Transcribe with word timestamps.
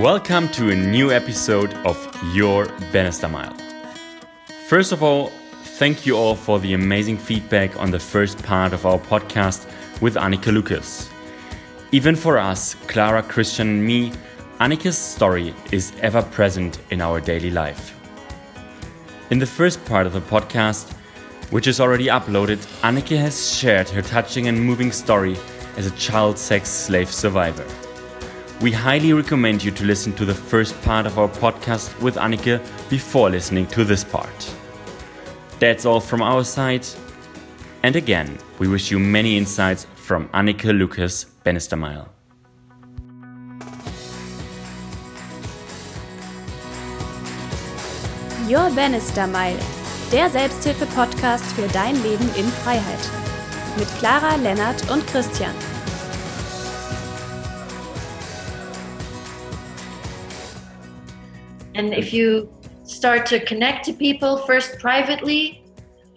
Welcome 0.00 0.48
to 0.48 0.70
a 0.70 0.74
new 0.74 1.12
episode 1.12 1.72
of 1.86 1.96
Your 2.34 2.66
Bannister 2.92 3.28
Mile. 3.28 3.56
First 4.66 4.90
of 4.90 5.04
all, 5.04 5.28
thank 5.78 6.04
you 6.04 6.16
all 6.16 6.34
for 6.34 6.58
the 6.58 6.74
amazing 6.74 7.16
feedback 7.16 7.78
on 7.78 7.92
the 7.92 8.00
first 8.00 8.42
part 8.42 8.72
of 8.72 8.86
our 8.86 8.98
podcast 8.98 9.70
with 10.02 10.16
Anneke 10.16 10.52
Lucas. 10.52 11.08
Even 11.92 12.16
for 12.16 12.38
us, 12.38 12.74
Clara, 12.88 13.22
Christian, 13.22 13.68
and 13.68 13.86
me, 13.86 14.10
Anneke's 14.58 14.98
story 14.98 15.54
is 15.70 15.92
ever 16.00 16.22
present 16.22 16.80
in 16.90 17.00
our 17.00 17.20
daily 17.20 17.52
life. 17.52 17.96
In 19.30 19.38
the 19.38 19.46
first 19.46 19.84
part 19.84 20.08
of 20.08 20.12
the 20.12 20.20
podcast, 20.22 20.92
which 21.52 21.68
is 21.68 21.78
already 21.80 22.06
uploaded, 22.06 22.58
Anneke 22.82 23.16
has 23.16 23.56
shared 23.56 23.88
her 23.90 24.02
touching 24.02 24.48
and 24.48 24.60
moving 24.60 24.90
story 24.90 25.36
as 25.76 25.86
a 25.86 25.92
child 25.92 26.36
sex 26.36 26.68
slave 26.68 27.12
survivor. 27.12 27.64
We 28.64 28.72
highly 28.72 29.12
recommend 29.12 29.62
you 29.62 29.70
to 29.72 29.84
listen 29.84 30.14
to 30.14 30.24
the 30.24 30.32
first 30.34 30.74
part 30.80 31.04
of 31.04 31.18
our 31.18 31.28
podcast 31.28 32.00
with 32.00 32.16
Anneke 32.16 32.62
before 32.88 33.28
listening 33.28 33.66
to 33.66 33.84
this 33.84 34.02
part. 34.04 34.54
That's 35.58 35.84
all 35.84 36.00
from 36.00 36.22
our 36.22 36.44
side. 36.44 36.86
And 37.82 37.94
again, 37.94 38.38
we 38.58 38.66
wish 38.66 38.90
you 38.90 38.98
many 38.98 39.36
insights 39.36 39.86
from 39.96 40.30
Anneke 40.30 40.72
Lucas 40.72 41.26
Bannister 41.44 41.76
Your 48.48 48.70
Bannister 48.74 49.28
der 50.10 50.30
Selbsthilfe-Podcast 50.30 51.44
für 51.52 51.68
dein 51.68 52.02
Leben 52.02 52.30
in 52.34 52.46
Freiheit. 52.46 53.10
Mit 53.76 53.88
Clara, 53.98 54.36
Lennart 54.36 54.90
und 54.90 55.06
Christian. 55.06 55.52
And 61.74 61.92
if 61.92 62.12
you 62.12 62.52
start 62.84 63.26
to 63.26 63.40
connect 63.44 63.84
to 63.86 63.92
people 63.92 64.38
first 64.38 64.78
privately, 64.78 65.64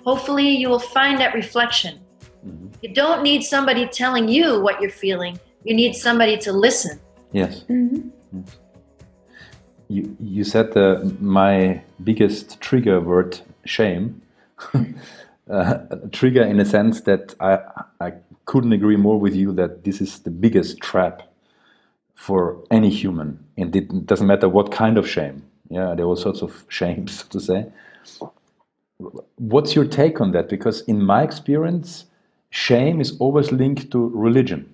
hopefully 0.03 0.49
you 0.49 0.69
will 0.69 0.79
find 0.79 1.19
that 1.19 1.33
reflection. 1.33 1.99
Mm-hmm. 2.45 2.67
You 2.81 2.93
don't 2.93 3.23
need 3.23 3.43
somebody 3.43 3.87
telling 3.87 4.27
you 4.27 4.59
what 4.59 4.81
you're 4.81 4.89
feeling, 4.89 5.39
you 5.63 5.75
need 5.75 5.93
somebody 5.93 6.37
to 6.37 6.53
listen. 6.53 6.99
Yes. 7.31 7.65
yes. 7.67 8.57
You, 9.89 10.15
you 10.19 10.43
said 10.43 10.73
the, 10.73 11.15
my 11.19 11.81
biggest 12.03 12.59
trigger 12.61 12.99
word 12.99 13.39
shame. 13.65 14.21
uh, 15.49 15.77
trigger 16.11 16.43
in 16.43 16.59
a 16.59 16.65
sense 16.65 17.01
that 17.01 17.35
I, 17.39 17.59
I 18.01 18.13
couldn't 18.45 18.73
agree 18.73 18.97
more 18.97 19.19
with 19.19 19.35
you 19.35 19.53
that 19.53 19.83
this 19.83 20.01
is 20.01 20.19
the 20.19 20.31
biggest 20.31 20.79
trap 20.79 21.21
for 22.17 22.57
any 22.71 22.89
human. 22.89 23.39
And 23.57 23.73
it 23.75 24.05
doesn't 24.05 24.27
matter 24.27 24.49
what 24.49 24.71
kind 24.71 24.97
of 24.97 25.07
shame. 25.07 25.43
Yeah, 25.69 25.93
there 25.95 26.05
are 26.05 26.09
all 26.09 26.15
sorts 26.15 26.41
of 26.41 26.65
shames, 26.69 27.19
so 27.19 27.25
to 27.29 27.39
say. 27.39 27.65
What's 29.37 29.75
your 29.75 29.85
take 29.85 30.19
on 30.19 30.31
that? 30.31 30.49
Because 30.49 30.81
in 30.81 31.01
my 31.01 31.21
experience, 31.21 32.05
shame 32.49 32.99
is 32.99 33.15
always 33.19 33.51
linked 33.51 33.91
to 33.91 34.09
religion, 34.09 34.73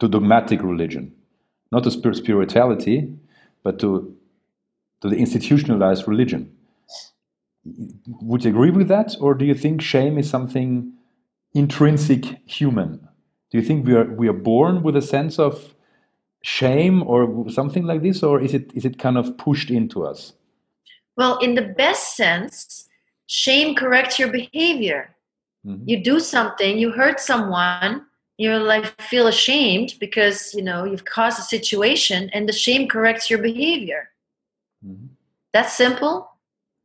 to 0.00 0.08
dogmatic 0.08 0.62
religion, 0.62 1.14
not 1.70 1.84
to 1.84 1.90
spirituality, 1.92 3.14
but 3.62 3.78
to, 3.78 4.14
to 5.00 5.08
the 5.08 5.16
institutionalized 5.16 6.08
religion. 6.08 6.52
Would 8.20 8.44
you 8.44 8.50
agree 8.50 8.70
with 8.70 8.88
that, 8.88 9.14
or 9.20 9.34
do 9.34 9.44
you 9.44 9.54
think 9.54 9.80
shame 9.80 10.18
is 10.18 10.28
something 10.28 10.92
intrinsic 11.54 12.24
human? 12.46 13.08
Do 13.50 13.58
you 13.58 13.62
think 13.62 13.86
we 13.86 13.94
are 13.94 14.04
we 14.04 14.28
are 14.28 14.40
born 14.52 14.82
with 14.82 14.96
a 14.96 15.00
sense 15.00 15.38
of 15.38 15.74
shame 16.44 17.02
or 17.04 17.48
something 17.50 17.84
like 17.84 18.02
this, 18.02 18.22
or 18.22 18.40
is 18.40 18.52
it 18.52 18.70
is 18.74 18.84
it 18.84 18.98
kind 18.98 19.16
of 19.16 19.36
pushed 19.38 19.70
into 19.70 20.04
us? 20.04 20.34
Well, 21.16 21.38
in 21.38 21.54
the 21.54 21.62
best 21.62 22.16
sense, 22.16 22.88
shame 23.26 23.74
corrects 23.74 24.18
your 24.18 24.28
behavior. 24.28 25.16
Mm-hmm. 25.66 25.88
You 25.88 26.04
do 26.04 26.20
something, 26.20 26.76
you 26.76 26.90
hurt 26.90 27.18
someone, 27.18 28.04
you're 28.36 28.58
like 28.58 29.00
feel 29.00 29.26
ashamed 29.26 29.94
because 29.98 30.52
you 30.52 30.62
know 30.62 30.84
you've 30.84 31.06
caused 31.06 31.38
a 31.38 31.42
situation, 31.42 32.28
and 32.34 32.46
the 32.46 32.52
shame 32.52 32.88
corrects 32.88 33.30
your 33.30 33.40
behavior. 33.40 34.10
Mm-hmm. 34.86 35.06
That's 35.54 35.72
simple. 35.72 36.28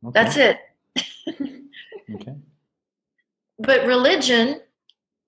Okay. 0.06 0.12
That's 0.14 0.36
it. 0.38 0.58
okay. 2.14 2.36
But 3.58 3.86
religion 3.86 4.62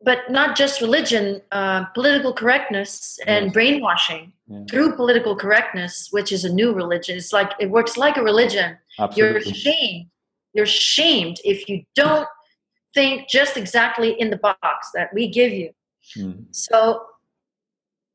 but 0.04 0.30
not 0.30 0.56
just 0.56 0.80
religion, 0.80 1.40
uh, 1.52 1.84
political 1.86 2.32
correctness 2.32 3.18
and 3.26 3.46
yes. 3.46 3.54
brainwashing 3.54 4.32
yeah. 4.48 4.64
through 4.68 4.96
political 4.96 5.36
correctness, 5.36 6.08
which 6.10 6.32
is 6.32 6.44
a 6.44 6.52
new 6.52 6.72
religion. 6.72 7.16
It's 7.16 7.32
like 7.32 7.52
it 7.60 7.70
works 7.70 7.96
like 7.96 8.16
a 8.16 8.22
religion. 8.22 8.78
Absolutely. 8.98 9.42
You're 9.44 9.54
shamed. 9.54 10.06
You're 10.54 10.66
shamed 10.66 11.38
if 11.44 11.68
you 11.68 11.84
don't 11.94 12.28
think 12.94 13.28
just 13.28 13.56
exactly 13.56 14.20
in 14.20 14.30
the 14.30 14.36
box 14.36 14.90
that 14.94 15.12
we 15.14 15.28
give 15.28 15.52
you. 15.52 15.70
Mm. 16.16 16.44
So, 16.50 17.06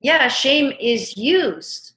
yeah, 0.01 0.27
shame 0.27 0.73
is 0.79 1.17
used. 1.17 1.93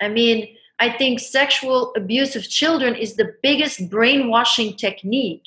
I 0.00 0.08
mean, 0.08 0.56
I 0.78 0.90
think 0.90 1.20
sexual 1.20 1.92
abuse 1.96 2.34
of 2.34 2.48
children 2.48 2.94
is 2.94 3.16
the 3.16 3.34
biggest 3.42 3.90
brainwashing 3.90 4.76
technique 4.76 5.44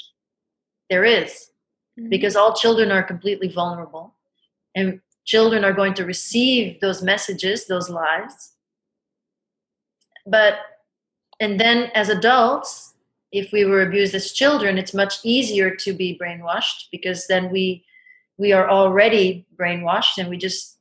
there 0.89 1.03
is 1.03 1.49
mm-hmm. 1.99 2.09
because 2.09 2.35
all 2.35 2.53
children 2.53 2.91
are 2.91 3.03
completely 3.03 3.47
vulnerable 3.47 4.13
and 4.75 4.99
children 5.25 5.63
are 5.63 5.73
going 5.73 5.93
to 5.93 6.05
receive 6.05 6.79
those 6.81 7.01
messages 7.01 7.65
those 7.65 7.89
lies 7.89 8.53
but 10.25 10.59
and 11.39 11.59
then 11.59 11.91
as 11.95 12.09
adults 12.09 12.93
if 13.31 13.51
we 13.51 13.65
were 13.65 13.81
abused 13.81 14.15
as 14.15 14.31
children 14.31 14.77
it's 14.77 14.93
much 14.93 15.15
easier 15.23 15.75
to 15.75 15.93
be 15.93 16.19
brainwashed 16.21 16.85
because 16.91 17.27
then 17.27 17.49
we 17.51 17.83
we 18.37 18.51
are 18.53 18.69
already 18.69 19.45
brainwashed 19.55 20.17
and 20.17 20.29
we 20.29 20.37
just 20.37 20.77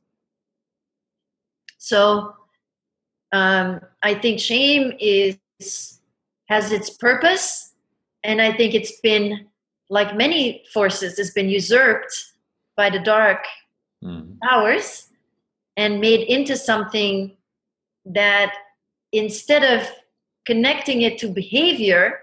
so 1.77 2.33
um, 3.31 3.79
i 4.03 4.13
think 4.13 4.39
shame 4.39 4.93
is 4.99 5.99
has 6.47 6.71
its 6.71 6.89
purpose 6.89 7.73
and 8.23 8.41
i 8.41 8.51
think 8.51 8.73
it's 8.73 8.99
been 9.01 9.47
like 9.89 10.15
many 10.15 10.63
forces, 10.73 11.17
has 11.17 11.31
been 11.31 11.49
usurped 11.49 12.33
by 12.75 12.89
the 12.89 12.99
dark 12.99 13.45
mm. 14.03 14.37
powers 14.41 15.09
and 15.77 15.99
made 15.99 16.21
into 16.21 16.55
something 16.55 17.35
that 18.05 18.53
instead 19.11 19.63
of 19.63 19.87
connecting 20.45 21.01
it 21.01 21.17
to 21.17 21.27
behavior, 21.27 22.19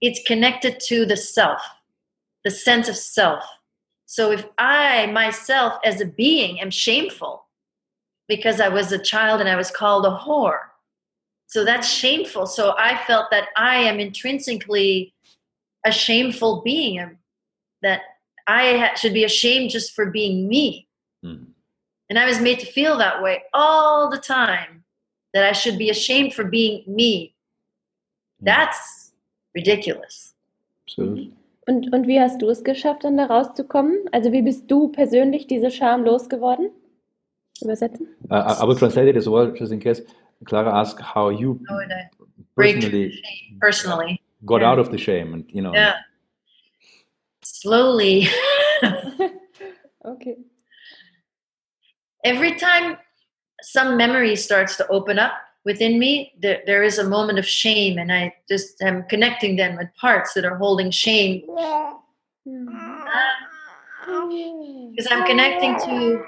it's 0.00 0.20
connected 0.26 0.80
to 0.80 1.06
the 1.06 1.16
self, 1.16 1.60
the 2.44 2.50
sense 2.50 2.88
of 2.88 2.96
self. 2.96 3.44
So 4.06 4.30
if 4.30 4.46
I 4.58 5.06
myself 5.06 5.74
as 5.84 6.00
a 6.00 6.06
being 6.06 6.60
am 6.60 6.70
shameful 6.70 7.46
because 8.28 8.60
I 8.60 8.68
was 8.68 8.92
a 8.92 8.98
child 8.98 9.40
and 9.40 9.48
I 9.48 9.56
was 9.56 9.70
called 9.70 10.06
a 10.06 10.10
whore, 10.10 10.58
so 11.46 11.64
that's 11.64 11.88
shameful. 11.88 12.46
So 12.46 12.74
I 12.78 12.96
felt 13.06 13.30
that 13.30 13.48
I 13.56 13.76
am 13.76 14.00
intrinsically 14.00 15.14
a 15.84 15.92
shameful 15.92 16.62
being 16.62 17.18
that 17.82 18.00
I 18.46 18.76
ha- 18.76 18.94
should 18.96 19.14
be 19.14 19.24
ashamed 19.24 19.70
just 19.70 19.94
for 19.94 20.06
being 20.10 20.48
me. 20.48 20.88
Mm. 21.24 21.46
And 22.10 22.18
I 22.18 22.26
was 22.26 22.40
made 22.40 22.60
to 22.60 22.66
feel 22.66 22.98
that 22.98 23.22
way 23.22 23.44
all 23.52 24.10
the 24.10 24.18
time 24.18 24.84
that 25.32 25.44
I 25.44 25.52
should 25.52 25.78
be 25.78 25.90
ashamed 25.90 26.34
for 26.34 26.44
being 26.44 26.84
me. 26.86 27.34
Hmm. 28.38 28.46
That's 28.46 29.12
ridiculous. 29.54 30.34
Absolut. 30.86 31.32
Und, 31.66 31.92
und 31.94 32.06
wie 32.06 32.20
hast 32.20 32.42
du 32.42 32.50
es 32.50 32.62
geschafft, 32.62 33.04
dann 33.04 33.16
da 33.16 33.24
rauszukommen? 33.24 34.04
Also 34.12 34.32
wie 34.32 34.42
bist 34.42 34.70
du 34.70 34.88
persönlich 34.88 35.46
diese 35.46 35.70
Scham 35.70 36.04
losgeworden? 36.04 36.70
Übersetzen? 37.62 38.08
Uh, 38.30 38.34
I 38.34 38.66
will 38.66 38.76
translate 38.76 39.08
it 39.08 39.16
as 39.16 39.26
well, 39.26 39.50
just 39.50 39.72
in 39.72 39.80
case 39.80 40.02
Clara 40.44 40.70
asked 40.78 41.00
how 41.00 41.30
you 41.30 41.58
oh, 41.70 41.80
personally, 42.54 43.22
personally 43.60 44.20
got 44.44 44.60
yeah. 44.60 44.70
out 44.70 44.78
of 44.78 44.90
the 44.90 44.98
shame 44.98 45.34
and 45.34 45.44
you 45.48 45.62
know. 45.62 45.74
Yeah. 45.74 45.96
Slowly. 47.42 48.28
Okay. 50.04 50.36
Every 52.24 52.56
time 52.56 52.98
some 53.62 53.96
memory 53.96 54.36
starts 54.36 54.76
to 54.76 54.86
open 54.88 55.18
up 55.18 55.32
within 55.64 55.98
me 55.98 56.34
there, 56.38 56.62
there 56.66 56.82
is 56.82 56.98
a 56.98 57.08
moment 57.08 57.38
of 57.38 57.46
shame 57.46 57.96
and 57.96 58.12
i 58.12 58.34
just 58.50 58.82
am 58.82 59.04
connecting 59.04 59.56
them 59.56 59.76
with 59.76 59.88
parts 59.98 60.34
that 60.34 60.44
are 60.44 60.56
holding 60.56 60.90
shame. 60.90 61.40
Because 64.90 65.08
i'm 65.10 65.26
connecting 65.26 65.78
to 65.78 66.22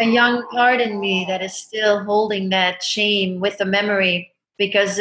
a 0.00 0.06
young 0.06 0.46
part 0.48 0.80
in 0.80 0.98
me 0.98 1.26
that 1.28 1.42
is 1.42 1.54
still 1.54 2.02
holding 2.04 2.48
that 2.48 2.82
shame 2.82 3.40
with 3.40 3.58
the 3.58 3.66
memory 3.66 4.32
because 4.56 4.98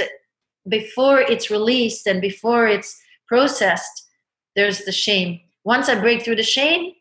before 0.70 1.20
it's 1.20 1.50
released 1.50 2.08
and 2.08 2.22
before 2.22 2.68
it's 2.68 3.00
processed, 3.28 4.08
there's 4.56 4.86
the 4.86 4.92
shame. 4.92 5.40
Once 5.64 5.90
I 5.90 6.00
break 6.00 6.24
through 6.24 6.38
the 6.38 6.44
shame, 6.44 6.94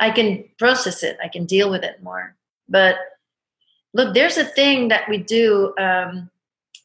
I 0.00 0.10
can 0.10 0.44
process 0.58 1.02
it, 1.02 1.18
I 1.22 1.28
can 1.28 1.44
deal 1.44 1.70
with 1.70 1.82
it 1.82 2.02
more. 2.02 2.36
But 2.68 2.96
look, 3.94 4.14
there's 4.14 4.38
a 4.38 4.44
thing 4.44 4.88
that 4.88 5.08
we 5.08 5.18
do 5.18 5.74
um, 5.78 6.30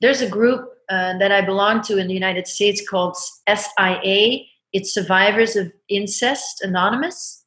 there's 0.01 0.21
a 0.21 0.29
group 0.29 0.73
uh, 0.89 1.17
that 1.17 1.31
I 1.31 1.41
belong 1.41 1.81
to 1.83 1.97
in 1.97 2.07
the 2.07 2.13
United 2.13 2.47
States 2.47 2.87
called 2.87 3.17
SIA. 3.47 4.43
It's 4.73 4.93
Survivors 4.93 5.55
of 5.55 5.71
Incest 5.89 6.61
Anonymous. 6.61 7.45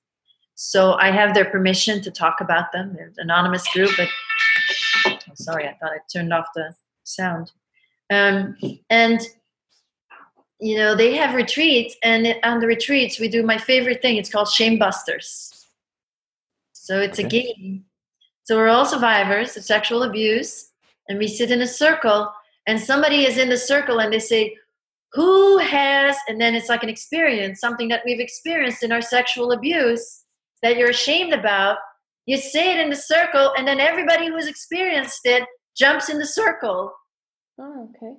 So 0.56 0.94
I 0.94 1.10
have 1.10 1.32
their 1.32 1.46
permission 1.46 2.02
to 2.02 2.10
talk 2.10 2.40
about 2.40 2.72
them. 2.72 2.92
They're 2.94 3.06
an 3.06 3.14
anonymous 3.18 3.66
group, 3.72 3.90
but 3.96 4.08
oh, 5.06 5.16
sorry, 5.34 5.66
I 5.66 5.74
thought 5.74 5.92
I 5.92 5.98
turned 6.12 6.32
off 6.32 6.46
the 6.54 6.74
sound. 7.04 7.52
Um, 8.10 8.56
and 8.90 9.20
you 10.60 10.76
know 10.76 10.94
they 10.94 11.14
have 11.16 11.34
retreats, 11.34 11.96
and 12.02 12.34
on 12.42 12.60
the 12.60 12.66
retreats 12.66 13.20
we 13.20 13.28
do 13.28 13.42
my 13.42 13.58
favorite 13.58 14.02
thing. 14.02 14.16
It's 14.16 14.30
called 14.30 14.48
Shame 14.48 14.78
Busters. 14.78 15.50
So 16.72 16.98
it's 17.00 17.18
okay. 17.18 17.26
a 17.26 17.54
game. 17.54 17.84
So 18.44 18.56
we're 18.56 18.68
all 18.68 18.86
survivors 18.86 19.56
of 19.56 19.64
sexual 19.64 20.02
abuse, 20.02 20.70
and 21.08 21.18
we 21.18 21.28
sit 21.28 21.50
in 21.50 21.62
a 21.62 21.66
circle, 21.66 22.32
and 22.66 22.80
somebody 22.80 23.24
is 23.26 23.38
in 23.38 23.48
the 23.48 23.56
circle, 23.56 24.00
and 24.00 24.12
they 24.12 24.18
say, 24.18 24.56
"Who 25.12 25.58
has?" 25.58 26.16
And 26.28 26.40
then 26.40 26.54
it's 26.54 26.68
like 26.68 26.82
an 26.82 26.88
experience, 26.88 27.60
something 27.60 27.88
that 27.88 28.02
we've 28.04 28.20
experienced 28.20 28.82
in 28.82 28.92
our 28.92 29.02
sexual 29.02 29.52
abuse 29.52 30.24
that 30.62 30.76
you're 30.76 30.90
ashamed 30.90 31.32
about, 31.32 31.78
you 32.26 32.36
say 32.36 32.72
it 32.72 32.80
in 32.80 32.90
the 32.90 32.96
circle, 32.96 33.52
and 33.56 33.66
then 33.66 33.80
everybody 33.80 34.28
who's 34.28 34.46
experienced 34.46 35.20
it 35.24 35.44
jumps 35.76 36.08
in 36.08 36.18
the 36.18 36.26
circle. 36.26 36.92
Oh, 37.60 37.90
okay. 37.94 38.14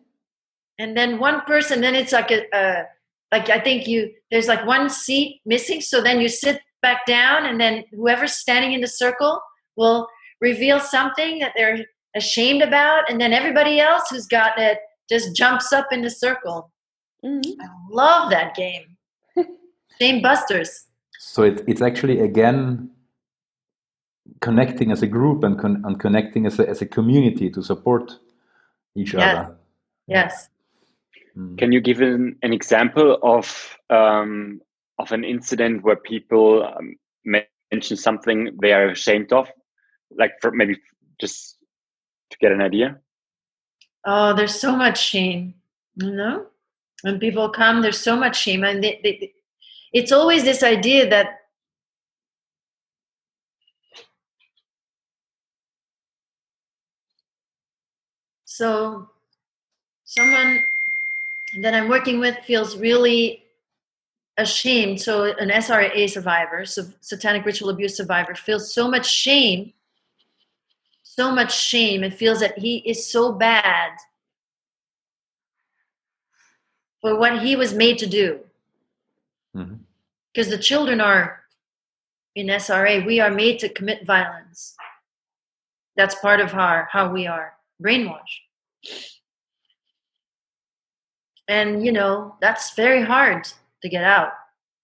And 0.80 0.96
then 0.96 1.20
one 1.20 1.42
person, 1.42 1.82
then 1.82 1.96
it's 1.96 2.12
like 2.12 2.32
a, 2.32 2.46
a 2.54 2.86
like 3.32 3.50
I 3.50 3.60
think 3.60 3.88
you 3.88 4.12
there's 4.30 4.48
like 4.48 4.66
one 4.66 4.90
seat 4.90 5.42
missing, 5.46 5.82
so 5.82 6.02
then 6.02 6.22
you 6.22 6.30
sit 6.30 6.62
back 6.82 7.06
down, 7.06 7.46
and 7.46 7.60
then 7.60 7.84
whoever's 7.92 8.34
standing 8.34 8.74
in 8.74 8.82
the 8.82 8.88
circle 8.88 9.42
will 9.76 10.08
reveal 10.40 10.80
something 10.80 11.40
that 11.40 11.54
they're 11.56 11.86
ashamed 12.16 12.62
about, 12.62 13.10
and 13.10 13.20
then 13.20 13.34
everybody 13.34 13.80
else 13.80 14.04
who's 14.10 14.28
got 14.28 14.60
it 14.60 14.80
just 15.10 15.36
jumps 15.36 15.74
up 15.74 15.88
in 15.92 16.02
the 16.02 16.10
circle. 16.10 16.72
Mm-hmm. 17.24 17.62
I 17.62 17.68
love 17.90 18.30
that 18.32 18.56
game. 18.56 18.98
Shame 20.00 20.22
Busters 20.22 20.86
so 21.22 21.44
it, 21.44 21.64
it's 21.68 21.82
actually 21.82 22.20
again 22.20 22.90
connecting 24.42 24.92
as 24.92 25.02
a 25.04 25.08
group 25.08 25.44
and, 25.44 25.58
con- 25.60 25.82
and 25.86 26.00
connecting 26.00 26.46
as 26.46 26.60
a, 26.60 26.68
as 26.68 26.82
a 26.82 26.86
community 26.86 27.50
to 27.50 27.62
support 27.62 28.12
each 28.96 29.14
yes. 29.14 29.38
other. 29.38 29.58
Yes. 30.08 30.50
Mm. 31.38 31.58
can 31.58 31.72
you 31.72 31.80
give 31.80 32.02
an, 32.02 32.36
an 32.42 32.52
example 32.52 33.18
of 33.24 33.78
um, 33.90 34.60
of 35.00 35.14
an 35.14 35.24
incident 35.24 35.82
where 35.82 35.96
people 35.96 36.64
um, 36.64 36.96
mention 37.24 37.96
something 37.96 38.58
they 38.62 38.74
are 38.74 38.90
ashamed 38.90 39.32
of? 39.32 39.48
Like 40.18 40.34
for 40.42 40.52
maybe 40.52 40.76
just 41.22 41.58
to 42.32 42.38
get 42.40 42.52
an 42.52 42.62
idea? 42.62 43.00
Oh 44.06 44.36
there's 44.36 44.60
so 44.60 44.76
much 44.76 45.02
shame 45.02 45.54
you 45.96 46.12
know? 46.12 46.46
When 47.02 47.20
people 47.20 47.50
come 47.50 47.82
there's 47.82 48.00
so 48.00 48.16
much 48.16 48.40
shame 48.40 48.64
and 48.64 48.84
they, 48.84 49.00
they, 49.04 49.34
it's 49.94 50.12
always 50.12 50.44
this 50.44 50.64
idea 50.64 51.10
that 51.10 51.41
so 58.62 59.10
someone 60.04 60.64
that 61.62 61.74
i'm 61.74 61.90
working 61.90 62.20
with 62.20 62.38
feels 62.46 62.78
really 62.78 63.44
ashamed 64.38 65.02
so 65.02 65.34
an 65.40 65.50
sra 65.64 66.08
survivor 66.08 66.64
so 66.64 66.84
satanic 67.00 67.44
ritual 67.44 67.70
abuse 67.70 67.98
survivor 67.98 68.36
feels 68.36 68.72
so 68.72 68.88
much 68.88 69.08
shame 69.10 69.74
so 71.02 71.32
much 71.32 71.52
shame 71.58 72.04
and 72.04 72.14
feels 72.14 72.40
that 72.40 72.56
he 72.58 72.78
is 72.92 73.06
so 73.16 73.32
bad 73.34 73.92
for 77.02 77.18
what 77.18 77.42
he 77.42 77.56
was 77.56 77.74
made 77.74 77.98
to 77.98 78.08
do. 78.08 78.40
Because 79.54 79.70
mm-hmm. 80.48 80.52
the 80.52 80.58
children 80.58 81.02
are 81.02 81.42
in 82.36 82.48
SRA, 82.48 83.06
we 83.06 83.20
are 83.20 83.32
made 83.32 83.60
to 83.60 83.70
commit 83.70 84.06
violence. 84.06 84.76
That's 85.98 86.16
part 86.16 86.40
of 86.40 86.54
our 86.54 86.88
how 86.92 87.12
we 87.12 87.28
are 87.28 87.56
brainwashed. 87.84 88.51
And 91.48 91.86
you 91.86 91.92
know, 91.92 92.36
that's 92.42 92.76
very 92.76 93.04
hard 93.04 93.48
to 93.82 93.90
get 93.90 94.04
out 94.04 94.34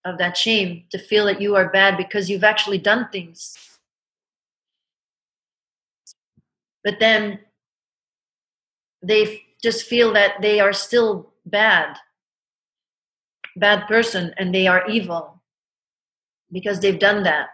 of 0.06 0.18
that 0.18 0.38
shame, 0.38 0.84
to 0.92 0.98
feel 0.98 1.26
that 1.26 1.42
you 1.42 1.56
are 1.56 1.70
bad 1.70 1.98
because 1.98 2.30
you've 2.30 2.44
actually 2.44 2.78
done 2.78 3.10
things. 3.12 3.58
But 6.84 7.00
then 7.00 7.40
they 9.02 9.44
just 9.62 9.86
feel 9.86 10.14
that 10.14 10.42
they 10.42 10.60
are 10.60 10.74
still 10.74 11.34
bad 11.46 11.98
bad 13.58 13.88
person 13.88 14.34
and 14.38 14.54
they 14.54 14.68
are 14.68 14.88
evil 14.88 15.42
because 16.52 16.80
they've 16.80 17.00
done 17.00 17.24
that. 17.24 17.50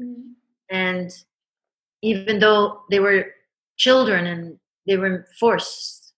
Mm-hmm. 0.00 0.32
And 0.70 1.10
even 2.02 2.38
though 2.38 2.82
they 2.90 3.00
were 3.00 3.32
children 3.76 4.26
and 4.26 4.58
they 4.86 4.96
were 4.96 5.26
forced 5.38 6.12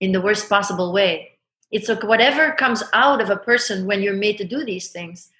in 0.00 0.12
the 0.12 0.20
worst 0.20 0.48
possible 0.48 0.92
way, 0.92 1.38
it's 1.70 1.88
like 1.88 2.02
whatever 2.02 2.52
comes 2.52 2.82
out 2.92 3.20
of 3.20 3.30
a 3.30 3.36
person 3.36 3.86
when 3.86 4.02
you're 4.02 4.14
made 4.14 4.36
to 4.38 4.44
do 4.44 4.64
these 4.64 4.90
things, 4.90 5.30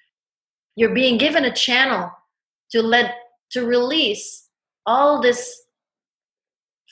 you're 0.75 0.93
being 0.93 1.17
given 1.17 1.45
a 1.45 1.53
channel 1.53 2.11
to 2.71 2.81
let 2.81 3.15
to 3.51 3.65
release 3.65 4.49
all 4.85 5.21
this 5.21 5.61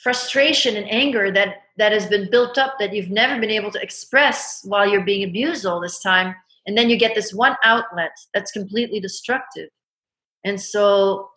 frustration 0.02 0.76
and 0.76 0.90
anger 0.90 1.30
that 1.32 1.56
that 1.78 1.92
has 1.92 2.06
been 2.06 2.30
built 2.30 2.58
up 2.58 2.74
that 2.78 2.92
you've 2.92 3.10
never 3.10 3.40
been 3.40 3.50
able 3.50 3.70
to 3.70 3.82
express 3.82 4.60
while 4.64 4.86
you're 4.86 5.04
being 5.04 5.28
abused 5.28 5.64
all 5.64 5.80
this 5.80 6.00
time. 6.00 6.34
And 6.66 6.76
then 6.76 6.90
you 6.90 6.98
get 6.98 7.14
this 7.14 7.32
one 7.32 7.56
outlet 7.64 8.12
that's 8.34 8.52
completely 8.52 9.00
destructive. 9.00 9.68
And 10.44 10.60
so 10.60 11.30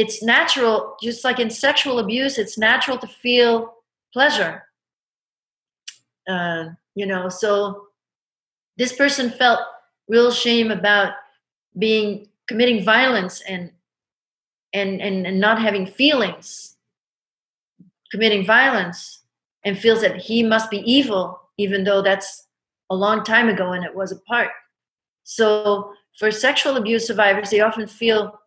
it's 0.00 0.22
natural 0.22 0.96
just 1.02 1.24
like 1.24 1.38
in 1.38 1.50
sexual 1.50 1.98
abuse 1.98 2.38
it's 2.38 2.56
natural 2.58 2.98
to 2.98 3.06
feel 3.06 3.74
pleasure 4.12 4.64
uh, 6.28 6.64
you 6.94 7.06
know 7.06 7.28
so 7.28 7.86
this 8.76 8.92
person 8.92 9.30
felt 9.30 9.60
real 10.08 10.30
shame 10.30 10.70
about 10.70 11.12
being 11.78 12.26
committing 12.48 12.82
violence 12.84 13.42
and 13.48 13.70
and 14.72 15.00
and, 15.00 15.26
and 15.26 15.38
not 15.38 15.60
having 15.60 15.86
feelings 15.86 16.76
committing 18.10 18.44
violence 18.44 19.22
and 19.64 19.78
feels 19.78 20.00
that 20.00 20.16
he 20.16 20.42
must 20.42 20.70
be 20.70 20.78
evil, 20.90 21.40
even 21.58 21.84
though 21.84 22.02
that's 22.02 22.46
a 22.90 22.94
long 22.94 23.24
time 23.24 23.48
ago 23.48 23.72
and 23.72 23.84
it 23.84 23.94
was 23.94 24.12
a 24.12 24.20
part. 24.20 24.50
So, 25.24 25.92
for 26.18 26.30
sexual 26.30 26.76
abuse 26.76 27.06
survivors, 27.06 27.50
they 27.50 27.60
often 27.60 27.86
feel 27.86 28.39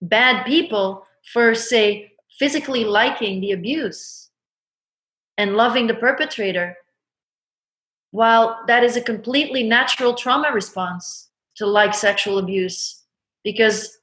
bad 0.00 0.44
people 0.46 1.06
for, 1.32 1.54
say, 1.54 2.12
physically 2.38 2.84
liking 2.84 3.40
the 3.40 3.52
abuse 3.52 4.30
and 5.36 5.56
loving 5.56 5.86
the 5.86 5.94
perpetrator, 5.94 6.76
while 8.10 8.60
that 8.66 8.84
is 8.84 8.96
a 8.96 9.00
completely 9.00 9.62
natural 9.62 10.14
trauma 10.14 10.50
response 10.52 11.28
to 11.56 11.66
like 11.66 11.94
sexual 11.94 12.38
abuse. 12.38 13.02
Because 13.44 13.98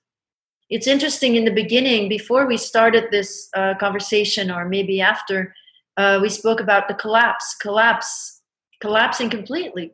it's 0.70 0.88
interesting 0.88 1.36
in 1.36 1.46
the 1.46 1.52
beginning, 1.52 2.10
before 2.10 2.48
we 2.48 2.58
started 2.58 3.06
this 3.12 3.50
uh, 3.56 3.76
conversation, 3.80 4.50
or 4.52 4.68
maybe 4.68 5.02
after, 5.02 5.54
uh, 5.98 6.20
we 6.22 6.30
spoke 6.30 6.60
about 6.60 6.88
the 6.88 6.94
collapse, 6.94 7.56
collapse, 7.62 8.42
collapsing 8.82 9.30
completely, 9.30 9.94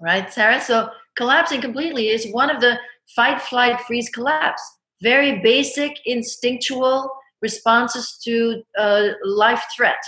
right, 0.00 0.32
Sarah? 0.32 0.60
So 0.60 0.90
collapsing 1.16 1.60
completely 1.60 2.08
is 2.08 2.30
one 2.32 2.50
of 2.50 2.60
the 2.60 2.78
fight, 3.16 3.40
flight, 3.42 3.80
freeze, 3.80 4.08
collapse. 4.10 4.62
Very 5.02 5.40
basic, 5.40 5.98
instinctual 6.06 7.10
responses 7.40 8.18
to 8.24 8.62
uh, 8.76 9.08
life 9.24 9.64
threat. 9.76 10.02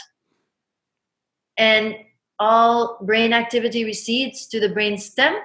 And 1.56 1.94
all 2.38 2.99
brain 3.02 3.32
activity 3.32 3.85
recedes 3.85 4.47
to 4.49 4.61
the 4.61 4.68
brain 4.68 4.99
stem. 4.99 5.37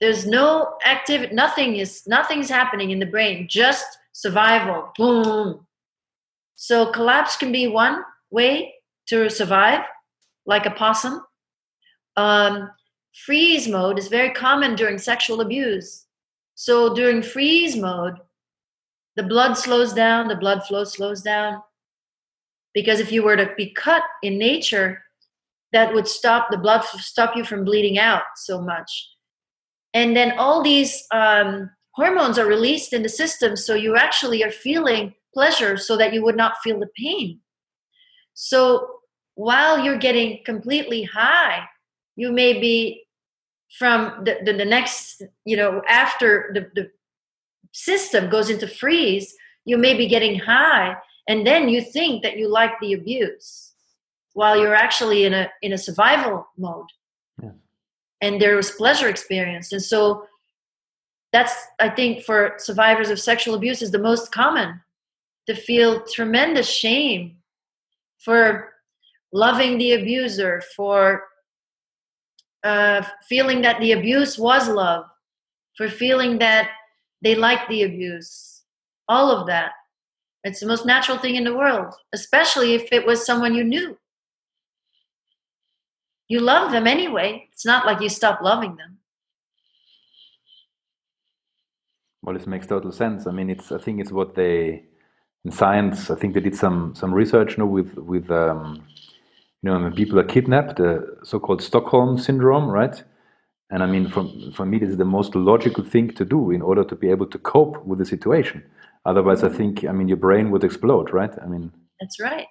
There's 0.00 0.26
no 0.26 0.74
active 0.84 1.32
nothing 1.32 1.76
is 1.76 2.02
nothing's 2.06 2.48
happening 2.48 2.90
in 2.90 2.98
the 2.98 3.06
brain, 3.06 3.46
just 3.48 3.86
survival. 4.12 4.92
Boom. 4.96 5.66
So 6.56 6.92
collapse 6.92 7.36
can 7.36 7.50
be 7.50 7.66
one 7.66 8.04
way 8.30 8.74
to 9.06 9.28
survive, 9.30 9.84
like 10.46 10.66
a 10.66 10.70
possum. 10.70 11.22
Um, 12.16 12.70
freeze 13.24 13.68
mode 13.68 13.98
is 13.98 14.08
very 14.08 14.30
common 14.30 14.74
during 14.74 14.98
sexual 14.98 15.40
abuse. 15.40 16.06
So 16.62 16.94
during 16.94 17.22
freeze 17.22 17.74
mode, 17.74 18.18
the 19.16 19.24
blood 19.24 19.54
slows 19.54 19.92
down, 19.92 20.28
the 20.28 20.36
blood 20.36 20.64
flow 20.64 20.84
slows 20.84 21.20
down. 21.20 21.60
Because 22.72 23.00
if 23.00 23.10
you 23.10 23.24
were 23.24 23.34
to 23.34 23.52
be 23.56 23.72
cut 23.72 24.04
in 24.22 24.38
nature, 24.38 25.02
that 25.72 25.92
would 25.92 26.06
stop 26.06 26.52
the 26.52 26.56
blood, 26.56 26.84
stop 26.84 27.34
you 27.34 27.42
from 27.42 27.64
bleeding 27.64 27.98
out 27.98 28.22
so 28.36 28.60
much. 28.60 29.08
And 29.92 30.14
then 30.14 30.38
all 30.38 30.62
these 30.62 31.04
um, 31.12 31.68
hormones 31.96 32.38
are 32.38 32.46
released 32.46 32.92
in 32.92 33.02
the 33.02 33.08
system, 33.08 33.56
so 33.56 33.74
you 33.74 33.96
actually 33.96 34.44
are 34.44 34.52
feeling 34.52 35.14
pleasure 35.34 35.76
so 35.76 35.96
that 35.96 36.12
you 36.14 36.22
would 36.22 36.36
not 36.36 36.58
feel 36.62 36.78
the 36.78 36.90
pain. 36.96 37.40
So 38.34 39.00
while 39.34 39.84
you're 39.84 39.98
getting 39.98 40.44
completely 40.44 41.02
high, 41.02 41.64
you 42.14 42.30
may 42.30 42.60
be 42.60 43.02
from 43.78 44.24
the, 44.24 44.38
the, 44.44 44.52
the 44.52 44.64
next, 44.64 45.22
you 45.44 45.56
know, 45.56 45.82
after 45.88 46.50
the, 46.54 46.70
the 46.74 46.90
system 47.72 48.28
goes 48.28 48.50
into 48.50 48.66
freeze, 48.66 49.34
you 49.64 49.78
may 49.78 49.94
be 49.94 50.06
getting 50.06 50.38
high, 50.38 50.96
and 51.28 51.46
then 51.46 51.68
you 51.68 51.80
think 51.80 52.22
that 52.22 52.36
you 52.36 52.48
like 52.48 52.72
the 52.80 52.92
abuse 52.92 53.72
while 54.34 54.58
you're 54.58 54.74
actually 54.74 55.24
in 55.24 55.34
a 55.34 55.48
in 55.62 55.72
a 55.72 55.78
survival 55.78 56.46
mode. 56.56 56.86
Yeah. 57.42 57.50
And 58.20 58.40
there 58.40 58.56
was 58.56 58.72
pleasure 58.72 59.08
experienced. 59.08 59.72
And 59.72 59.82
so 59.82 60.26
that's 61.32 61.54
I 61.80 61.88
think 61.88 62.24
for 62.24 62.54
survivors 62.58 63.10
of 63.10 63.20
sexual 63.20 63.54
abuse 63.54 63.82
is 63.82 63.90
the 63.90 63.98
most 63.98 64.32
common 64.32 64.80
to 65.46 65.54
feel 65.54 66.02
tremendous 66.04 66.68
shame 66.68 67.36
for 68.18 68.72
loving 69.32 69.78
the 69.78 69.92
abuser, 69.92 70.62
for 70.76 71.24
uh, 72.64 73.02
feeling 73.28 73.62
that 73.62 73.80
the 73.80 73.92
abuse 73.92 74.38
was 74.38 74.68
love, 74.68 75.04
for 75.76 75.88
feeling 75.88 76.38
that 76.38 76.70
they 77.22 77.34
liked 77.34 77.68
the 77.68 77.82
abuse, 77.82 78.62
all 79.08 79.30
of 79.30 79.46
that. 79.46 79.72
It's 80.44 80.60
the 80.60 80.66
most 80.66 80.86
natural 80.86 81.18
thing 81.18 81.36
in 81.36 81.44
the 81.44 81.54
world, 81.54 81.94
especially 82.12 82.74
if 82.74 82.92
it 82.92 83.06
was 83.06 83.24
someone 83.24 83.54
you 83.54 83.64
knew. 83.64 83.96
You 86.28 86.40
love 86.40 86.72
them 86.72 86.86
anyway. 86.86 87.48
It's 87.52 87.66
not 87.66 87.86
like 87.86 88.00
you 88.00 88.08
stop 88.08 88.40
loving 88.42 88.76
them. 88.76 88.98
Well, 92.22 92.36
it 92.36 92.46
makes 92.46 92.66
total 92.66 92.92
sense. 92.92 93.26
I 93.26 93.32
mean, 93.32 93.50
it's 93.50 93.72
I 93.72 93.78
think 93.78 94.00
it's 94.00 94.12
what 94.12 94.34
they 94.34 94.84
in 95.44 95.50
science. 95.50 96.10
I 96.10 96.14
think 96.14 96.34
they 96.34 96.40
did 96.40 96.56
some 96.56 96.94
some 96.94 97.12
research 97.12 97.52
you 97.52 97.58
know, 97.58 97.66
with 97.66 97.94
with 97.96 98.30
um, 98.30 98.84
you 99.62 99.70
know 99.70 99.78
when 99.78 99.92
people 99.92 100.18
are 100.18 100.24
kidnapped, 100.24 100.76
the 100.76 101.18
so-called 101.22 101.62
Stockholm 101.62 102.18
syndrome, 102.18 102.68
right? 102.68 103.02
And 103.70 103.82
I 103.82 103.86
mean, 103.86 104.08
for 104.08 104.28
for 104.54 104.66
me, 104.66 104.78
this 104.78 104.90
is 104.90 104.96
the 104.96 105.04
most 105.04 105.34
logical 105.34 105.84
thing 105.84 106.10
to 106.10 106.24
do 106.24 106.50
in 106.50 106.62
order 106.62 106.84
to 106.84 106.96
be 106.96 107.10
able 107.10 107.26
to 107.26 107.38
cope 107.38 107.84
with 107.84 107.98
the 107.98 108.04
situation. 108.04 108.62
Otherwise, 109.06 109.42
I 109.44 109.48
think 109.48 109.84
I 109.84 109.92
mean 109.92 110.08
your 110.08 110.18
brain 110.18 110.50
would 110.50 110.64
explode, 110.64 111.12
right? 111.12 111.32
I 111.42 111.46
mean, 111.46 111.72
that's 112.00 112.20
right. 112.20 112.46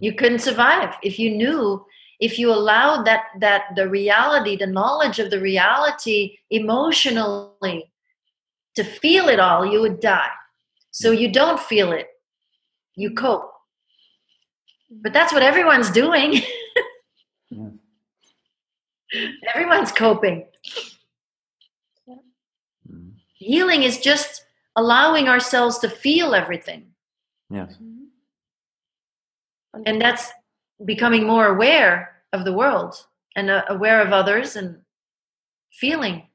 You 0.00 0.14
couldn't 0.14 0.40
survive 0.40 0.94
if 1.02 1.18
you 1.18 1.30
knew 1.30 1.84
if 2.20 2.38
you 2.38 2.50
allowed 2.50 3.04
that 3.04 3.24
that 3.40 3.64
the 3.76 3.88
reality 3.88 4.56
the 4.56 4.66
knowledge 4.66 5.18
of 5.18 5.30
the 5.30 5.40
reality 5.40 6.36
emotionally 6.50 7.92
to 8.74 8.84
feel 8.84 9.28
it 9.28 9.40
all 9.40 9.66
you 9.66 9.80
would 9.80 10.00
die 10.00 10.30
so 10.90 11.12
mm. 11.12 11.20
you 11.20 11.32
don't 11.32 11.60
feel 11.60 11.92
it 11.92 12.08
you 12.94 13.14
cope 13.14 13.50
but 14.90 15.12
that's 15.12 15.32
what 15.32 15.42
everyone's 15.42 15.90
doing 15.90 16.34
yeah. 17.50 17.68
everyone's 19.54 19.92
coping 19.92 20.46
yeah. 22.06 22.14
Mm-hmm. 22.90 23.08
healing 23.34 23.82
is 23.82 23.98
just 23.98 24.44
allowing 24.76 25.28
ourselves 25.28 25.78
to 25.78 25.88
feel 25.88 26.34
everything 26.34 26.86
yes 27.50 27.74
and 29.84 30.00
that's 30.00 30.30
becoming 30.84 31.26
more 31.26 31.46
aware 31.46 32.22
of 32.32 32.44
the 32.44 32.52
world 32.52 32.94
and 33.34 33.50
uh, 33.50 33.62
aware 33.68 34.00
of 34.00 34.12
others 34.12 34.56
and 34.56 34.78
feeling 35.72 36.26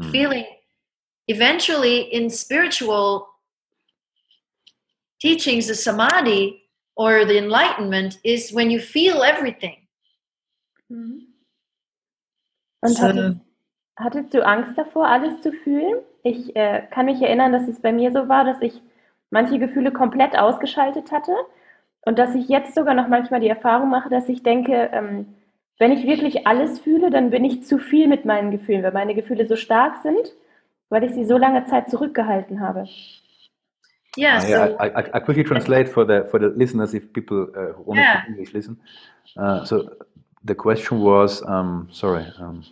mm. 0.00 0.10
feeling 0.10 0.46
eventually 1.28 2.00
in 2.00 2.28
spiritual 2.28 3.28
teachings 5.20 5.68
the 5.68 5.74
samadhi 5.74 6.61
or 6.94 7.26
the 7.26 7.36
enlightenment 7.36 8.18
is 8.22 8.54
when 8.54 8.70
you 8.70 8.80
feel 8.80 9.22
everything 9.22 9.76
mhm. 10.88 11.26
und 12.80 12.90
so. 12.90 13.02
hattest, 13.02 13.36
hattest, 13.96 14.34
du 14.34 14.44
Angst 14.44 14.76
davor 14.76 15.06
alles 15.06 15.40
zu 15.40 15.52
fühlen 15.52 15.98
ich 16.22 16.54
äh, 16.56 16.86
kann 16.90 17.06
mich 17.06 17.20
erinnern 17.20 17.52
dass 17.52 17.68
es 17.68 17.80
bei 17.80 17.92
mir 17.92 18.12
so 18.12 18.28
war 18.28 18.44
dass 18.44 18.60
ich 18.60 18.80
manche 19.30 19.58
Gefühle 19.58 19.92
komplett 19.92 20.38
ausgeschaltet 20.38 21.10
hatte 21.10 21.34
und 22.04 22.18
dass 22.18 22.34
ich 22.34 22.48
jetzt 22.48 22.74
sogar 22.74 22.94
noch 22.94 23.08
manchmal 23.08 23.40
die 23.40 23.48
Erfahrung 23.48 23.88
mache, 23.88 24.08
dass 24.08 24.28
ich 24.28 24.42
denke, 24.42 24.90
ähm, 24.92 25.34
wenn 25.78 25.92
ich 25.92 26.06
wirklich 26.06 26.46
alles 26.46 26.80
fühle, 26.80 27.10
dann 27.10 27.30
bin 27.30 27.44
ich 27.44 27.64
zu 27.64 27.78
viel 27.78 28.08
mit 28.08 28.24
meinen 28.24 28.50
Gefühlen, 28.50 28.82
weil 28.82 28.92
meine 28.92 29.14
Gefühle 29.14 29.46
so 29.46 29.56
stark 29.56 30.02
sind, 30.02 30.32
weil 30.88 31.04
ich 31.04 31.12
sie 31.12 31.24
so 31.24 31.38
lange 31.38 31.64
Zeit 31.64 31.90
zurückgehalten 31.90 32.60
habe. 32.60 32.86
Yeah, 34.16 34.38
uh, 34.38 34.46
yeah. 34.46 34.76
I, 34.78 34.86
I, 34.88 35.10
I, 35.14 35.20
quickly 35.20 35.42
translate 35.42 35.88
for 35.88 36.04
the 36.04 36.28
for 36.30 36.38
the 36.38 36.48
listeners 36.48 36.92
if 36.92 37.12
people 37.12 37.48
uh, 37.56 37.72
who 37.72 37.84
only 37.88 38.02
yeah. 38.02 38.24
English 38.28 38.52
listen. 38.52 38.76
Uh, 39.36 39.64
so 39.64 39.88
the 40.44 40.54
question 40.54 41.00
was, 41.00 41.42
um, 41.46 41.88
sorry. 41.90 42.26
Um, 42.38 42.62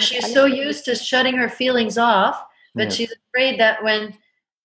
she's 0.00 0.32
so 0.32 0.46
used 0.46 0.84
to 0.84 0.94
shutting 0.94 1.36
her 1.36 1.48
feelings 1.48 1.98
off, 1.98 2.42
but 2.74 2.84
yes. 2.84 2.94
she's 2.94 3.14
afraid 3.28 3.58
that 3.58 3.82
when 3.82 4.14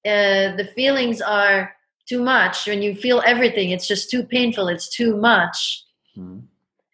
uh, 0.05 0.55
the 0.55 0.69
feelings 0.75 1.19
are 1.21 1.75
too 2.05 2.21
much 2.21 2.67
when 2.67 2.81
you 2.81 2.95
feel 2.95 3.21
everything 3.25 3.71
it's 3.71 3.87
just 3.87 4.09
too 4.09 4.23
painful 4.23 4.67
it's 4.67 4.89
too 4.89 5.15
much 5.15 5.85
mhm. 6.17 6.43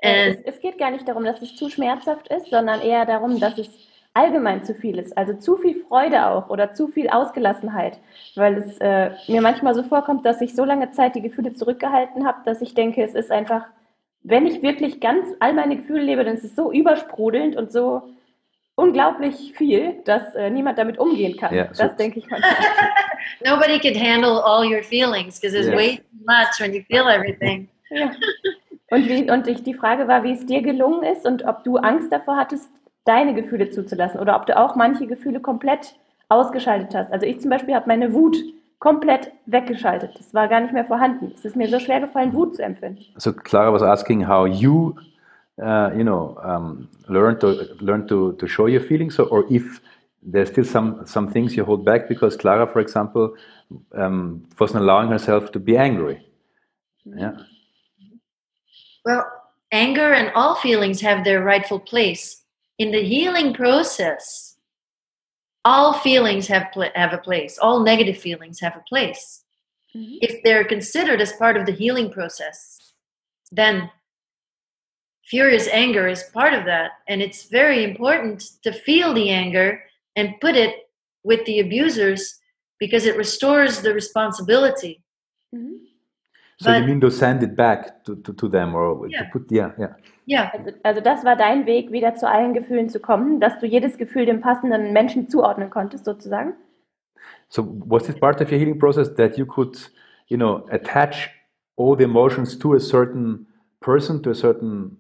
es, 0.04 0.38
es, 0.46 0.60
geht 0.60 0.78
gar 0.78 0.92
nicht 0.92 1.08
darum 1.08 1.24
dass 1.24 1.42
es 1.42 1.56
zu 1.56 1.70
schmerzhaft 1.70 2.28
ist 2.28 2.50
sondern 2.50 2.82
eher 2.82 3.06
darum 3.06 3.40
dass 3.40 3.58
es 3.58 3.70
allgemein 4.14 4.64
zu 4.64 4.74
viel 4.74 4.98
ist 4.98 5.18
also 5.18 5.34
zu 5.34 5.58
viel 5.58 5.84
Freude 5.88 6.26
auch 6.28 6.50
oder 6.50 6.74
zu 6.74 6.88
viel 6.88 7.10
Ausgelassenheit 7.10 8.00
weil 8.36 8.58
es 8.58 8.78
äh, 8.80 9.12
mir 9.28 9.42
manchmal 9.42 9.76
so 9.76 9.84
vorkommt 9.84 10.26
dass 10.26 10.42
ich 10.42 10.56
so 10.56 10.66
lange 10.66 10.92
Zeit 10.92 11.16
die 11.16 11.22
Gefühle 11.22 11.54
zurückgehalten 11.54 12.26
habe 12.26 12.40
dass 12.46 12.62
ich 12.62 12.74
denke 12.74 13.04
es 13.04 13.16
ist 13.16 13.32
einfach 13.32 13.66
wenn 14.24 14.46
ich 14.46 14.62
wirklich 14.62 15.00
ganz 15.00 15.28
all 15.40 15.54
meine 15.54 15.78
Gefühle 15.78 16.02
lebe 16.02 16.24
dann 16.24 16.36
ist 16.36 16.44
es 16.44 16.56
so 16.56 16.72
übersprudelnd 16.72 17.56
und 17.56 17.72
so 17.72 18.04
unglaublich 18.80 19.54
viel, 19.58 19.96
dass 20.06 20.34
äh, 20.36 20.50
niemand 20.50 20.78
damit 20.78 20.98
umgehen 20.98 21.36
kann. 21.36 21.54
Yeah, 21.54 21.74
so 21.74 21.84
das 21.84 21.98
denke 21.98 22.20
ich 22.20 22.30
manchmal. 22.30 22.56
Nobody 23.46 23.78
can 23.78 23.94
handle 23.94 24.42
all 24.44 24.66
your 24.66 24.82
feelings 24.82 25.40
because 25.40 25.54
it's 25.54 25.68
yeah. 25.68 25.76
way 25.76 25.98
too 25.98 26.26
much 26.26 26.60
when 26.60 26.74
you 26.74 26.82
feel 26.84 27.08
everything. 27.10 27.68
Ja. 27.90 28.12
Und, 28.92 29.08
wie, 29.08 29.30
und 29.30 29.48
ich, 29.48 29.64
die 29.64 29.74
Frage 29.74 30.08
war, 30.08 30.24
wie 30.24 30.32
es 30.32 30.46
dir 30.46 30.62
gelungen 30.62 31.04
ist 31.04 31.26
und 31.26 31.44
ob 31.44 31.64
du 31.64 31.78
Angst 31.78 32.12
davor 32.12 32.38
hattest, 32.38 32.70
deine 33.10 33.34
Gefühle 33.34 33.72
zuzulassen 33.72 34.20
oder 34.20 34.36
ob 34.36 34.46
du 34.46 34.56
auch 34.56 34.76
manche 34.76 35.08
Gefühle 35.08 35.40
komplett 35.40 35.96
ausgeschaltet 36.30 36.94
hast. 36.94 37.12
Also 37.12 37.26
ich 37.26 37.42
zum 37.42 37.50
Beispiel 37.50 37.74
habe 37.74 37.88
meine 37.88 38.14
Wut 38.14 38.38
komplett 38.78 39.32
weggeschaltet. 39.48 40.12
Das 40.18 40.34
war 40.34 40.48
gar 40.48 40.62
nicht 40.62 40.74
mehr 40.74 40.86
vorhanden. 40.86 41.32
Es 41.34 41.44
ist 41.44 41.56
mir 41.56 41.68
so 41.68 41.80
schwer 41.80 42.00
gefallen, 42.00 42.34
Wut 42.34 42.56
zu 42.56 42.64
empfinden. 42.64 43.04
So 43.18 43.34
Clara 43.34 43.74
was 43.74 43.82
asking 43.82 44.28
how 44.28 44.46
you 44.46 44.96
uh, 45.62 45.92
you 45.96 46.04
know, 46.04 46.38
um, 46.44 46.88
learn 47.08 47.40
to 47.40 47.76
learn 47.82 48.08
to, 48.08 48.34
to 48.34 48.48
show 48.48 48.68
your 48.68 48.82
feelings, 48.82 49.20
or, 49.20 49.28
or, 49.28 49.46
if 49.50 49.82
there's 50.24 50.50
still 50.50 50.64
some 50.64 51.06
some 51.06 51.30
things 51.30 51.56
you 51.56 51.66
hold 51.66 51.84
back 51.84 52.08
because 52.08 52.38
Clara, 52.38 52.68
for 52.68 52.80
example, 52.80 53.36
um, 53.94 54.46
wasn't 54.60 54.82
allowing 54.82 55.10
herself 55.10 55.52
to 55.52 55.60
be 55.60 55.78
angry. 55.78 56.26
Yeah. 57.06 57.38
Well, 59.06 59.26
anger 59.72 60.14
and 60.14 60.32
all 60.36 60.56
feelings 60.56 61.02
have 61.02 61.24
their 61.24 61.44
rightful 61.44 61.80
place 61.80 62.39
in 62.80 62.92
the 62.92 63.04
healing 63.04 63.54
process. 63.54 64.56
All 65.66 65.94
feelings 65.94 66.48
have 66.48 66.68
have 66.96 67.14
a 67.14 67.18
place. 67.18 67.60
All 67.60 67.84
negative 67.84 68.18
feelings 68.18 68.60
have 68.62 68.76
a 68.76 68.84
place. 68.88 69.44
Mm-hmm. 69.96 70.16
If 70.22 70.42
they're 70.44 70.64
considered 70.64 71.22
as 71.22 71.34
part 71.34 71.58
of 71.58 71.66
the 71.66 71.74
healing 71.74 72.12
process, 72.12 72.94
then 73.52 73.92
furious 75.26 75.68
anger 75.68 76.08
is 76.08 76.24
part 76.34 76.54
of 76.54 76.66
that. 76.66 76.92
And 77.08 77.22
it's 77.22 77.50
very 77.50 77.84
important 77.84 78.40
to 78.64 78.72
feel 78.72 79.14
the 79.14 79.30
anger 79.30 79.84
and 80.16 80.40
put 80.40 80.56
it 80.56 80.90
with 81.24 81.46
the 81.46 81.60
abusers 81.60 82.40
because 82.80 83.06
it 83.06 83.18
restores 83.18 83.82
the 83.82 83.94
responsibility. 83.94 85.04
Mm-hmm. 85.54 85.74
So 86.62 86.72
but, 86.72 86.82
you 86.82 86.88
mean 86.88 87.02
to 87.02 87.12
send 87.12 87.44
it 87.44 87.56
back 87.56 88.04
to, 88.06 88.16
to, 88.18 88.34
to 88.34 88.48
them 88.48 88.76
or 88.76 89.08
yeah. 89.08 89.24
to 89.24 89.30
put, 89.32 89.52
yeah, 89.52 89.72
yeah. 89.78 89.94
Ja. 90.30 90.52
Also, 90.54 90.72
also 90.84 91.02
das 91.02 91.26
war 91.26 91.36
dein 91.36 91.66
Weg, 91.66 91.92
wieder 91.92 92.14
zu 92.14 92.30
allen 92.30 92.54
Gefühlen 92.54 92.88
zu 92.88 93.00
kommen, 93.00 93.40
dass 93.40 93.60
du 93.60 93.66
jedes 93.66 93.98
Gefühl 93.98 94.28
dem 94.28 94.42
passenden 94.42 94.94
Menschen 94.94 95.28
zuordnen 95.28 95.72
konntest, 95.72 96.06
sozusagen. 96.06 96.54
So 97.50 97.64
was 97.88 98.08
it 98.10 98.20
part 98.20 98.40
of 98.40 98.52
your 98.52 98.60
healing 98.60 98.78
process 98.78 99.12
that 99.16 99.40
you 99.40 99.46
could, 99.48 99.90
you 100.28 100.38
know, 100.38 100.68
attach 100.70 101.32
all 101.78 101.98
the 101.98 102.04
emotions 102.04 102.60
to 102.60 102.76
a 102.76 102.80
certain 102.80 103.48
person, 103.80 104.22
to 104.22 104.30
a 104.30 104.36
certain 104.36 105.00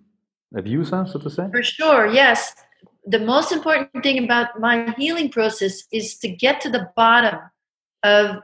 abuser, 0.56 1.06
so 1.06 1.20
to 1.20 1.30
say? 1.30 1.48
For 1.52 1.62
sure, 1.62 2.08
yes. 2.08 2.56
The 3.06 3.20
most 3.20 3.52
important 3.52 4.02
thing 4.02 4.24
about 4.24 4.60
my 4.60 4.96
healing 4.98 5.30
process 5.30 5.84
is 5.92 6.18
to 6.20 6.28
get 6.28 6.60
to 6.62 6.72
the 6.72 6.90
bottom 6.96 7.40
of 8.02 8.42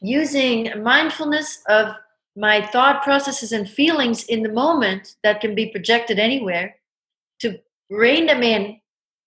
using 0.00 0.70
mindfulness 0.84 1.64
of 1.66 1.96
my 2.36 2.64
thought 2.66 3.02
processes 3.02 3.52
and 3.52 3.68
feelings 3.68 4.24
in 4.24 4.42
the 4.42 4.52
moment 4.52 5.16
that 5.22 5.40
can 5.40 5.54
be 5.54 5.66
projected 5.66 6.18
anywhere 6.18 6.76
to 7.40 7.58
rein 7.90 8.26
them 8.26 8.42
in 8.42 8.80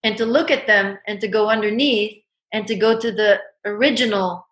and 0.04 0.18
to 0.18 0.26
look 0.26 0.50
at 0.50 0.68
them 0.68 0.98
and 1.08 1.20
to 1.20 1.28
go 1.28 1.50
underneath 1.50 2.22
and 2.54 2.68
to 2.68 2.76
go 2.76 3.00
to 3.00 3.12
the 3.12 3.40
original 3.66 4.46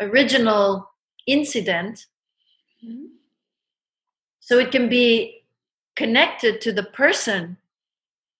original 0.00 0.88
incident 1.26 2.06
mm-hmm. 2.84 3.06
So 4.46 4.60
it 4.60 4.70
can 4.70 4.88
be 4.88 5.42
connected 5.96 6.60
to 6.60 6.72
the 6.72 6.84
person, 6.84 7.56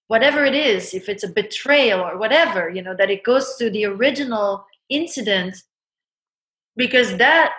whatever 0.07 0.45
it 0.45 0.55
is, 0.55 0.95
if 0.95 1.09
it's 1.09 1.25
a 1.25 1.29
betrayal 1.29 1.99
or 1.99 2.17
whatever, 2.17 2.71
you 2.71 2.81
know, 2.81 2.95
that 2.95 3.11
it 3.11 3.25
goes 3.25 3.57
to 3.57 3.71
the 3.71 3.87
original 3.87 4.65
incident. 4.89 5.57
Because 6.77 7.17
that, 7.17 7.55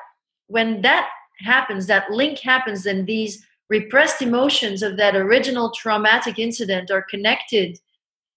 when 0.47 0.81
that 0.83 1.09
happens, 1.39 1.87
that 1.87 2.11
link 2.11 2.39
happens, 2.39 2.83
then 2.83 3.05
these 3.05 3.45
repressed 3.69 4.21
emotions 4.21 4.81
of 4.81 4.97
that 4.97 5.15
original 5.15 5.71
traumatic 5.71 6.39
incident 6.39 6.89
are 6.89 7.01
connected 7.01 7.79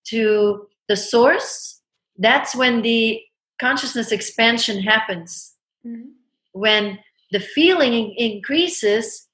to 0.05 0.67
the 0.89 0.97
source. 0.97 1.81
That's 2.19 2.55
when 2.55 2.83
the 2.83 3.21
consciousness 3.61 4.13
expansion 4.13 4.81
happens. 4.81 5.55
Mm-hmm. 5.87 6.09
When 6.53 6.99
the 7.31 7.41
feeling 7.41 8.15
increases, 8.17 9.29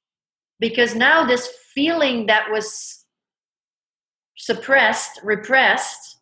because 0.61 0.95
now 0.95 1.25
this 1.25 1.49
feeling 1.75 2.27
that 2.27 2.51
was 2.51 3.05
suppressed 4.37 5.21
repressed 5.23 6.19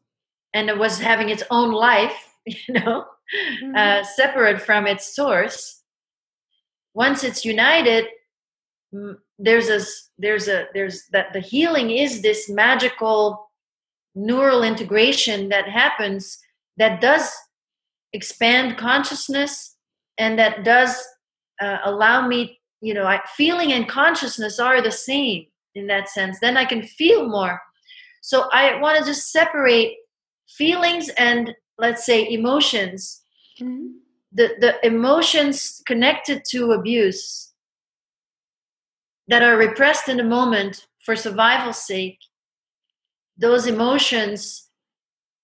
and 0.52 0.68
it 0.68 0.78
was 0.78 1.00
having 1.00 1.28
its 1.30 1.42
own 1.50 1.72
life 1.72 2.32
you 2.46 2.74
know 2.74 3.04
mm-hmm. 3.62 3.74
uh, 3.74 4.02
separate 4.04 4.60
from 4.60 4.86
its 4.86 5.14
source 5.14 5.82
once 6.94 7.24
it's 7.24 7.44
united 7.44 8.06
there's 9.38 9.68
a 9.68 9.80
there's 10.18 10.48
a 10.48 10.66
there's 10.74 11.04
that 11.12 11.32
the 11.32 11.40
healing 11.40 11.90
is 11.90 12.22
this 12.22 12.48
magical 12.48 13.50
neural 14.14 14.62
integration 14.62 15.48
that 15.48 15.68
happens 15.68 16.38
that 16.76 17.00
does 17.00 17.32
expand 18.12 18.76
consciousness 18.76 19.76
and 20.18 20.38
that 20.38 20.64
does 20.64 21.02
uh, 21.60 21.78
allow 21.84 22.26
me 22.26 22.60
you 22.80 22.94
know 22.94 23.04
I, 23.04 23.20
feeling 23.36 23.72
and 23.72 23.88
consciousness 23.88 24.58
are 24.60 24.80
the 24.80 24.92
same 24.92 25.46
in 25.74 25.88
that 25.88 26.08
sense. 26.08 26.38
Then 26.40 26.56
i 26.56 26.64
can 26.64 26.82
feel 26.82 27.28
more. 27.28 27.60
So 28.22 28.48
i 28.52 28.78
want 28.80 28.98
to 28.98 29.04
just 29.04 29.32
separate 29.32 29.96
feelings 30.48 31.08
and 31.18 31.52
let's 31.78 32.06
say 32.06 32.30
emotions. 32.30 33.22
Mm-hmm. 33.60 34.03
The 34.34 34.54
the 34.60 34.86
emotions 34.86 35.82
connected 35.86 36.44
to 36.44 36.72
abuse 36.72 37.52
that 39.28 39.42
are 39.42 39.56
repressed 39.56 40.08
in 40.08 40.16
the 40.18 40.24
moment 40.24 40.86
for 41.04 41.16
survival's 41.16 41.86
sake 41.86 42.18
those 43.36 43.66
emotions 43.66 44.68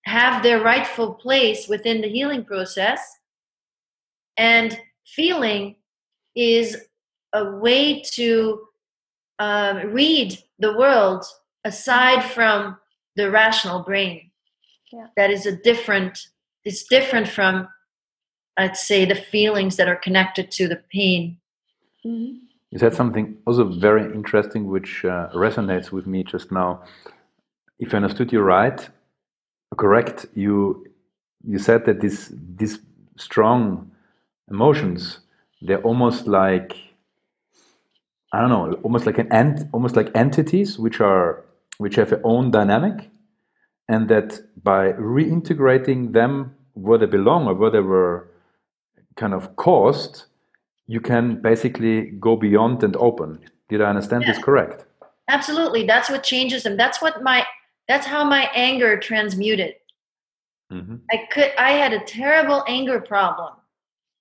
have 0.05 0.43
their 0.43 0.63
rightful 0.63 1.15
place 1.15 1.69
within 1.69 2.01
the 2.01 2.09
healing 2.09 2.45
process 2.45 3.01
and 4.37 4.81
feeling 5.07 5.77
is 6.35 6.77
a 7.35 7.57
way 7.57 8.01
to 8.01 8.61
um, 9.39 9.93
read 9.93 10.39
the 10.59 10.77
world 10.77 11.25
aside 11.65 12.23
from 12.23 12.77
the 13.17 13.31
rational 13.31 13.83
brain. 13.83 14.31
Yeah. 14.93 15.07
That 15.17 15.31
is 15.31 15.47
a 15.47 15.57
different. 15.57 16.19
It's 16.65 16.85
different 16.85 17.29
from, 17.29 17.69
I'd 18.61 18.77
say, 18.77 19.05
the 19.05 19.15
feelings 19.15 19.77
that 19.77 19.89
are 19.89 19.97
connected 19.97 20.51
to 20.53 20.69
the 20.69 20.77
pain. 20.77 21.39
Mm-hmm. 22.05 22.37
You 22.71 22.79
said 22.79 22.95
something 22.95 23.37
also 23.47 23.65
very 23.65 24.05
interesting, 24.15 24.69
which 24.69 25.05
uh, 25.05 25.29
resonates 25.35 25.91
with 25.91 26.07
me 26.07 26.23
just 26.23 26.53
now. 26.53 26.83
If 27.79 27.93
I 27.93 27.97
understood 27.97 28.33
you 28.33 28.41
right, 28.43 28.89
correct, 29.77 30.27
you 30.35 30.87
you 31.45 31.59
said 31.59 31.87
that 31.87 32.01
this 32.01 32.33
these 32.59 32.79
strong 33.17 33.91
emotions 34.51 35.21
they're 35.63 35.83
almost 35.83 36.27
like 36.27 36.77
I 38.33 38.41
don't 38.41 38.51
know, 38.51 38.79
almost 38.85 39.07
like 39.07 39.19
an 39.19 39.33
ent, 39.33 39.69
almost 39.73 39.97
like 39.97 40.11
entities 40.15 40.79
which 40.79 41.01
are 41.01 41.45
which 41.79 41.97
have 41.97 42.11
their 42.11 42.21
own 42.25 42.51
dynamic, 42.51 43.11
and 43.89 44.09
that 44.09 44.41
by 44.63 44.93
reintegrating 44.93 46.13
them 46.13 46.55
where 46.75 46.99
they 46.99 47.07
belong 47.07 47.47
or 47.47 47.55
where 47.55 47.71
they 47.71 47.81
were 47.81 48.30
kind 49.17 49.35
of 49.35 49.57
caused, 49.57 50.25
you 50.87 51.01
can 51.01 51.41
basically 51.41 52.13
go 52.21 52.37
beyond 52.37 52.83
and 52.83 52.97
open. 52.97 53.39
Did 53.69 53.81
I 53.83 53.91
understand 53.91 54.25
this 54.25 54.39
correct? 54.39 54.85
Absolutely. 55.29 55.87
That's 55.87 56.11
what 56.11 56.23
changes 56.23 56.65
them. 56.65 56.77
That's 56.77 57.01
what 57.01 57.23
my 57.23 57.47
that's 57.89 58.07
how 58.07 58.25
my 58.25 58.49
anger 58.55 58.99
transmuted. 58.99 59.75
Mm-hmm. 60.73 60.97
I 61.11 61.29
could 61.31 61.53
I 61.57 61.73
had 61.73 61.93
a 61.93 62.01
terrible 62.01 62.65
anger 62.69 63.01
problem 63.01 63.55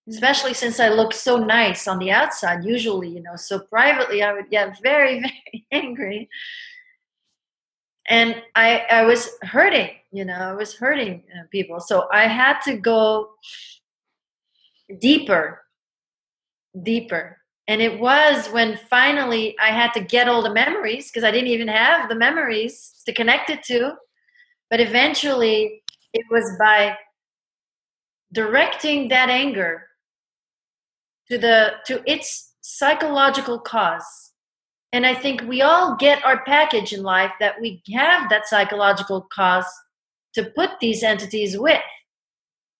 especially 0.09 0.53
since 0.53 0.79
I 0.79 0.89
look 0.89 1.13
so 1.13 1.37
nice 1.37 1.87
on 1.87 1.99
the 1.99 2.11
outside, 2.11 2.65
usually, 2.65 3.09
you 3.09 3.21
know. 3.21 3.35
So 3.35 3.59
privately, 3.59 4.23
I 4.23 4.33
would 4.33 4.49
get 4.49 4.81
very, 4.81 5.19
very 5.51 5.65
angry. 5.71 6.29
And 8.07 8.41
I, 8.55 8.85
I 8.89 9.03
was 9.03 9.29
hurting, 9.43 9.91
you 10.11 10.25
know, 10.25 10.33
I 10.33 10.53
was 10.53 10.73
hurting 10.75 11.23
uh, 11.33 11.43
people. 11.51 11.79
So 11.79 12.07
I 12.11 12.27
had 12.27 12.59
to 12.61 12.75
go 12.75 13.29
deeper, 14.99 15.61
deeper. 16.83 17.37
And 17.67 17.81
it 17.81 17.99
was 17.99 18.47
when 18.47 18.79
finally 18.89 19.55
I 19.59 19.67
had 19.67 19.91
to 19.93 20.01
get 20.01 20.27
all 20.27 20.41
the 20.41 20.53
memories 20.53 21.09
because 21.09 21.23
I 21.23 21.31
didn't 21.31 21.49
even 21.49 21.67
have 21.67 22.09
the 22.09 22.15
memories 22.15 22.93
to 23.05 23.13
connect 23.13 23.49
it 23.49 23.63
to. 23.63 23.93
But 24.71 24.79
eventually, 24.79 25.83
it 26.13 26.25
was 26.31 26.51
by 26.59 26.97
directing 28.33 29.09
that 29.09 29.29
anger 29.29 29.87
to 31.29 31.37
the 31.37 31.73
to 31.85 32.01
its 32.11 32.53
psychological 32.61 33.59
cause 33.59 34.31
and 34.91 35.05
i 35.05 35.13
think 35.13 35.41
we 35.43 35.61
all 35.61 35.95
get 35.97 36.23
our 36.23 36.43
package 36.43 36.93
in 36.93 37.01
life 37.01 37.31
that 37.39 37.55
we 37.59 37.81
have 37.93 38.29
that 38.29 38.47
psychological 38.47 39.27
cause 39.33 39.65
to 40.33 40.51
put 40.55 40.71
these 40.79 41.01
entities 41.01 41.57
with 41.57 41.81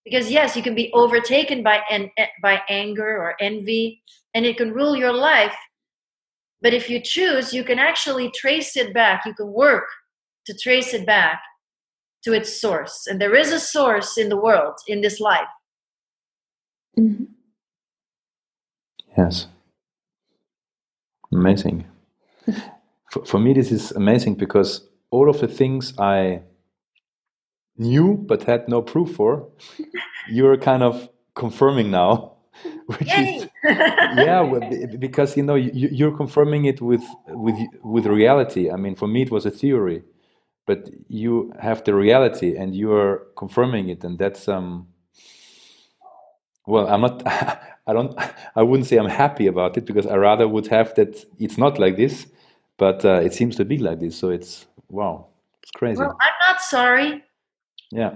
because 0.06 0.32
yes 0.32 0.56
you 0.56 0.64
can 0.64 0.76
be 0.76 0.92
overtaken 0.94 1.64
by 1.64 1.82
en- 1.90 2.12
by 2.42 2.62
anger 2.70 3.18
or 3.18 3.36
envy 3.40 4.02
and 4.34 4.46
it 4.46 4.58
can 4.58 4.74
rule 4.74 4.96
your 4.96 5.14
life 5.14 5.56
but 6.62 6.74
if 6.74 6.90
you 6.90 7.00
choose 7.02 7.54
you 7.54 7.64
can 7.64 7.80
actually 7.80 8.32
trace 8.32 8.76
it 8.76 8.94
back 8.94 9.26
you 9.26 9.34
can 9.34 9.52
work 9.52 9.88
to 10.46 10.54
trace 10.54 10.94
it 10.94 11.06
back 11.06 11.42
to 12.24 12.34
its 12.34 12.60
source 12.60 13.08
and 13.08 13.22
there 13.22 13.36
is 13.36 13.52
a 13.52 13.60
source 13.60 14.18
in 14.18 14.30
the 14.30 14.38
world 14.38 14.76
in 14.88 15.02
this 15.02 15.20
life 15.20 15.48
mm-hmm. 16.98 17.26
Yes. 19.20 19.48
Amazing. 21.32 21.86
for, 23.12 23.26
for 23.26 23.40
me, 23.40 23.54
this 23.54 23.72
is 23.72 23.92
amazing 23.92 24.36
because 24.36 24.88
all 25.12 25.30
of 25.30 25.40
the 25.42 25.48
things 25.48 25.94
I 25.98 26.42
knew 27.80 28.16
but 28.28 28.44
had 28.44 28.68
no 28.68 28.82
proof 28.82 29.16
for, 29.16 29.48
you're 30.30 30.58
kind 30.58 30.84
of 30.84 31.10
confirming 31.34 31.90
now. 31.90 32.34
Which 32.88 33.08
Yay! 33.08 33.38
is, 33.38 33.50
yeah, 33.64 34.44
because 35.00 35.38
you 35.38 35.44
know 35.44 35.56
you, 35.56 36.08
are 36.08 36.18
confirming 36.18 36.66
it 36.66 36.82
with 36.82 37.04
with 37.28 37.58
with 37.84 38.06
reality. 38.06 38.70
I 38.70 38.76
mean, 38.76 38.96
for 38.96 39.08
me, 39.08 39.22
it 39.22 39.32
was 39.32 39.46
a 39.46 39.52
theory, 39.52 40.04
but 40.66 40.90
you 41.08 41.54
have 41.62 41.84
the 41.86 41.96
reality 41.96 42.58
and 42.58 42.76
you 42.76 42.92
are 42.92 43.28
confirming 43.38 43.90
it, 43.90 44.04
and 44.04 44.20
that's 44.20 44.48
um. 44.48 44.88
Well, 46.66 46.88
I'm 46.88 47.02
not. 47.02 47.24
I 47.26 47.94
don't. 47.94 48.14
I 48.56 48.62
wouldn't 48.62 48.88
say 48.88 48.98
I'm 48.98 49.10
happy 49.10 49.48
about 49.48 49.78
it 49.78 49.86
because 49.86 50.06
I 50.06 50.16
rather 50.18 50.48
would 50.48 50.68
have 50.68 50.94
that 50.96 51.26
it's 51.40 51.58
not 51.58 51.80
like 51.80 51.96
this, 51.96 52.28
but 52.78 53.06
uh, 53.06 53.22
it 53.24 53.34
seems 53.34 53.56
to 53.56 53.66
be 53.66 53.78
like 53.78 54.00
this. 54.00 54.18
So 54.18 54.30
it's 54.30 54.68
wow, 54.90 55.28
it's 55.64 55.72
crazy. 55.72 56.00
Well, 56.00 56.18
I'm 56.20 56.34
not 56.42 56.62
sorry. 56.62 57.24
Yeah. 57.92 58.16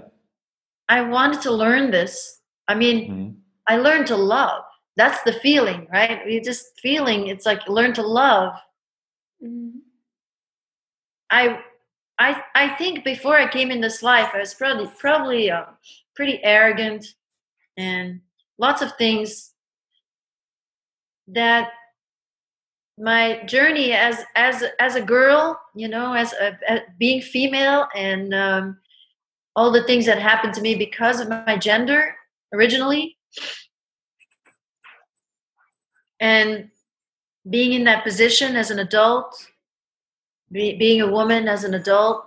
I 0.88 1.00
wanted 1.02 1.40
to 1.42 1.50
learn 1.50 1.90
this. 1.90 2.40
I 2.68 2.74
mean, 2.74 3.10
mm-hmm. 3.10 3.30
I 3.68 3.76
learned 3.76 4.06
to 4.08 4.16
love. 4.16 4.64
That's 4.96 5.22
the 5.22 5.32
feeling, 5.32 5.88
right? 5.92 6.26
You 6.26 6.42
just 6.42 6.78
feeling. 6.80 7.28
It's 7.28 7.46
like 7.46 7.66
learn 7.68 7.92
to 7.94 8.02
love. 8.02 8.54
Mm-hmm. 9.42 9.78
I, 11.30 11.60
I, 12.18 12.42
I 12.54 12.68
think 12.76 13.04
before 13.04 13.36
I 13.36 13.48
came 13.48 13.70
in 13.70 13.80
this 13.80 14.02
life, 14.02 14.30
I 14.34 14.38
was 14.38 14.54
probably 14.54 14.90
probably 14.98 15.50
uh, 15.50 15.64
pretty 16.14 16.42
arrogant 16.44 17.06
and 17.76 18.20
lots 18.58 18.82
of 18.82 18.96
things 18.96 19.52
that 21.28 21.70
my 22.98 23.42
journey 23.44 23.92
as 23.92 24.24
as 24.36 24.62
as 24.78 24.94
a 24.94 25.02
girl 25.02 25.58
you 25.74 25.88
know 25.88 26.12
as, 26.12 26.32
a, 26.34 26.56
as 26.68 26.80
being 26.98 27.20
female 27.20 27.88
and 27.96 28.32
um, 28.32 28.78
all 29.56 29.70
the 29.70 29.84
things 29.84 30.06
that 30.06 30.18
happened 30.18 30.54
to 30.54 30.60
me 30.60 30.74
because 30.74 31.20
of 31.20 31.28
my 31.28 31.56
gender 31.56 32.16
originally 32.52 33.16
and 36.20 36.70
being 37.48 37.72
in 37.72 37.84
that 37.84 38.04
position 38.04 38.56
as 38.56 38.70
an 38.70 38.78
adult 38.78 39.48
be, 40.50 40.76
being 40.76 41.00
a 41.00 41.10
woman 41.10 41.48
as 41.48 41.64
an 41.64 41.74
adult 41.74 42.26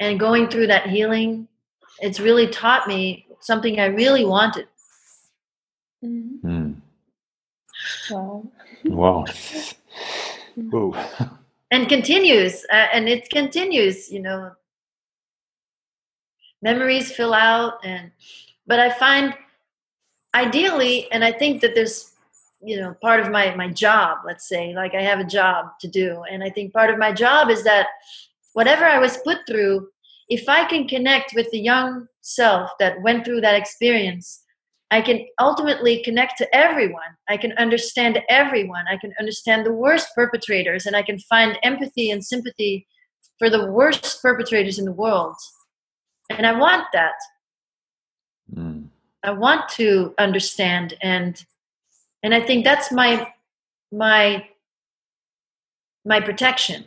and 0.00 0.20
going 0.20 0.48
through 0.48 0.66
that 0.66 0.88
healing 0.88 1.48
it's 2.00 2.20
really 2.20 2.48
taught 2.48 2.88
me 2.88 3.26
something 3.40 3.78
i 3.80 3.86
really 3.86 4.24
wanted 4.24 4.66
Mm. 6.04 6.76
Wow. 8.10 8.46
wow. 8.84 9.24
Ooh. 10.58 10.94
And 11.74 11.88
continues, 11.88 12.64
uh, 12.70 12.86
and 12.92 13.08
it 13.08 13.28
continues, 13.30 14.08
you 14.08 14.20
know. 14.20 14.52
Memories 16.62 17.10
fill 17.10 17.34
out, 17.34 17.84
and 17.84 18.12
but 18.64 18.78
I 18.78 18.90
find 18.90 19.34
ideally, 20.36 21.10
and 21.10 21.24
I 21.24 21.32
think 21.32 21.60
that 21.62 21.74
there's 21.74 22.12
you 22.62 22.76
know 22.80 22.94
part 23.02 23.18
of 23.18 23.28
my 23.32 23.52
my 23.56 23.68
job 23.68 24.18
let's 24.24 24.48
say 24.48 24.72
like 24.74 24.94
i 24.94 25.02
have 25.02 25.20
a 25.20 25.24
job 25.24 25.66
to 25.80 25.86
do 25.86 26.22
and 26.30 26.42
i 26.42 26.48
think 26.48 26.72
part 26.72 26.88
of 26.88 26.96
my 26.96 27.12
job 27.12 27.50
is 27.50 27.62
that 27.62 27.88
whatever 28.54 28.86
i 28.86 28.98
was 28.98 29.18
put 29.18 29.38
through 29.46 29.86
if 30.30 30.48
i 30.48 30.64
can 30.64 30.88
connect 30.88 31.34
with 31.34 31.50
the 31.50 31.58
young 31.58 32.06
self 32.22 32.70
that 32.78 33.02
went 33.02 33.22
through 33.22 33.42
that 33.42 33.54
experience 33.54 34.43
i 34.94 35.00
can 35.00 35.26
ultimately 35.40 36.02
connect 36.04 36.38
to 36.38 36.46
everyone. 36.54 37.12
I 37.28 37.36
can 37.36 37.52
understand 37.64 38.20
everyone. 38.28 38.84
I 38.88 38.96
can 38.96 39.12
understand 39.18 39.66
the 39.66 39.72
worst 39.84 40.06
perpetrators 40.14 40.86
and 40.86 40.94
i 41.00 41.02
can 41.02 41.18
find 41.32 41.58
empathy 41.70 42.06
and 42.12 42.24
sympathy 42.32 42.86
for 43.38 43.48
the 43.50 43.62
worst 43.78 44.22
perpetrators 44.22 44.78
in 44.78 44.84
the 44.84 44.98
world. 45.04 45.36
And 46.30 46.46
i 46.46 46.52
want 46.64 46.84
that. 46.98 47.18
Mm. 48.54 48.88
i 49.22 49.30
want 49.30 49.62
to 49.80 49.88
understand 50.26 50.88
and 51.14 51.32
and 52.22 52.34
i 52.38 52.40
think 52.46 52.62
that's 52.62 52.92
my 52.92 53.12
my 54.04 54.46
my 56.12 56.20
protection. 56.28 56.80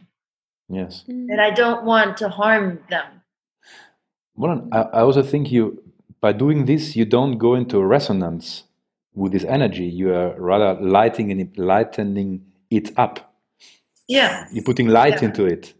Yes. 0.69 1.03
Mm. 1.09 1.27
that 1.29 1.41
i 1.47 1.51
don't 1.61 1.83
want 1.91 2.11
to 2.21 2.29
harm 2.29 2.65
them. 2.93 3.09
Well 4.35 4.55
i 4.71 5.01
also 5.05 5.23
think 5.31 5.51
you 5.51 5.86
by 6.21 6.31
doing 6.31 6.65
this 6.65 6.95
you 6.95 7.05
don't 7.05 7.37
go 7.37 7.55
into 7.55 7.83
resonance 7.83 8.63
with 9.13 9.31
this 9.31 9.43
energy 9.45 9.85
you 9.85 10.13
are 10.13 10.39
rather 10.39 10.79
lighting 10.81 11.31
and 11.31 11.57
lightening 11.57 12.43
it 12.69 12.91
up 12.97 13.33
yeah 14.07 14.47
you're 14.51 14.63
putting 14.63 14.87
light 14.87 15.21
yeah. 15.21 15.27
into 15.27 15.45
it 15.45 15.73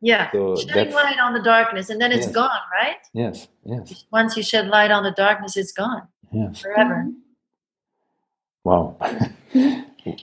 yeah 0.00 0.30
so 0.32 0.56
shedding 0.56 0.92
light 0.94 1.18
on 1.18 1.32
the 1.32 1.42
darkness 1.42 1.90
and 1.90 2.00
then 2.00 2.12
it's 2.12 2.26
yes. 2.26 2.34
gone 2.34 2.60
right 2.72 2.96
yes 3.12 3.48
yes 3.64 4.04
once 4.12 4.36
you 4.36 4.42
shed 4.42 4.68
light 4.68 4.90
on 4.90 5.02
the 5.02 5.12
darkness 5.12 5.56
it's 5.56 5.72
gone 5.72 6.02
yes 6.32 6.60
forever 6.60 7.04
mm-hmm. 7.06 7.22
Wow. 8.64 8.96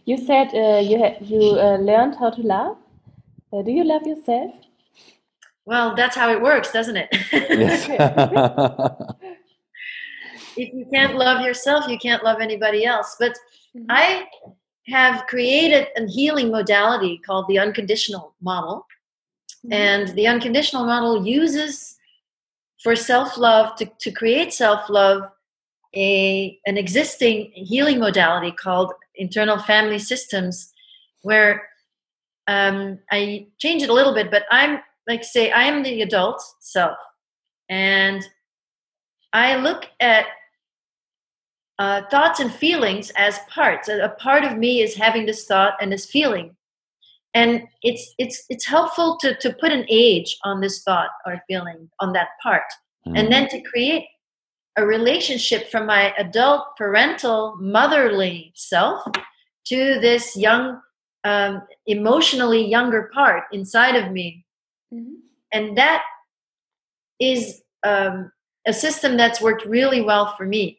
you 0.05 0.17
said 0.17 0.53
uh, 0.53 0.79
you 0.79 1.15
you 1.21 1.59
uh, 1.59 1.77
learned 1.77 2.15
how 2.15 2.29
to 2.29 2.41
love. 2.41 2.77
Uh, 3.51 3.61
do 3.61 3.71
you 3.71 3.83
love 3.83 4.07
yourself? 4.07 4.51
Well, 5.65 5.95
that's 5.95 6.15
how 6.15 6.31
it 6.31 6.41
works, 6.41 6.71
doesn't 6.71 6.97
it? 6.97 7.09
yes. 7.31 7.85
if 10.59 10.73
you 10.73 10.85
can't 10.91 11.15
love 11.15 11.41
yourself, 11.41 11.87
you 11.87 11.97
can't 11.97 12.23
love 12.23 12.41
anybody 12.41 12.85
else. 12.85 13.15
But 13.19 13.33
mm-hmm. 13.75 13.85
I 13.89 14.25
have 14.87 15.25
created 15.27 15.87
a 15.95 16.05
healing 16.07 16.51
modality 16.51 17.19
called 17.25 17.47
the 17.47 17.59
unconditional 17.59 18.35
model. 18.41 18.85
Mm-hmm. 19.65 19.73
And 19.73 20.07
the 20.09 20.27
unconditional 20.27 20.85
model 20.85 21.25
uses 21.25 21.97
for 22.83 22.95
self 22.95 23.37
love 23.37 23.75
to, 23.77 23.85
to 23.99 24.11
create 24.11 24.53
self 24.53 24.89
love 24.89 25.23
a 25.95 26.59
an 26.65 26.77
existing 26.77 27.51
healing 27.53 27.99
modality 27.99 28.51
called 28.51 28.93
internal 29.15 29.57
family 29.57 29.99
systems, 29.99 30.71
where 31.23 31.67
um, 32.47 32.99
I 33.11 33.47
change 33.59 33.81
it 33.81 33.89
a 33.89 33.93
little 33.93 34.13
bit, 34.13 34.31
but 34.31 34.43
I'm 34.51 34.79
like 35.07 35.23
say 35.23 35.51
I 35.51 35.63
am 35.63 35.83
the 35.83 36.01
adult 36.01 36.41
self, 36.59 36.97
and 37.69 38.23
I 39.33 39.55
look 39.57 39.87
at 39.99 40.25
uh, 41.79 42.03
thoughts 42.11 42.39
and 42.39 42.53
feelings 42.53 43.11
as 43.17 43.39
parts. 43.49 43.89
A, 43.89 43.99
a 43.99 44.09
part 44.09 44.43
of 44.43 44.57
me 44.57 44.81
is 44.81 44.95
having 44.95 45.25
this 45.25 45.45
thought 45.45 45.73
and 45.81 45.91
this 45.91 46.05
feeling, 46.05 46.55
and 47.33 47.63
it's 47.81 48.13
it's 48.19 48.43
it's 48.49 48.65
helpful 48.65 49.17
to 49.21 49.35
to 49.35 49.53
put 49.53 49.71
an 49.71 49.85
age 49.89 50.37
on 50.43 50.61
this 50.61 50.83
thought 50.83 51.09
or 51.25 51.41
feeling 51.47 51.89
on 51.99 52.13
that 52.13 52.29
part, 52.43 52.69
mm. 53.07 53.17
and 53.17 53.31
then 53.31 53.47
to 53.49 53.61
create 53.61 54.05
a 54.77 54.85
relationship 54.85 55.69
from 55.69 55.85
my 55.85 56.13
adult 56.17 56.63
parental 56.77 57.57
motherly 57.59 58.51
self 58.55 59.03
to 59.65 59.99
this 59.99 60.37
young 60.37 60.79
um, 61.25 61.61
emotionally 61.87 62.65
younger 62.65 63.11
part 63.13 63.43
inside 63.51 63.95
of 63.95 64.11
me 64.11 64.45
mm-hmm. 64.93 65.15
and 65.51 65.77
that 65.77 66.01
is 67.19 67.61
um, 67.83 68.31
a 68.65 68.71
system 68.71 69.17
that's 69.17 69.41
worked 69.41 69.65
really 69.65 70.01
well 70.01 70.33
for 70.37 70.45
me 70.45 70.65
mm-hmm. 70.65 70.78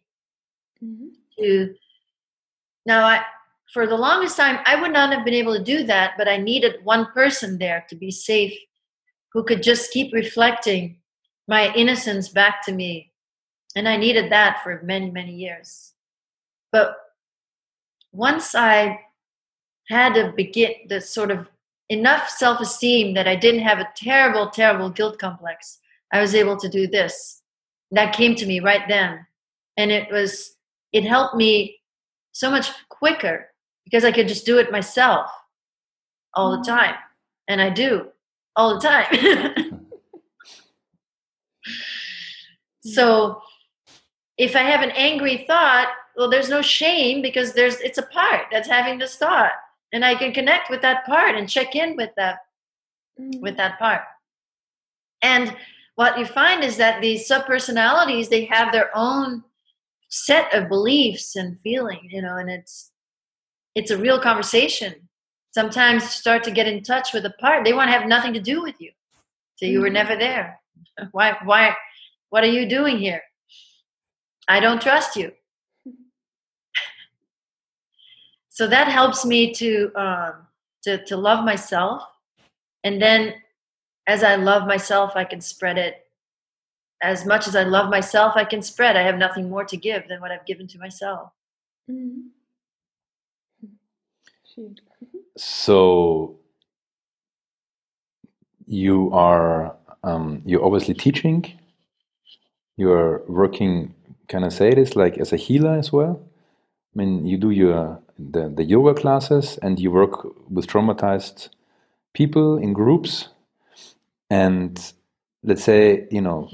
To 1.41 1.75
now 2.87 3.05
i 3.05 3.21
for 3.73 3.87
the 3.87 3.97
longest 3.97 4.37
time 4.37 4.59
i 4.67 4.81
would 4.81 4.93
not 4.93 5.13
have 5.13 5.25
been 5.25 5.35
able 5.35 5.57
to 5.57 5.63
do 5.63 5.85
that 5.85 6.13
but 6.17 6.29
i 6.29 6.37
needed 6.37 6.85
one 6.85 7.07
person 7.13 7.59
there 7.59 7.85
to 7.89 7.97
be 7.97 8.11
safe 8.11 8.57
who 9.33 9.43
could 9.45 9.63
just 9.63 9.93
keep 9.93 10.13
reflecting 10.13 10.97
my 11.49 11.73
innocence 11.75 12.29
back 12.29 12.65
to 12.65 12.73
me 12.73 13.11
and 13.77 13.89
I 13.89 13.97
needed 13.97 14.31
that 14.33 14.61
for 14.63 14.81
many, 14.83 15.11
many 15.11 15.33
years. 15.33 15.93
But 16.73 16.97
once 18.13 18.55
I 18.55 19.01
had 19.89 20.15
to 20.15 20.33
begin 20.37 20.73
the 20.89 21.01
sort 21.01 21.31
of 21.31 21.49
enough 21.89 22.29
self 22.29 22.61
esteem 22.61 23.15
that 23.15 23.29
I 23.29 23.37
didn't 23.37 23.63
have 23.63 23.79
a 23.79 23.89
terrible, 23.97 24.51
terrible 24.51 24.91
guilt 24.91 25.19
complex, 25.19 25.79
I 26.13 26.21
was 26.21 26.35
able 26.35 26.57
to 26.57 26.69
do 26.69 26.87
this. 26.87 27.43
That 27.93 28.15
came 28.15 28.35
to 28.37 28.47
me 28.47 28.61
right 28.61 28.87
then. 28.89 29.27
And 29.77 29.91
it 29.91 30.11
was, 30.11 30.57
it 30.93 31.05
helped 31.05 31.37
me 31.37 31.81
so 32.33 32.51
much 32.51 32.71
quicker 32.89 33.49
because 33.85 34.05
I 34.05 34.13
could 34.13 34.29
just 34.29 34.47
do 34.47 34.59
it 34.59 34.73
myself 34.73 35.31
all 36.35 36.53
the 36.53 36.59
mm. 36.59 36.67
time. 36.67 36.95
And 37.49 37.61
I 37.61 37.71
do 37.71 38.07
all 38.55 38.79
the 38.79 38.89
time. 38.89 39.87
so 42.83 43.43
if 44.39 44.55
I 44.57 44.61
have 44.61 44.83
an 44.83 44.93
angry 44.93 45.45
thought, 45.47 45.89
well, 46.17 46.31
there's 46.31 46.49
no 46.49 46.63
shame 46.63 47.23
because 47.23 47.53
there's 47.53 47.81
it's 47.81 47.99
a 47.99 48.07
part 48.07 48.47
that's 48.51 48.69
having 48.69 48.99
this 48.99 49.17
thought, 49.17 49.53
and 49.93 50.05
I 50.05 50.15
can 50.15 50.33
connect 50.33 50.71
with 50.71 50.83
that 50.83 51.07
part 51.07 51.35
and 51.35 51.49
check 51.49 51.75
in 51.77 51.97
with 51.97 52.11
that 52.17 52.39
mm-hmm. 53.19 53.41
with 53.41 53.57
that 53.57 53.79
part. 53.79 54.03
And 55.23 55.57
what 55.95 56.19
you 56.19 56.27
find 56.27 56.65
is 56.65 56.77
that 56.77 57.01
these 57.01 57.29
subpersonalities 57.29 58.29
they 58.29 58.45
have 58.47 58.73
their 58.73 58.91
own 58.95 59.45
set 60.11 60.53
of 60.53 60.69
beliefs 60.69 61.37
and 61.37 61.59
feeling, 61.63 62.09
you 62.11 62.21
know, 62.21 62.37
and 62.37 62.51
it's 62.51 62.91
it's 63.75 63.91
a 63.91 63.99
real 63.99 64.21
conversation. 64.21 65.09
Sometimes 65.53 66.09
start 66.11 66.45
to 66.45 66.51
get 66.51 66.69
in 66.69 66.83
touch 66.83 67.13
with 67.13 67.25
a 67.25 67.35
part 67.41 67.65
they 67.65 67.73
want 67.73 67.89
to 67.89 67.99
have 67.99 68.09
nothing 68.09 68.35
to 68.35 68.41
do 68.41 68.63
with 68.63 68.81
you, 68.81 68.91
so 69.57 69.67
you 69.67 69.75
mm-hmm. 69.75 69.83
were 69.83 69.91
never 69.91 70.17
there. 70.17 70.61
Why? 71.13 71.37
Why? 71.45 71.75
What 72.31 72.45
are 72.45 72.51
you 72.51 72.69
doing 72.69 72.99
here? 72.99 73.23
I 74.49 74.61
don't 74.61 74.83
trust 74.83 75.17
you. 75.17 75.33
so 78.49 78.67
that 78.67 78.89
helps 78.89 79.25
me 79.25 79.53
to, 79.55 79.93
um, 79.95 80.33
to, 80.83 81.05
to 81.05 81.17
love 81.17 81.45
myself. 81.45 82.03
And 82.83 83.01
then 83.01 83.35
as 84.07 84.25
I 84.25 84.37
love 84.37 84.67
myself, 84.67 85.13
I 85.15 85.25
can 85.25 85.41
spread 85.41 85.79
it. 85.79 86.07
As 87.03 87.25
much 87.25 87.49
as 87.49 87.57
I 87.57 87.63
love 87.63 87.91
myself, 87.91 88.35
I 88.37 88.45
can 88.45 88.63
spread. 88.63 88.97
I 88.97 89.03
have 89.03 89.17
nothing 89.17 89.49
more 89.49 89.65
to 89.65 89.77
give 89.77 90.07
than 90.09 90.21
what 90.21 90.31
I've 90.31 90.45
given 90.47 90.67
to 90.69 90.79
myself. 90.79 91.31
Mm-hmm. 91.91 92.29
So 95.37 96.39
you 98.67 99.11
are 99.13 99.77
um, 100.03 100.43
you're 100.45 100.65
obviously 100.65 100.95
teaching. 100.95 101.59
You're 102.77 103.23
working 103.27 103.95
can 104.31 104.45
I 104.45 104.49
say 104.49 104.73
this 104.73 104.95
like 104.95 105.19
as 105.19 105.33
a 105.33 105.37
healer 105.37 105.77
as 105.77 105.93
well? 105.93 106.23
I 106.95 106.99
mean, 106.99 107.27
you 107.27 107.37
do 107.37 107.51
your 107.51 108.01
the, 108.19 108.49
the 108.49 108.65
yoga 108.65 108.95
classes 108.95 109.59
and 109.63 109.79
you 109.81 109.91
work 109.91 110.25
with 110.49 110.67
traumatized 110.67 111.49
people 112.15 112.59
in 112.59 112.73
groups. 112.73 113.29
And 114.31 114.79
let's 115.43 115.65
say, 115.65 116.07
you 116.11 116.21
know, 116.21 116.49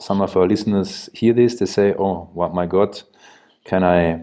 some 0.00 0.20
of 0.20 0.36
our 0.36 0.46
listeners 0.46 1.08
hear 1.14 1.32
this, 1.32 1.56
they 1.56 1.66
say, 1.66 1.94
Oh, 1.98 2.30
what 2.32 2.54
my 2.54 2.66
God, 2.66 3.00
can 3.64 3.84
I, 3.84 4.22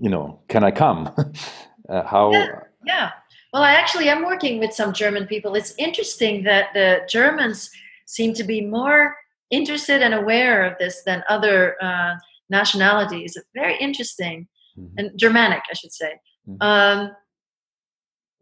you 0.00 0.10
know, 0.10 0.40
can 0.48 0.64
I 0.64 0.70
come? 0.70 1.10
uh, 1.88 2.02
how? 2.04 2.32
Yeah, 2.32 2.60
yeah. 2.84 3.10
Well, 3.52 3.62
I 3.62 3.72
actually 3.72 4.08
am 4.08 4.24
working 4.24 4.58
with 4.58 4.74
some 4.74 4.92
German 4.92 5.26
people. 5.26 5.54
It's 5.54 5.74
interesting 5.78 6.44
that 6.44 6.74
the 6.74 7.00
Germans 7.08 7.70
seem 8.06 8.34
to 8.34 8.44
be 8.44 8.60
more 8.60 9.16
interested 9.50 10.02
and 10.02 10.14
aware 10.14 10.64
of 10.64 10.76
this 10.78 11.02
than 11.04 11.24
other 11.28 11.82
uh, 11.82 12.16
nationalities. 12.50 13.38
Very 13.54 13.78
interesting, 13.78 14.48
mm-hmm. 14.78 14.98
and 14.98 15.18
Germanic, 15.18 15.62
I 15.70 15.74
should 15.74 15.92
say. 15.92 16.14
Mm-hmm. 16.48 16.62
Um, 16.62 17.16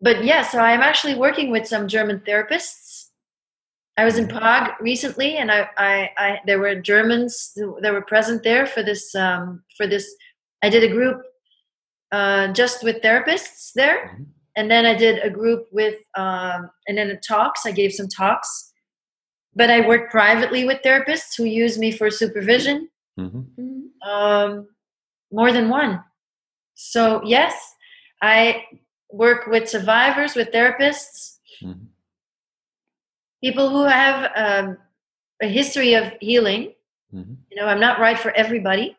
but 0.01 0.25
yeah, 0.25 0.43
so 0.43 0.59
I'm 0.59 0.83
actually 0.83 1.15
working 1.15 1.51
with 1.51 1.67
some 1.67 1.89
German 1.89 2.21
therapists. 2.21 2.86
I 3.97 4.05
was 4.05 4.19
in. 4.19 4.29
Prague 4.29 4.73
recently, 4.81 5.37
and 5.37 5.51
I, 5.51 5.69
I, 5.79 6.11
I 6.19 6.41
there 6.47 6.59
were 6.59 6.75
Germans 6.75 7.53
that 7.81 7.93
were 7.93 8.03
present 8.03 8.43
there 8.43 8.67
for 8.67 8.83
this 8.83 9.15
um, 9.15 9.63
for 9.77 9.87
this. 9.87 10.07
I 10.63 10.69
did 10.69 10.85
a 10.85 10.89
group 10.89 11.23
uh, 12.13 12.53
just 12.53 12.83
with 12.83 13.03
therapists 13.03 13.73
there. 13.75 14.09
Mm-hmm. 14.09 14.23
And 14.57 14.71
then 14.71 14.87
I 14.87 14.95
did 14.95 15.23
a 15.23 15.29
group 15.29 15.67
with, 15.71 15.99
um, 16.17 16.71
and 16.89 16.97
then 16.97 17.09
the 17.09 17.17
talks, 17.17 17.67
I 17.67 17.73
gave 17.73 17.93
some 17.93 18.09
talks. 18.09 18.73
But 19.55 19.71
I 19.71 19.87
worked 19.87 20.11
privately 20.11 20.65
with 20.65 20.83
therapists 20.83 21.37
who 21.37 21.45
use 21.45 21.79
me 21.79 21.93
for 21.93 22.11
supervision. 22.11 22.89
Mm-hmm. 23.19 23.39
mm-hmm. 23.39 24.09
Um, 24.09 24.69
more 25.33 25.51
than 25.53 25.69
one. 25.69 26.03
So, 26.75 27.21
yes, 27.25 27.53
I 28.23 28.65
work 29.11 29.49
with 29.49 29.69
survivors, 29.69 30.37
with 30.37 30.53
therapists, 30.53 31.39
mm-hmm. 31.63 31.87
People 33.47 33.69
who 33.71 33.85
have 33.85 34.33
um, 34.35 34.77
a 35.41 35.47
history 35.47 35.95
of 35.95 36.13
healing. 36.21 36.73
Mm-hmm. 37.15 37.35
You 37.49 37.57
know, 37.57 37.67
I'm 37.67 37.79
not 37.79 38.01
right 38.01 38.19
for 38.19 38.33
everybody, 38.33 38.97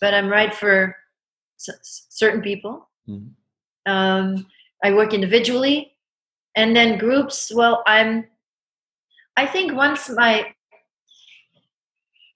but 0.00 0.14
I'm 0.14 0.28
right 0.28 0.54
for 0.54 0.96
certain 1.58 2.40
people. 2.40 2.88
Mm-hmm. 3.06 3.92
Um, 3.92 4.46
I 4.82 4.94
work 4.94 5.12
individually, 5.12 5.92
and 6.56 6.74
then 6.74 6.98
groups. 6.98 7.52
Well, 7.54 7.82
I'm. 7.86 8.24
I 9.36 9.44
think 9.46 9.74
once 9.74 10.08
my 10.08 10.54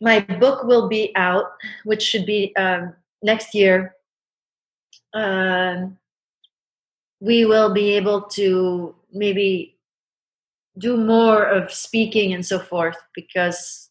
my 0.00 0.20
book 0.20 0.64
will 0.64 0.86
be 0.88 1.12
out, 1.16 1.46
which 1.84 2.02
should 2.02 2.26
be 2.26 2.54
um, 2.56 2.94
next 3.22 3.54
year. 3.54 3.94
Um, 5.14 5.96
we 7.20 7.46
will 7.46 7.72
be 7.72 7.92
able 7.92 8.22
to 8.22 8.94
maybe 9.12 9.72
do 10.78 10.96
more 10.96 11.44
of 11.44 11.72
speaking 11.72 12.32
and 12.32 12.44
so 12.44 12.58
forth 12.58 12.96
because 13.14 13.90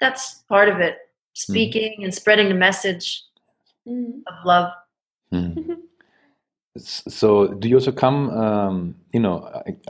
that's 0.00 0.42
part 0.48 0.68
of 0.68 0.80
it 0.80 0.94
mm-hmm. 0.94 1.52
speaking 1.52 1.96
mm. 2.00 2.04
and 2.04 2.14
spreading 2.14 2.48
the 2.48 2.54
message 2.54 3.22
mm. 3.86 4.20
of 4.26 4.34
love 4.44 4.72
mm. 5.32 5.78
so 6.78 7.48
do 7.48 7.68
you 7.68 7.76
also 7.76 7.92
come 7.92 8.30
um, 8.30 8.94
you 9.12 9.20
know 9.20 9.38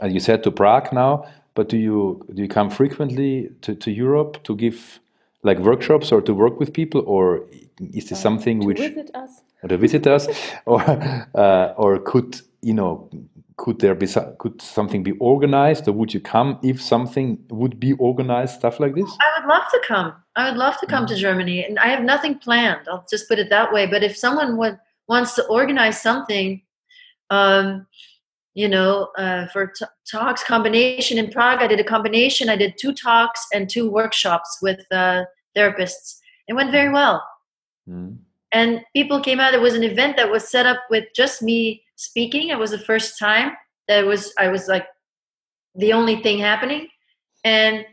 uh, 0.01 0.05
you 0.05 0.19
said 0.19 0.43
to 0.43 0.51
prague 0.51 0.91
now 0.91 1.25
but 1.55 1.69
do 1.69 1.77
you 1.77 2.25
do 2.33 2.41
you 2.41 2.47
come 2.47 2.69
frequently 2.69 3.49
to, 3.61 3.75
to 3.75 3.91
europe 3.91 4.43
to 4.43 4.55
give 4.55 4.99
like 5.43 5.59
workshops 5.59 6.11
or 6.11 6.21
to 6.21 6.33
work 6.33 6.59
with 6.59 6.73
people 6.73 7.01
or 7.05 7.43
is 7.79 8.09
this 8.09 8.19
uh, 8.19 8.21
something 8.21 8.61
to 8.61 8.67
which 8.67 8.79
visit 8.79 9.11
us 9.15 9.41
or 9.61 9.69
to 9.69 9.77
visit 9.77 10.07
us 10.07 10.27
or 10.65 10.81
uh, 11.35 11.73
or 11.77 11.99
could 11.99 12.41
you 12.63 12.73
know 12.73 13.09
could 13.57 13.79
there 13.79 13.95
be 13.95 14.07
could 14.39 14.61
something 14.61 15.03
be 15.03 15.11
organized 15.13 15.87
or 15.87 15.91
would 15.91 16.13
you 16.13 16.19
come 16.19 16.59
if 16.63 16.81
something 16.81 17.37
would 17.49 17.79
be 17.79 17.93
organized 17.93 18.55
stuff 18.55 18.79
like 18.79 18.95
this? 18.95 19.09
I 19.21 19.39
would 19.39 19.47
love 19.47 19.63
to 19.71 19.81
come. 19.87 20.13
I 20.35 20.49
would 20.49 20.57
love 20.57 20.79
to 20.79 20.87
come 20.87 21.05
to 21.07 21.13
mm. 21.13 21.17
germany 21.17 21.63
and 21.63 21.77
i 21.79 21.87
have 21.87 22.03
nothing 22.03 22.39
planned. 22.39 22.87
I'll 22.87 23.05
just 23.09 23.27
put 23.27 23.39
it 23.39 23.49
that 23.49 23.71
way. 23.71 23.85
But 23.85 24.03
if 24.03 24.17
someone 24.17 24.57
would 24.57 24.79
wants 25.07 25.35
to 25.35 25.45
organize 25.47 26.01
something 26.01 26.61
um, 27.29 27.85
you 28.53 28.67
know 28.67 29.09
uh, 29.17 29.47
for 29.47 29.67
t- 29.67 29.85
talks 30.09 30.43
combination 30.43 31.17
in 31.17 31.29
prague 31.31 31.61
i 31.61 31.67
did 31.67 31.79
a 31.79 31.83
combination. 31.83 32.49
I 32.49 32.55
did 32.55 32.75
two 32.77 32.93
talks 32.93 33.45
and 33.53 33.69
two 33.69 33.89
workshops 33.89 34.59
with 34.61 34.79
uh, 34.91 35.23
therapists. 35.55 36.19
It 36.47 36.53
went 36.53 36.71
very 36.71 36.91
well. 36.91 37.23
Mm. 37.87 38.17
and 38.53 38.81
people 38.95 39.19
came 39.19 39.41
out. 39.41 39.53
It 39.53 39.59
was 39.59 39.73
an 39.73 39.83
event 39.83 40.15
that 40.15 40.31
was 40.31 40.47
set 40.47 40.65
up 40.65 40.79
with 40.89 41.05
just 41.13 41.41
me 41.41 41.82
speaking. 41.95 42.49
It 42.49 42.57
was 42.57 42.71
the 42.71 42.79
first 42.79 43.19
time 43.19 43.51
that 43.87 44.05
was 44.05 44.33
I 44.37 44.47
was 44.47 44.67
like 44.67 44.85
the 45.75 45.93
only 45.93 46.21
thing 46.21 46.39
happening, 46.39 46.87
and 47.43 47.85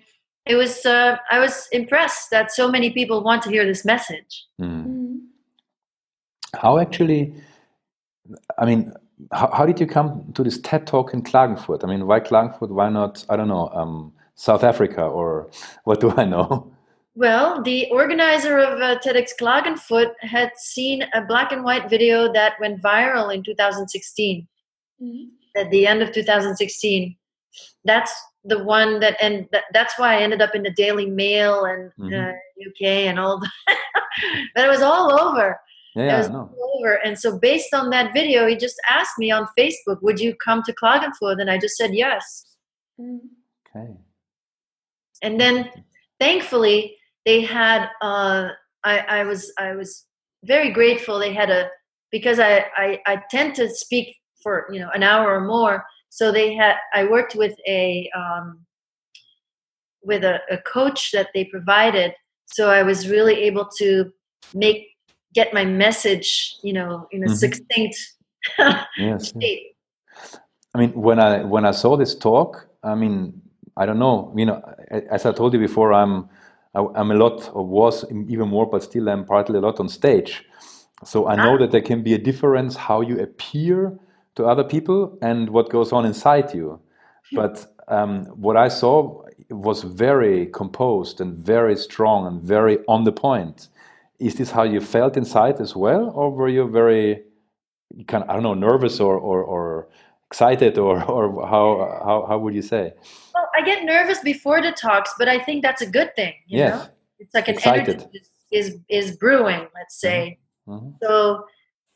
it 0.47 0.55
was 0.55 0.85
uh, 0.87 1.17
I 1.31 1.39
was 1.39 1.69
impressed 1.73 2.31
that 2.31 2.53
so 2.53 2.71
many 2.71 2.91
people 2.91 3.23
want 3.23 3.43
to 3.43 3.51
hear 3.51 3.65
this 3.65 3.85
message. 3.85 4.47
Mm. 4.61 5.21
How 6.55 6.79
actually? 6.79 7.35
I 8.59 8.67
mean, 8.67 8.93
how, 9.33 9.51
how 9.53 9.67
did 9.67 9.81
you 9.81 9.87
come 9.87 10.33
to 10.35 10.43
this 10.43 10.59
TED 10.59 10.87
talk 10.87 11.13
in 11.15 11.23
Klagenfurt? 11.23 11.85
I 11.85 11.87
mean, 11.87 12.07
why 12.07 12.21
Klagenfurt? 12.21 12.71
Why 12.71 12.89
not? 12.89 13.25
I 13.29 13.37
don't 13.37 13.49
know, 13.49 13.69
um, 13.69 14.13
South 14.35 14.65
Africa 14.65 15.03
or 15.03 15.51
what 15.85 16.01
do 16.01 16.13
I 16.17 16.25
know? 16.25 16.73
Well, 17.15 17.63
the 17.63 17.91
organizer 17.91 18.59
of 18.59 18.81
uh, 18.81 18.99
TEDx 19.01 19.31
Klagenfurt 19.41 20.13
had 20.21 20.53
seen 20.57 21.05
a 21.13 21.25
black 21.25 21.51
and 21.53 21.65
white 21.65 21.91
video 21.91 22.33
that 22.33 22.55
went 22.61 22.83
viral 22.83 23.35
in 23.35 23.43
2016. 23.43 24.47
Mm-hmm. 25.03 25.25
At 25.57 25.71
the 25.71 25.87
end 25.87 26.03
of 26.03 26.13
2016, 26.13 27.17
that's 27.85 28.13
the 28.45 28.63
one 28.63 29.01
that, 29.01 29.17
and 29.21 29.49
that, 29.51 29.65
that's 29.73 29.99
why 29.99 30.15
I 30.15 30.23
ended 30.23 30.41
up 30.41 30.55
in 30.55 30.63
the 30.63 30.71
Daily 30.71 31.07
Mail 31.07 31.65
and 31.65 31.91
mm-hmm. 31.99 32.15
uh, 32.15 32.69
UK 32.69 33.09
and 33.09 33.19
all 33.19 33.41
that. 33.41 33.77
but 34.55 34.65
it 34.65 34.69
was 34.69 34.83
all 34.83 35.13
over. 35.21 35.59
Yeah, 35.97 36.15
it 36.15 36.19
was 36.19 36.29
all 36.31 36.55
over. 36.79 36.95
And 37.05 37.19
so, 37.19 37.37
based 37.37 37.75
on 37.75 37.91
that 37.91 38.13
video, 38.15 38.47
he 38.47 38.57
just 38.57 38.81
asked 38.89 39.19
me 39.19 39.33
on 39.33 39.49
Facebook, 39.59 40.01
"Would 40.03 40.21
you 40.21 40.37
come 40.37 40.63
to 40.63 40.73
Klagenfurt?" 40.73 41.41
And 41.41 41.51
I 41.51 41.59
just 41.59 41.77
said 41.77 41.93
yes. 41.93 42.47
Mm. 43.01 43.19
Okay. 43.69 43.97
And 45.23 45.41
then, 45.41 45.69
thankfully, 46.21 46.97
they 47.27 47.43
had 47.43 47.89
uh, 48.01 48.49
I, 48.85 48.99
I 48.99 49.25
was 49.25 49.53
I 49.59 49.75
was 49.75 50.07
very 50.45 50.71
grateful 50.71 51.19
they 51.19 51.35
had 51.35 51.51
a 51.51 51.69
because 52.11 52.39
I, 52.39 52.67
I 52.77 53.01
I 53.07 53.23
tend 53.31 53.55
to 53.57 53.69
speak 53.69 54.17
for 54.43 54.67
you 54.73 54.81
know 54.81 54.91
an 54.95 55.03
hour 55.03 55.35
or 55.35 55.41
more 55.41 55.85
so 56.09 56.33
they 56.33 56.55
had 56.55 56.77
I 56.95 57.05
worked 57.05 57.35
with 57.35 57.55
a 57.67 58.11
um, 58.17 58.61
with 60.03 60.25
a, 60.25 60.41
a 60.51 60.59
coach 60.59 61.11
that 61.13 61.29
they 61.35 61.45
provided 61.45 62.13
so 62.47 62.71
I 62.71 62.83
was 62.83 63.09
really 63.09 63.35
able 63.43 63.69
to 63.79 64.11
make 64.55 64.89
get 65.35 65.55
my 65.55 65.65
message 65.65 66.57
you 66.63 66.73
know 66.73 67.07
in 67.11 67.23
a 67.23 67.27
mm-hmm. 67.27 67.35
succinct 67.35 67.97
yes, 68.99 69.29
state. 69.29 69.75
I 70.75 70.79
mean 70.79 70.93
when 70.93 71.21
I 71.21 71.45
when 71.45 71.67
I 71.67 71.73
saw 71.73 71.97
this 71.97 72.15
talk 72.15 72.67
I 72.83 72.95
mean 72.95 73.41
I 73.77 73.87
don't 73.87 73.99
know 73.99 74.33
you 74.37 74.47
know 74.47 74.63
as 75.11 75.27
I 75.27 75.33
told 75.33 75.53
you 75.53 75.61
before 75.61 75.93
I'm 75.93 76.29
I, 76.75 76.85
am 76.95 77.11
a 77.11 77.15
lot, 77.15 77.51
or 77.53 77.67
was 77.67 78.05
even 78.11 78.49
more, 78.49 78.67
but 78.67 78.83
still 78.83 79.09
I'm 79.09 79.25
partly 79.25 79.59
a 79.59 79.61
lot 79.61 79.81
on 79.81 79.89
stage. 79.89 80.45
So 81.05 81.27
I 81.27 81.37
know 81.37 81.55
ah. 81.55 81.59
that 81.59 81.71
there 81.71 81.81
can 81.81 82.03
be 82.03 82.15
a 82.15 82.19
difference 82.19 82.77
how 82.77 83.01
you 83.01 83.19
appear 83.21 83.99
to 84.37 84.47
other 84.47 84.65
people 84.65 85.19
and 85.23 85.51
what 85.51 85.71
goes 85.71 85.93
on 85.93 86.05
inside 86.05 86.55
you. 86.55 86.81
But 87.33 87.67
um, 87.89 88.27
what 88.27 88.57
I 88.57 88.69
saw 88.69 89.23
was 89.51 89.83
very 89.83 90.47
composed 90.47 91.21
and 91.21 91.45
very 91.45 91.77
strong 91.77 92.27
and 92.27 92.41
very 92.43 92.79
on 92.87 93.05
the 93.05 93.13
point. 93.13 93.69
Is 94.19 94.35
this 94.35 94.51
how 94.51 94.65
you 94.65 94.81
felt 94.81 95.17
inside 95.17 95.61
as 95.61 95.75
well, 95.75 96.11
or 96.15 96.31
were 96.31 96.49
you 96.49 96.69
very, 96.69 97.23
kind 98.07 98.23
of, 98.23 98.31
I 98.31 98.35
don't 98.35 98.43
know, 98.43 98.55
nervous 98.55 99.01
or, 99.01 99.17
or, 99.17 99.43
or 99.43 99.89
excited, 100.27 100.79
or, 100.79 101.03
or 101.11 101.47
how, 101.47 102.01
how, 102.05 102.27
how 102.29 102.39
would 102.39 102.55
you 102.55 102.63
say? 102.63 102.93
I 103.57 103.65
get 103.65 103.85
nervous 103.85 104.21
before 104.21 104.63
the 104.63 104.73
talks, 104.73 105.15
but 105.19 105.29
I 105.29 105.39
think 105.39 105.63
that's 105.63 105.83
a 105.83 105.87
good 105.87 106.15
thing. 106.17 106.35
You 106.47 106.59
yes. 106.59 106.75
know, 106.75 106.91
it's 107.19 107.35
like 107.35 107.49
an 107.49 107.55
Excited. 107.55 108.01
energy 108.01 108.23
is, 108.51 108.77
is 108.89 109.17
brewing. 109.17 109.67
Let's 109.75 110.01
say. 110.01 110.39
Mm-hmm. 110.69 110.87
mm-hmm. 110.87 110.91
So 111.03 111.45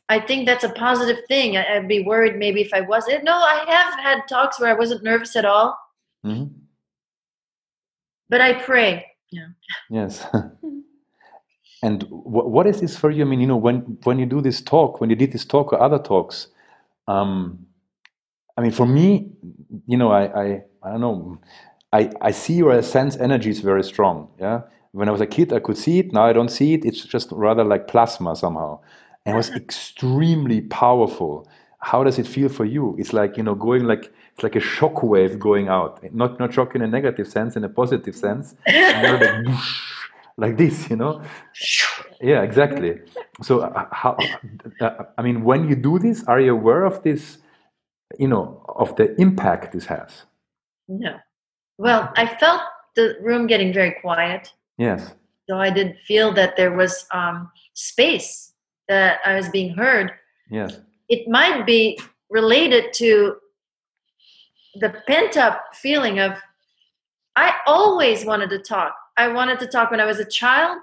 I 0.09 0.21
think 0.21 0.47
that's 0.47 0.65
a 0.65 0.69
positive 0.71 1.25
thing. 1.29 1.57
I, 1.57 1.79
would 1.79 1.89
be 1.89 2.03
worried 2.03 2.37
maybe 2.37 2.61
if 2.61 2.73
I 2.75 2.83
wasn't. 2.83 3.25
No, 3.25 3.35
I 3.35 3.65
have 3.67 3.99
had 4.01 4.29
talks 4.29 4.61
where 4.61 4.71
I 4.71 4.79
wasn't 4.79 5.03
nervous 5.03 5.35
at 5.37 5.45
all. 5.45 5.79
Mm-hmm. 6.25 6.53
But 8.29 8.41
I 8.41 8.55
pray. 8.55 9.07
Yeah. 9.31 9.49
Yes. 9.91 10.27
and 11.83 12.01
w- 12.01 12.49
what 12.49 12.67
is 12.67 12.81
this 12.81 12.97
for 12.97 13.11
you? 13.11 13.25
I 13.25 13.27
mean, 13.27 13.41
you 13.41 13.47
know, 13.47 13.57
when 13.57 13.99
when 14.05 14.19
you 14.19 14.27
do 14.27 14.41
this 14.41 14.61
talk, 14.61 15.01
when 15.01 15.11
you 15.11 15.17
did 15.17 15.33
this 15.33 15.45
talk 15.45 15.73
or 15.73 15.81
other 15.81 15.99
talks, 15.99 16.49
um, 17.09 17.67
I 18.57 18.61
mean, 18.61 18.71
for 18.71 18.87
me, 18.87 19.31
you 19.87 19.97
know, 19.97 20.13
I, 20.13 20.43
I, 20.43 20.63
I 20.85 20.91
don't 20.91 21.01
know, 21.01 21.39
I, 21.93 22.11
I 22.21 22.31
see 22.31 22.63
or 22.63 22.73
I 22.73 22.81
sense 22.81 23.17
energy 23.17 23.51
is 23.51 23.61
very 23.61 23.85
strong. 23.85 24.29
Yeah. 24.39 24.63
When 24.93 25.09
I 25.09 25.13
was 25.13 25.21
a 25.21 25.27
kid, 25.27 25.53
I 25.53 25.61
could 25.61 25.77
see 25.77 25.99
it. 25.99 26.13
Now 26.13 26.27
I 26.27 26.33
don't 26.33 26.51
see 26.51 26.75
it. 26.75 26.85
It's 26.85 27.05
just 27.05 27.29
rather 27.33 27.65
like 27.65 27.89
plasma 27.89 28.37
somehow. 28.37 28.81
And 29.25 29.35
it 29.35 29.37
was 29.37 29.51
extremely 29.57 30.61
powerful. 30.61 31.49
How 31.79 32.05
does 32.05 32.19
it 32.19 32.27
feel 32.27 32.49
for 32.49 32.65
you? 32.65 32.97
It's 32.99 33.13
like, 33.13 33.37
you 33.37 33.43
know, 33.43 33.55
going 33.55 33.85
like, 33.85 34.13
it's 34.35 34.43
like 34.43 34.57
a 34.57 34.61
shock 34.61 35.03
wave 35.03 35.39
going 35.39 35.69
out. 35.69 36.03
Not, 36.15 36.39
not 36.39 36.55
shock 36.55 36.75
in 36.75 36.83
a 36.83 36.87
negative 36.87 37.29
sense, 37.29 37.57
in 37.57 37.65
a 37.65 37.69
positive 37.69 38.17
sense. 38.17 38.55
like, 38.67 39.47
like 40.37 40.57
this, 40.57 40.89
you 40.91 40.97
know? 40.97 41.23
Yeah, 42.21 42.43
exactly. 42.43 43.01
So, 43.43 43.61
uh, 43.61 43.87
how, 43.93 44.17
uh, 44.81 45.05
I 45.19 45.23
mean, 45.23 45.45
when 45.45 45.69
you 45.69 45.77
do 45.77 45.99
this, 45.99 46.25
are 46.25 46.41
you 46.41 46.53
aware 46.53 46.85
of 46.85 47.03
this? 47.03 47.39
you 48.19 48.29
know, 48.29 48.63
of 48.69 48.95
the 48.97 49.19
impact 49.21 49.73
this 49.73 49.87
has? 49.87 50.25
No. 50.89 51.17
Well, 51.79 52.13
I 52.17 52.27
felt 52.27 52.63
the 52.95 53.17
room 53.21 53.47
getting 53.47 53.73
very 53.73 53.97
quiet. 54.01 54.53
Yes. 54.79 55.13
So 55.49 55.59
I 55.59 55.71
did 55.71 55.97
feel 56.07 56.33
that 56.35 56.57
there 56.57 56.73
was 56.73 57.07
um, 57.13 57.51
space 57.75 58.53
that 58.89 59.21
I 59.25 59.35
was 59.35 59.49
being 59.49 59.75
heard. 59.75 60.13
Yes. 60.51 60.79
It 61.09 61.29
might 61.29 61.67
be 61.67 61.99
related 62.31 62.93
to 62.95 63.37
the 64.77 65.03
pent 65.07 65.37
up 65.37 65.63
feeling 65.75 66.19
of 66.19 66.37
I 67.37 67.55
always 67.67 68.25
wanted 68.25 68.51
to 68.51 68.59
talk. 68.59 68.95
I 69.17 69.29
wanted 69.29 69.59
to 69.61 69.67
talk 69.67 69.91
when 69.91 70.01
I 70.01 70.07
was 70.07 70.19
a 70.19 70.25
child. 70.25 70.81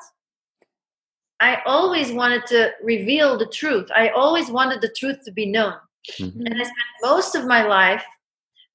I 1.39 1.59
always 1.65 2.11
wanted 2.11 2.45
to 2.47 2.71
reveal 2.83 3.37
the 3.37 3.47
truth. 3.47 3.89
I 3.95 4.09
always 4.09 4.49
wanted 4.49 4.81
the 4.81 4.89
truth 4.89 5.23
to 5.25 5.31
be 5.31 5.45
known. 5.45 5.73
Mm-hmm. 6.19 6.45
And 6.45 6.53
I 6.53 6.63
spent 6.63 6.77
most 7.01 7.35
of 7.35 7.45
my 7.45 7.63
life 7.63 8.03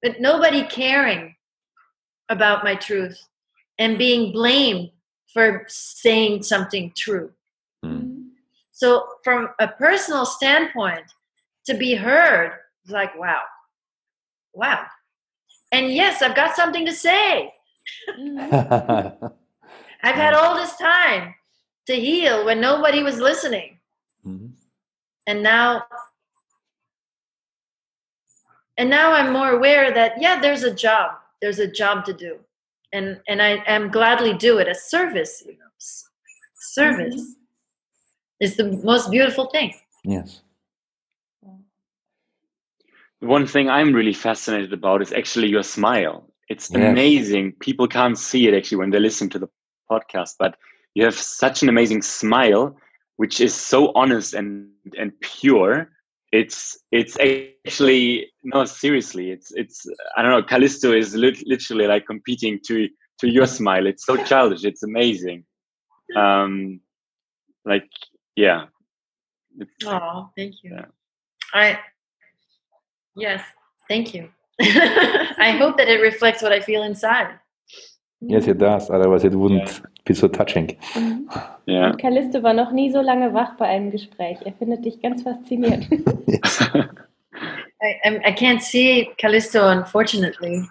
with 0.02 0.20
nobody 0.20 0.64
caring 0.64 1.34
about 2.28 2.64
my 2.64 2.74
truth 2.74 3.18
and 3.78 3.98
being 3.98 4.32
blamed 4.32 4.90
for 5.32 5.64
saying 5.68 6.42
something 6.42 6.92
true. 6.96 7.32
Mm. 7.84 8.28
So, 8.72 9.06
from 9.24 9.50
a 9.58 9.68
personal 9.68 10.26
standpoint, 10.26 11.04
to 11.66 11.74
be 11.74 11.94
heard 11.94 12.58
is 12.84 12.90
like, 12.90 13.18
wow, 13.18 13.42
wow. 14.54 14.86
And 15.72 15.92
yes, 15.92 16.22
I've 16.22 16.36
got 16.36 16.56
something 16.56 16.86
to 16.86 16.92
say. 16.92 17.52
I've 20.02 20.14
had 20.14 20.34
all 20.34 20.56
this 20.56 20.76
time 20.76 21.34
to 21.86 21.94
heal 21.94 22.44
when 22.44 22.60
nobody 22.60 23.02
was 23.02 23.18
listening. 23.18 23.78
Mm-hmm. 24.26 24.46
And 25.26 25.42
now 25.42 25.84
and 28.78 28.90
now 28.90 29.12
I'm 29.12 29.32
more 29.32 29.50
aware 29.50 29.92
that 29.92 30.20
yeah, 30.20 30.40
there's 30.40 30.62
a 30.62 30.74
job. 30.74 31.12
There's 31.40 31.58
a 31.58 31.70
job 31.70 32.04
to 32.06 32.12
do. 32.12 32.38
And 32.92 33.20
and 33.28 33.42
I 33.42 33.62
am 33.66 33.90
gladly 33.90 34.34
do 34.34 34.58
it 34.58 34.68
as 34.68 34.84
service, 34.84 35.42
you 35.46 35.52
know. 35.52 35.58
Service. 36.58 37.14
Mm-hmm 37.14 37.42
is 38.40 38.56
the 38.56 38.72
most 38.84 39.10
beautiful 39.10 39.46
thing. 39.46 39.72
Yes. 40.04 40.42
One 43.20 43.46
thing 43.46 43.70
I'm 43.70 43.94
really 43.94 44.12
fascinated 44.12 44.72
about 44.72 45.02
is 45.02 45.12
actually 45.12 45.48
your 45.48 45.62
smile. 45.62 46.30
It's 46.48 46.70
yes. 46.70 46.90
amazing. 46.90 47.52
People 47.60 47.88
can't 47.88 48.18
see 48.18 48.46
it 48.46 48.54
actually 48.54 48.78
when 48.78 48.90
they 48.90 49.00
listen 49.00 49.28
to 49.30 49.38
the 49.38 49.48
podcast, 49.90 50.34
but 50.38 50.56
you 50.94 51.04
have 51.04 51.14
such 51.14 51.62
an 51.62 51.68
amazing 51.68 52.02
smile, 52.02 52.76
which 53.16 53.40
is 53.40 53.54
so 53.54 53.92
honest 53.94 54.34
and 54.34 54.68
and 54.98 55.18
pure. 55.20 55.90
It's 56.40 56.78
it's 56.92 57.16
actually 57.18 58.30
no 58.42 58.64
seriously. 58.64 59.30
It's 59.30 59.52
it's 59.62 59.86
I 60.16 60.22
don't 60.22 60.32
know. 60.32 60.42
Callisto 60.42 60.92
is 60.92 61.14
li- 61.14 61.44
literally 61.46 61.86
like 61.86 62.04
competing 62.06 62.60
to 62.66 62.88
to 63.20 63.28
your 63.28 63.46
smile. 63.46 63.86
It's 63.86 64.04
so 64.04 64.16
childish. 64.30 64.64
It's 64.64 64.82
amazing. 64.82 65.44
Um, 66.16 66.80
like 67.66 67.88
yeah 68.36 68.66
oh 69.86 70.30
thank 70.36 70.54
you 70.62 70.70
yeah. 70.74 70.84
i 71.52 71.78
yes 73.16 73.42
thank 73.88 74.14
you 74.14 74.28
i 74.60 75.56
hope 75.58 75.76
that 75.76 75.88
it 75.88 76.00
reflects 76.00 76.42
what 76.42 76.52
i 76.52 76.60
feel 76.60 76.82
inside 76.82 77.38
yes 78.20 78.46
it 78.46 78.58
does 78.58 78.88
otherwise 78.90 79.24
it 79.24 79.32
wouldn't 79.32 79.68
yeah. 79.68 79.95
Be 80.06 80.14
so 80.14 80.28
touching 80.28 80.76
mhm. 80.94 81.28
ja 81.66 81.92
Callisto 81.96 82.42
war 82.42 82.54
noch 82.54 82.72
nie 82.72 82.90
so 82.90 83.00
lange 83.02 83.34
wach 83.34 83.56
bei 83.56 83.66
einem 83.66 83.90
Gespräch 83.90 84.38
er 84.44 84.52
findet 84.52 84.84
dich 84.84 85.00
ganz 85.02 85.22
faszinierend 85.22 85.90
I, 87.82 88.20
I 88.24 88.32
can't 88.32 88.62
see 88.62 89.10
Callisto 89.18 89.68
unfortunately 89.68 90.66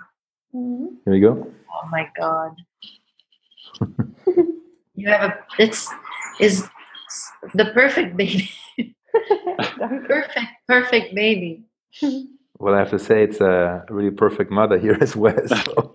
mhm. 0.52 0.98
here 1.06 1.14
we 1.14 1.20
go 1.20 1.48
oh 1.70 1.88
my 1.92 2.08
god 2.18 2.56
you 4.96 5.08
have 5.10 5.30
a 5.30 5.62
it's 5.62 5.90
is 6.40 6.68
the 7.54 7.66
perfect 7.74 8.18
baby. 8.18 8.50
perfect, 10.08 10.48
perfect 10.68 11.16
baby. 11.16 11.64
Well, 12.58 12.74
I 12.74 12.80
have 12.80 12.92
to 12.92 13.00
say 13.00 13.24
it's 13.24 13.42
a 13.42 13.86
really 13.90 14.12
perfect 14.12 14.52
mother 14.52 14.78
here 14.78 14.98
as 15.02 15.16
well. 15.16 15.36
So. 15.48 15.94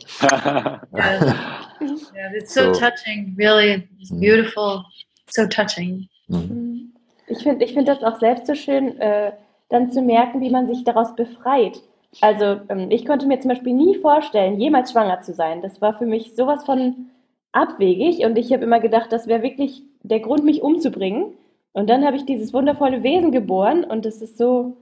yeah. 0.94 1.59
Yeah. 1.80 2.30
it's 2.32 2.54
so, 2.54 2.72
so 2.72 2.80
touching, 2.80 3.34
really. 3.36 3.88
It's 3.98 4.10
mm. 4.10 4.20
beautiful, 4.20 4.84
so 5.28 5.46
touching. 5.46 6.08
Mm. 6.28 6.92
Ich 7.28 7.42
finde 7.42 7.64
ich 7.64 7.74
find 7.74 7.86
das 7.88 8.02
auch 8.02 8.18
selbst 8.18 8.46
so 8.46 8.54
schön, 8.54 8.98
äh, 9.00 9.32
dann 9.68 9.92
zu 9.92 10.02
merken, 10.02 10.40
wie 10.40 10.50
man 10.50 10.66
sich 10.66 10.84
daraus 10.84 11.14
befreit. 11.14 11.80
Also 12.20 12.60
ähm, 12.68 12.90
ich 12.90 13.06
konnte 13.06 13.26
mir 13.26 13.40
zum 13.40 13.50
Beispiel 13.50 13.72
nie 13.72 13.96
vorstellen, 13.96 14.60
jemals 14.60 14.92
schwanger 14.92 15.22
zu 15.22 15.32
sein. 15.32 15.62
Das 15.62 15.80
war 15.80 15.96
für 15.96 16.06
mich 16.06 16.34
sowas 16.34 16.64
von 16.64 17.06
abwegig 17.52 18.24
und 18.24 18.36
ich 18.36 18.52
habe 18.52 18.64
immer 18.64 18.80
gedacht, 18.80 19.12
das 19.12 19.26
wäre 19.26 19.42
wirklich 19.42 19.82
der 20.02 20.20
Grund, 20.20 20.44
mich 20.44 20.62
umzubringen. 20.62 21.34
Und 21.72 21.88
dann 21.88 22.04
habe 22.04 22.16
ich 22.16 22.24
dieses 22.24 22.52
wundervolle 22.52 23.02
Wesen 23.02 23.30
geboren 23.30 23.84
und 23.84 24.04
es 24.06 24.20
ist 24.22 24.38
so 24.38 24.76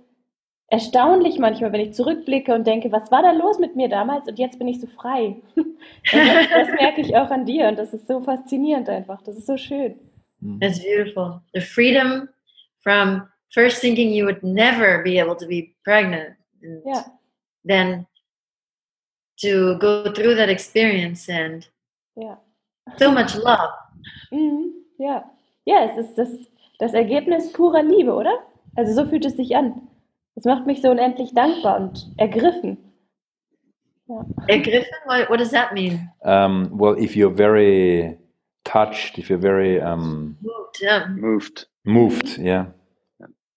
erstaunlich 0.69 1.39
manchmal, 1.39 1.73
wenn 1.73 1.81
ich 1.81 1.95
zurückblicke 1.95 2.55
und 2.55 2.67
denke, 2.67 2.93
was 2.93 3.11
war 3.11 3.23
da 3.23 3.33
los 3.33 3.59
mit 3.59 3.75
mir 3.75 3.89
damals 3.89 4.29
und 4.29 4.39
jetzt 4.39 4.59
bin 4.59 4.69
ich 4.69 4.81
so 4.81 4.87
frei. 4.87 5.37
Das, 6.13 6.49
das, 6.51 6.69
merke 6.69 7.01
ich 7.01 7.17
auch 7.17 7.31
an 7.31 7.45
dir 7.45 7.69
und 7.69 7.79
das 7.79 7.93
ist 7.93 8.09
so 8.09 8.21
faszinierend 8.21 8.89
einfach. 8.89 9.23
Das 9.23 9.37
ist 9.37 9.47
so 9.47 9.57
schön. 9.57 9.95
It's 10.61 10.81
beautiful. 10.81 11.41
The 11.55 11.61
freedom 11.61 12.29
from 12.81 13.29
first 13.51 13.81
thinking 13.81 14.11
you 14.11 14.25
would 14.25 14.43
never 14.43 15.03
be 15.03 15.21
able 15.21 15.37
to 15.37 15.47
be 15.47 15.75
pregnant. 15.85 16.37
And 16.63 16.83
yeah. 16.85 17.05
Then 17.65 18.07
to 19.43 19.79
go 19.79 20.13
through 20.13 20.37
that 20.37 20.49
experience 20.49 21.29
and 21.29 21.69
yeah. 22.17 22.37
so 22.99 23.11
much 23.11 23.35
love. 23.37 23.73
Mhm. 24.31 24.73
Ja. 24.99 25.31
Ja, 25.65 25.85
es 25.85 25.99
ist 25.99 26.19
das, 26.19 26.29
das 26.79 26.95
Ergebnis 26.95 27.53
purer 27.53 27.83
Liebe, 27.83 28.13
oder? 28.13 28.39
Also 28.77 28.95
so 28.95 29.09
fühlt 29.09 29.25
es 29.25 29.37
sich 29.37 29.57
an. 29.57 29.88
Es 30.39 30.45
macht 30.45 30.67
mich 30.67 30.81
so 30.81 30.91
unendlich 30.91 31.35
dankbar 31.35 31.81
und 31.81 32.07
ergriffen. 32.17 32.79
Ja. 34.07 34.25
Ergriffen? 34.47 34.95
What, 35.07 35.29
what 35.31 35.41
does 35.41 35.51
that 35.51 35.73
mean? 35.73 36.09
Um, 36.23 36.71
well, 36.71 36.95
if 36.97 37.17
you're 37.17 37.35
very 37.35 38.17
touched, 38.65 39.19
if 39.19 39.29
you're 39.29 39.41
very 39.41 39.81
um, 39.81 40.37
moved, 40.41 40.79
yeah. 40.81 41.09
moved, 41.09 41.67
moved, 41.85 42.39
yeah. 42.39 42.67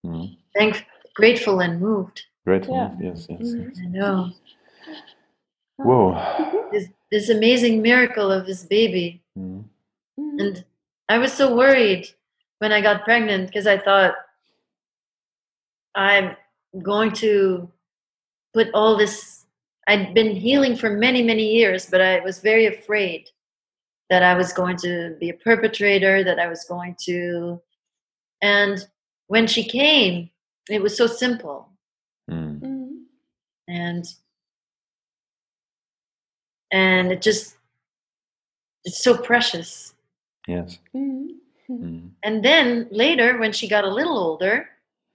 Mm. 0.03 0.35
Thank, 0.55 0.87
grateful 1.13 1.61
and 1.61 1.79
moved. 1.79 2.23
Grateful, 2.47 2.75
yeah. 2.75 3.09
yes, 3.09 3.27
yes, 3.29 3.41
mm. 3.41 3.69
yes. 3.69 3.79
I 3.79 3.87
know. 3.87 4.31
Whoa. 5.77 6.67
This, 6.71 6.87
this 7.11 7.29
amazing 7.29 7.83
miracle 7.83 8.31
of 8.31 8.47
this 8.47 8.63
baby. 8.63 9.21
Mm. 9.37 9.65
And 10.17 10.65
I 11.07 11.19
was 11.19 11.31
so 11.31 11.55
worried 11.55 12.07
when 12.57 12.71
I 12.71 12.81
got 12.81 13.03
pregnant 13.03 13.47
because 13.47 13.67
I 13.67 13.77
thought 13.77 14.15
I'm 15.93 16.35
going 16.81 17.11
to 17.13 17.69
put 18.53 18.67
all 18.73 18.97
this. 18.97 19.45
I'd 19.87 20.13
been 20.13 20.35
healing 20.35 20.75
for 20.75 20.89
many, 20.89 21.23
many 21.23 21.51
years, 21.53 21.87
but 21.87 22.01
I 22.01 22.19
was 22.19 22.39
very 22.39 22.67
afraid 22.67 23.29
that 24.09 24.23
I 24.23 24.35
was 24.35 24.53
going 24.53 24.77
to 24.77 25.15
be 25.19 25.29
a 25.29 25.33
perpetrator, 25.33 26.23
that 26.23 26.39
I 26.39 26.47
was 26.47 26.65
going 26.65 26.95
to. 27.05 27.61
And 28.41 28.85
when 29.27 29.47
she 29.47 29.63
came, 29.63 30.29
it 30.69 30.81
was 30.81 30.95
so 30.95 31.07
simple. 31.07 31.69
Mm. 32.29 32.89
And 33.67 34.05
and 36.71 37.11
it 37.11 37.21
just 37.21 37.57
it's 38.85 39.03
so 39.03 39.17
precious 39.17 39.93
Yes. 40.47 40.79
Mm-hmm. 40.95 42.07
And 42.23 42.43
then 42.43 42.87
later, 42.91 43.37
when 43.37 43.51
she 43.51 43.67
got 43.67 43.83
a 43.83 43.93
little 43.93 44.17
older, 44.17 44.69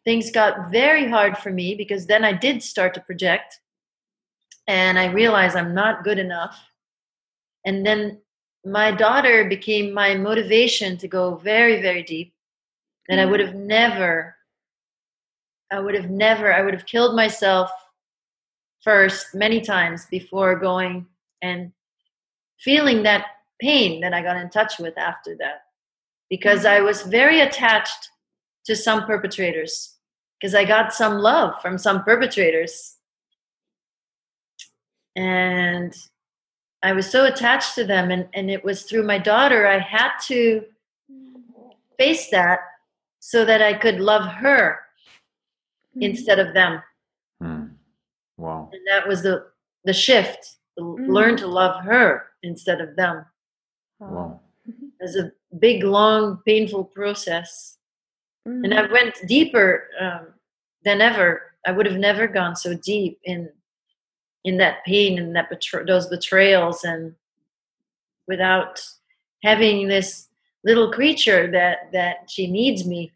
things 0.07 0.31
got 0.31 0.71
very 0.71 1.11
hard 1.11 1.37
for 1.37 1.51
me 1.51 1.75
because 1.75 2.07
then 2.07 2.25
I 2.25 2.33
did 2.33 2.62
start 2.62 2.95
to 2.95 3.01
project 3.01 3.59
and 4.69 4.99
I 4.99 5.07
realized 5.07 5.57
I'm 5.57 5.75
not 5.75 6.05
good 6.05 6.19
enough. 6.19 6.57
And 7.66 7.85
then 7.85 8.21
my 8.64 8.92
daughter 8.92 9.49
became 9.49 9.92
my 9.92 10.14
motivation 10.14 10.97
to 10.99 11.09
go 11.09 11.35
very, 11.35 11.83
very 11.83 12.05
deep. 12.05 12.33
And 13.09 13.21
I 13.21 13.27
would 13.27 13.40
have 13.40 13.51
mm-hmm. 13.51 13.66
never, 13.66 14.37
I 15.73 15.81
would 15.81 15.97
have 15.97 16.09
never, 16.09 16.55
I 16.55 16.62
would 16.62 16.75
have 16.75 16.87
killed 16.87 17.16
myself 17.16 17.69
first 18.83 19.35
many 19.35 19.61
times 19.61 20.07
before 20.09 20.57
going 20.57 21.07
and 21.43 21.72
feeling 22.61 23.03
that 23.03 23.26
pain 23.61 24.01
that 24.03 24.14
I 24.14 24.22
got 24.22 24.37
in 24.37 24.51
touch 24.51 24.78
with 24.78 24.97
after 24.97 25.37
that 25.41 25.62
because 26.30 26.64
I 26.64 26.80
was 26.80 27.03
very 27.03 27.41
attached 27.41 28.11
to 28.66 28.76
some 28.76 29.05
perpetrators 29.05 29.95
because 30.41 30.55
I 30.55 30.64
got 30.64 30.93
some 30.93 31.18
love 31.18 31.61
from 31.62 31.78
some 31.78 32.03
perpetrators. 32.05 32.97
And 35.16 35.97
I 36.82 36.93
was 36.93 37.11
so 37.11 37.24
attached 37.24 37.74
to 37.76 37.84
them, 37.84 38.11
and, 38.11 38.28
and 38.34 38.51
it 38.51 38.64
was 38.64 38.82
through 38.82 39.05
my 39.05 39.18
daughter 39.18 39.66
I 39.66 39.78
had 39.78 40.11
to 40.26 40.62
face 41.99 42.28
that 42.30 42.61
so 43.20 43.45
that 43.45 43.62
I 43.62 43.72
could 43.74 43.99
love 43.99 44.26
her 44.26 44.78
mm-hmm. 45.91 46.03
instead 46.03 46.39
of 46.39 46.55
them. 46.55 46.82
Mm. 47.43 47.70
Wow. 48.37 48.70
And 48.72 48.82
that 48.87 49.09
was 49.09 49.22
the, 49.22 49.47
the 49.84 49.93
shift 49.93 50.57
mm-hmm. 50.78 51.11
learn 51.11 51.37
to 51.39 51.47
love 51.47 51.82
her 51.84 52.26
instead 52.43 52.80
of 52.80 52.95
them. 52.97 53.24
Wow. 53.99 54.41
It's 55.01 55.16
a 55.16 55.32
big, 55.59 55.82
long, 55.82 56.41
painful 56.47 56.84
process. 56.84 57.76
Mm-hmm. 58.47 58.64
And 58.64 58.74
I 58.74 58.82
went 58.92 59.14
deeper 59.26 59.88
um, 60.01 60.28
than 60.84 61.01
ever. 61.01 61.53
I 61.66 61.72
would 61.72 61.86
have 61.86 61.99
never 61.99 62.26
gone 62.28 62.55
so 62.57 62.74
deep 62.74 63.18
in 63.24 63.51
in 64.44 64.59
that 64.59 64.84
pain 64.84 65.18
and 65.18 65.34
that 65.34 65.51
betray- 65.51 65.84
those 65.84 66.07
betrayals 66.07 66.84
and 66.84 67.16
without 68.28 68.80
having 69.42 69.88
this 69.88 70.28
little 70.64 70.92
creature 70.92 71.51
that 71.51 71.90
that 71.92 72.30
she 72.30 72.47
needs 72.47 72.86
me. 72.86 73.11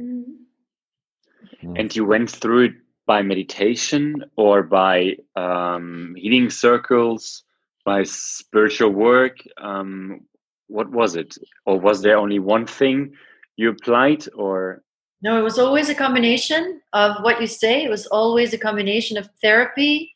Mm-hmm. 0.00 1.76
And 1.76 1.94
you 1.94 2.04
went 2.06 2.30
through 2.30 2.64
it 2.64 2.74
by 3.06 3.22
meditation 3.22 4.24
or 4.36 4.62
by 4.62 5.16
um, 5.36 6.14
healing 6.16 6.48
circles, 6.48 7.44
by 7.84 8.02
spiritual 8.04 8.90
work. 8.90 9.38
Um, 9.58 10.22
what 10.68 10.90
was 10.90 11.14
it, 11.14 11.36
or 11.66 11.78
was 11.78 12.00
there 12.00 12.16
only 12.16 12.38
one 12.38 12.66
thing 12.66 13.14
you 13.56 13.70
applied, 13.70 14.26
or? 14.34 14.82
No, 15.22 15.38
it 15.38 15.42
was 15.42 15.58
always 15.58 15.88
a 15.88 15.94
combination 15.94 16.80
of 16.92 17.22
what 17.22 17.40
you 17.40 17.46
say. 17.46 17.84
It 17.84 17.90
was 17.90 18.06
always 18.06 18.52
a 18.52 18.58
combination 18.58 19.16
of 19.16 19.28
therapy 19.40 20.12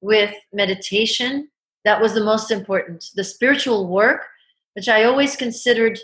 with 0.00 0.34
meditation. 0.52 1.48
That 1.84 2.00
was 2.00 2.14
the 2.14 2.24
most 2.24 2.50
important. 2.50 3.06
The 3.14 3.24
spiritual 3.24 3.88
work, 3.88 4.26
which 4.74 4.88
I 4.88 5.04
always 5.04 5.36
considered 5.36 5.98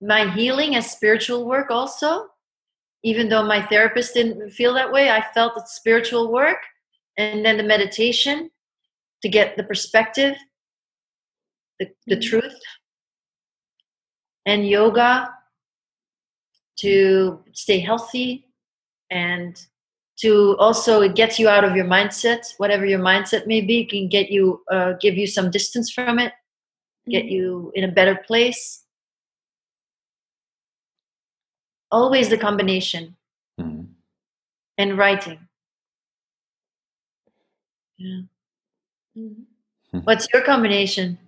my 0.00 0.30
healing 0.30 0.76
as 0.76 0.90
spiritual 0.90 1.46
work 1.46 1.70
also 1.70 2.28
even 3.04 3.28
though 3.28 3.44
my 3.44 3.60
therapist 3.66 4.14
didn't 4.14 4.50
feel 4.50 4.72
that 4.74 4.90
way, 4.90 5.10
I 5.10 5.22
felt 5.34 5.52
it's 5.56 5.74
spiritual 5.74 6.32
work. 6.32 6.56
And 7.18 7.44
then 7.44 7.58
the 7.58 7.62
meditation 7.62 8.50
to 9.22 9.28
get 9.28 9.56
the 9.56 9.62
perspective, 9.62 10.34
the, 11.78 11.90
the 12.06 12.16
mm-hmm. 12.16 12.28
truth, 12.28 12.58
and 14.46 14.66
yoga 14.66 15.30
to 16.76 17.40
stay 17.52 17.78
healthy 17.78 18.46
and 19.10 19.66
to 20.16 20.56
also 20.58 21.02
it 21.02 21.14
gets 21.14 21.38
you 21.38 21.48
out 21.48 21.64
of 21.64 21.74
your 21.74 21.84
mindset 21.84 22.54
whatever 22.58 22.86
your 22.86 23.00
mindset 23.00 23.46
may 23.46 23.60
be 23.60 23.84
can 23.84 24.08
get 24.08 24.30
you 24.30 24.62
uh, 24.70 24.92
give 25.00 25.16
you 25.16 25.26
some 25.26 25.50
distance 25.50 25.90
from 25.90 26.18
it 26.18 26.32
get 27.08 27.24
mm-hmm. 27.24 27.32
you 27.32 27.72
in 27.74 27.84
a 27.84 27.92
better 27.92 28.16
place 28.26 28.84
always 31.90 32.28
the 32.28 32.38
combination 32.38 33.16
mm-hmm. 33.60 33.82
and 34.78 34.98
writing 34.98 35.38
yeah. 37.98 38.20
mm-hmm. 39.16 39.98
what's 40.00 40.26
your 40.32 40.42
combination 40.42 41.18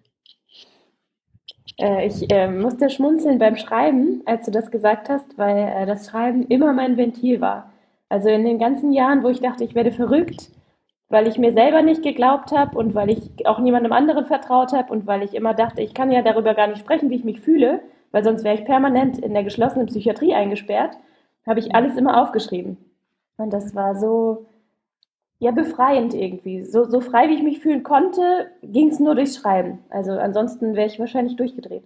äh, 1.78 2.06
ich 2.06 2.30
äh, 2.32 2.48
musste 2.48 2.90
schmunzeln 2.90 3.38
beim 3.38 3.56
Schreiben, 3.56 4.22
als 4.26 4.46
du 4.46 4.50
das 4.50 4.70
gesagt 4.70 5.08
hast, 5.08 5.36
weil 5.38 5.56
äh, 5.56 5.86
das 5.86 6.10
Schreiben 6.10 6.46
immer 6.48 6.72
mein 6.72 6.96
Ventil 6.96 7.40
war. 7.40 7.72
Also 8.08 8.28
in 8.28 8.44
den 8.44 8.58
ganzen 8.58 8.92
Jahren, 8.92 9.22
wo 9.22 9.28
ich 9.28 9.40
dachte, 9.40 9.64
ich 9.64 9.74
werde 9.74 9.92
verrückt, 9.92 10.50
weil 11.08 11.26
ich 11.26 11.38
mir 11.38 11.52
selber 11.52 11.82
nicht 11.82 12.02
geglaubt 12.02 12.52
habe 12.52 12.76
und 12.78 12.94
weil 12.94 13.10
ich 13.10 13.46
auch 13.46 13.58
niemandem 13.58 13.92
anderen 13.92 14.26
vertraut 14.26 14.72
habe 14.72 14.92
und 14.92 15.06
weil 15.06 15.22
ich 15.22 15.34
immer 15.34 15.54
dachte, 15.54 15.82
ich 15.82 15.94
kann 15.94 16.10
ja 16.10 16.22
darüber 16.22 16.54
gar 16.54 16.66
nicht 16.66 16.80
sprechen, 16.80 17.10
wie 17.10 17.16
ich 17.16 17.24
mich 17.24 17.40
fühle, 17.40 17.80
weil 18.12 18.24
sonst 18.24 18.44
wäre 18.44 18.54
ich 18.56 18.64
permanent 18.64 19.18
in 19.18 19.34
der 19.34 19.44
geschlossenen 19.44 19.86
Psychiatrie 19.86 20.34
eingesperrt, 20.34 20.96
habe 21.46 21.60
ich 21.60 21.74
alles 21.74 21.96
immer 21.96 22.22
aufgeschrieben. 22.22 22.76
Und 23.36 23.52
das 23.52 23.74
war 23.74 23.94
so, 23.94 24.46
ja, 25.38 25.50
befreiend 25.50 26.14
irgendwie. 26.14 26.64
So, 26.64 26.84
so 26.84 27.00
frei, 27.00 27.28
wie 27.28 27.34
ich 27.34 27.42
mich 27.42 27.60
fühlen 27.60 27.82
konnte, 27.82 28.50
ging 28.62 28.88
es 28.88 29.00
nur 29.00 29.14
durchs 29.14 29.36
Schreiben. 29.36 29.80
Also 29.90 30.12
ansonsten 30.12 30.74
wäre 30.74 30.86
ich 30.86 30.98
wahrscheinlich 30.98 31.36
durchgedreht. 31.36 31.84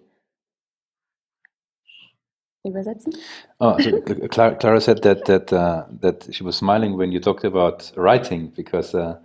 Übersetzen? 2.63 3.15
Oh, 3.59 3.75
so 3.79 4.01
Clara, 4.29 4.55
Clara, 4.55 4.81
said 4.81 5.03
that 5.03 5.25
that 5.25 5.51
uh, 5.51 5.85
that 6.03 6.29
she 6.31 6.45
was 6.45 6.59
smiling 6.59 6.99
when 6.99 7.11
you 7.11 7.19
talked 7.19 7.45
about 7.45 7.91
writing 7.97 8.53
because 8.55 8.95
uh, 8.95 9.17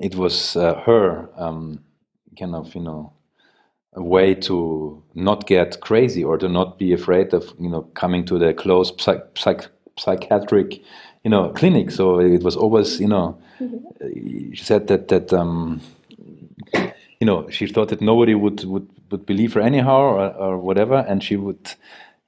it 0.00 0.16
was 0.16 0.56
uh, 0.56 0.74
her 0.84 1.28
um, 1.36 1.78
kind 2.36 2.56
of 2.56 2.74
you 2.74 2.82
know 2.82 3.12
a 3.94 4.02
way 4.02 4.34
to 4.34 5.00
not 5.14 5.46
get 5.46 5.80
crazy 5.80 6.24
or 6.24 6.36
to 6.38 6.48
not 6.48 6.76
be 6.76 6.92
afraid 6.92 7.32
of 7.32 7.54
you 7.60 7.70
know 7.70 7.82
coming 7.94 8.24
to 8.24 8.36
the 8.36 8.52
close 8.52 8.92
psych, 8.98 9.22
psych, 9.36 9.68
psychiatric 9.96 10.82
you 11.24 11.30
know 11.30 11.50
clinic. 11.50 11.90
So 11.90 12.20
it 12.20 12.42
was 12.42 12.56
always 12.56 13.00
you 13.00 13.08
know 13.08 13.38
mm-hmm. 13.60 14.52
she 14.52 14.64
said 14.64 14.88
that 14.88 15.08
that 15.08 15.32
um, 15.32 15.80
you 17.20 17.26
know 17.26 17.48
she 17.50 17.66
thought 17.66 17.88
that 17.88 18.00
nobody 18.00 18.34
would 18.34 18.64
would, 18.64 18.88
would 19.10 19.26
believe 19.26 19.54
her 19.54 19.60
anyhow 19.60 20.00
or, 20.00 20.34
or 20.34 20.58
whatever. 20.58 21.04
And 21.08 21.22
she 21.22 21.36
would 21.36 21.74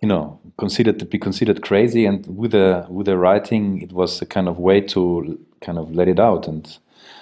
you 0.00 0.08
know 0.08 0.38
considered 0.58 0.98
to 0.98 1.04
be 1.04 1.18
considered 1.18 1.62
crazy. 1.62 2.06
And 2.06 2.26
with 2.26 2.52
the 2.52 2.86
with 2.88 3.06
the 3.06 3.16
writing 3.16 3.82
it 3.82 3.92
was 3.92 4.22
a 4.22 4.26
kind 4.26 4.48
of 4.48 4.58
way 4.58 4.80
to 4.80 5.38
kind 5.60 5.78
of 5.78 5.94
let 5.94 6.08
it 6.08 6.20
out 6.20 6.46
and 6.48 6.78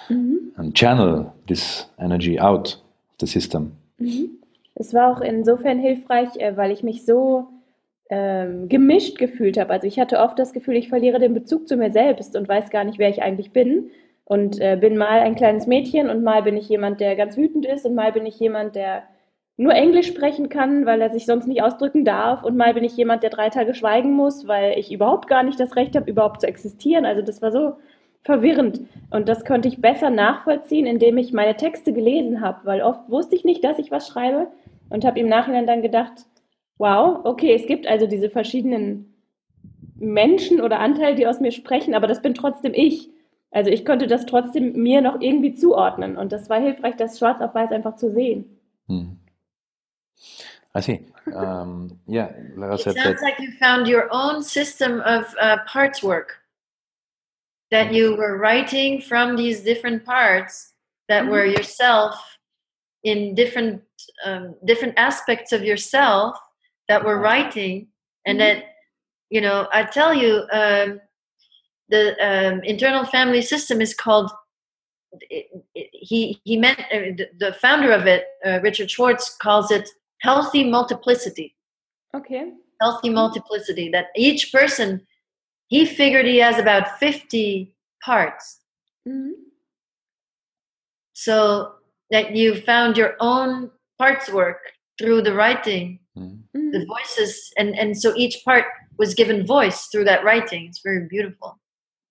and 0.09 0.75
channel 0.75 1.33
this 1.47 1.85
energy 1.99 2.37
out 2.39 2.73
of 2.75 3.17
the 3.19 3.27
system. 3.27 3.73
Mhm. 3.99 4.29
Es 4.75 4.93
war 4.93 5.11
auch 5.11 5.21
insofern 5.21 5.79
hilfreich, 5.79 6.35
äh, 6.37 6.57
weil 6.57 6.71
ich 6.71 6.83
mich 6.83 7.05
so 7.05 7.47
ähm, 8.13 8.69
gemischt 8.69 9.17
gefühlt 9.17 9.57
habe. 9.57 9.73
Also 9.73 9.87
ich 9.87 9.99
hatte 9.99 10.19
oft 10.19 10.37
das 10.37 10.53
Gefühl, 10.53 10.75
ich 10.75 10.87
verliere 10.87 11.17
den 11.17 11.33
Bezug 11.33 11.67
zu 11.67 11.75
mir 11.77 11.91
selbst 11.91 12.35
und 12.35 12.47
weiß 12.47 12.69
gar 12.69 12.83
nicht, 12.83 12.99
wer 12.99 13.09
ich 13.09 13.23
eigentlich 13.23 13.51
bin. 13.51 13.89
Und 14.23 14.61
äh, 14.61 14.77
bin 14.79 14.97
mal 14.97 15.19
ein 15.19 15.35
kleines 15.35 15.65
Mädchen 15.65 16.09
und 16.09 16.23
mal 16.23 16.43
bin 16.43 16.55
ich 16.55 16.69
jemand, 16.69 17.01
der 17.01 17.15
ganz 17.15 17.37
wütend 17.37 17.65
ist 17.65 17.85
und 17.85 17.95
mal 17.95 18.11
bin 18.11 18.27
ich 18.27 18.39
jemand, 18.39 18.75
der 18.75 19.03
nur 19.57 19.73
Englisch 19.73 20.07
sprechen 20.07 20.47
kann, 20.47 20.85
weil 20.85 21.01
er 21.01 21.09
sich 21.09 21.25
sonst 21.25 21.47
nicht 21.47 21.63
ausdrücken 21.63 22.05
darf. 22.05 22.43
Und 22.43 22.55
mal 22.55 22.75
bin 22.75 22.83
ich 22.83 22.95
jemand, 22.95 23.23
der 23.23 23.31
drei 23.31 23.49
Tage 23.49 23.73
schweigen 23.73 24.11
muss, 24.11 24.47
weil 24.47 24.77
ich 24.77 24.91
überhaupt 24.91 25.27
gar 25.27 25.41
nicht 25.41 25.59
das 25.59 25.75
Recht 25.75 25.95
habe, 25.95 26.09
überhaupt 26.09 26.41
zu 26.41 26.47
existieren. 26.47 27.05
Also 27.05 27.23
das 27.23 27.41
war 27.41 27.51
so 27.51 27.73
verwirrend. 28.23 28.81
Und 29.09 29.27
das 29.27 29.43
konnte 29.43 29.67
ich 29.67 29.81
besser 29.81 30.11
nachvollziehen, 30.11 30.85
indem 30.85 31.17
ich 31.17 31.33
meine 31.33 31.57
Texte 31.57 31.93
gelesen 31.93 32.41
habe, 32.41 32.59
weil 32.63 32.81
oft 32.81 33.09
wusste 33.09 33.35
ich 33.35 33.43
nicht, 33.43 33.63
dass 33.63 33.79
ich 33.79 33.91
was 33.91 34.07
schreibe 34.07 34.47
und 34.89 35.03
habe 35.03 35.19
im 35.19 35.27
Nachhinein 35.27 35.67
dann 35.67 35.81
gedacht, 35.81 36.25
wow, 36.83 37.21
okay, 37.23 37.53
es 37.55 37.65
gibt 37.65 37.87
also 37.87 38.07
diese 38.07 38.29
verschiedenen 38.29 39.15
Menschen 39.95 40.61
oder 40.61 40.79
Anteile, 40.79 41.15
die 41.15 41.25
aus 41.25 41.39
mir 41.39 41.51
sprechen, 41.51 41.95
aber 41.95 42.07
das 42.07 42.21
bin 42.21 42.33
trotzdem 42.33 42.73
ich. 42.75 43.09
Also 43.51 43.69
ich 43.71 43.85
konnte 43.85 44.07
das 44.07 44.25
trotzdem 44.25 44.73
mir 44.73 45.01
noch 45.01 45.21
irgendwie 45.21 45.53
zuordnen 45.53 46.17
und 46.17 46.31
das 46.31 46.49
war 46.49 46.59
hilfreich, 46.59 46.95
das 46.97 47.19
schwarz 47.19 47.39
auf 47.41 47.55
weiß 47.55 47.71
einfach 47.71 47.95
zu 47.95 48.11
sehen. 48.11 48.59
Hm. 48.87 49.17
I 50.75 50.81
see. 50.81 51.05
Um, 51.27 51.99
yeah, 52.07 52.29
Lara 52.55 52.73
it 52.73 52.81
sounds 52.81 52.97
that, 53.03 53.21
like 53.21 53.39
you 53.39 53.51
found 53.59 53.87
your 53.87 54.09
own 54.11 54.41
system 54.41 54.99
of 55.05 55.23
uh, 55.39 55.57
parts 55.65 56.03
work. 56.03 56.43
that 57.73 57.91
you 57.91 58.15
were 58.15 58.37
writing 58.37 59.01
from 59.01 59.35
these 59.35 59.61
different 59.61 60.05
parts 60.05 60.73
that 61.09 61.23
mm-hmm. 61.23 61.31
were 61.31 61.45
yourself 61.45 62.13
in 63.03 63.33
different 63.33 63.81
um, 64.23 64.53
different 64.63 64.93
aspects 64.95 65.51
of 65.51 65.63
yourself 65.63 66.37
that 66.87 67.03
we're 67.03 67.19
writing 67.19 67.87
and 68.25 68.39
mm-hmm. 68.39 68.59
that 68.59 68.65
you 69.29 69.41
know 69.41 69.67
i 69.71 69.83
tell 69.83 70.13
you 70.13 70.43
um, 70.51 70.99
the 71.89 72.15
um, 72.21 72.61
internal 72.63 73.05
family 73.05 73.41
system 73.41 73.81
is 73.81 73.93
called 73.93 74.31
it, 75.29 75.45
it, 75.75 75.89
he 75.91 76.39
he 76.43 76.57
meant 76.57 76.79
uh, 76.79 77.23
the 77.39 77.55
founder 77.61 77.91
of 77.91 78.07
it 78.07 78.25
uh, 78.45 78.59
richard 78.61 78.89
schwartz 78.89 79.35
calls 79.41 79.71
it 79.71 79.89
healthy 80.19 80.63
multiplicity 80.63 81.55
okay 82.15 82.51
healthy 82.81 83.09
multiplicity 83.09 83.89
that 83.89 84.07
each 84.15 84.51
person 84.51 85.05
he 85.73 85.87
figured 85.87 86.27
he 86.27 86.37
has 86.37 86.59
about 86.59 86.99
50 86.99 87.73
parts. 88.03 88.59
Mm-hmm. 89.07 89.31
So 91.13 91.73
that 92.11 92.35
you 92.35 92.61
found 92.61 92.95
your 92.95 93.15
own 93.19 93.71
parts 93.97 94.31
work 94.31 94.59
through 94.99 95.23
the 95.23 95.33
writing, 95.33 95.99
mm-hmm. 96.17 96.71
the 96.71 96.85
voices, 96.85 97.51
and, 97.57 97.77
and 97.77 97.95
so 97.95 98.13
each 98.15 98.43
part 98.45 98.65
was 98.97 99.15
given 99.15 99.45
voice 99.45 99.87
through 99.87 100.05
that 100.05 100.23
writing. 100.23 100.67
It's 100.67 100.81
very 100.81 101.07
beautiful. 101.07 101.57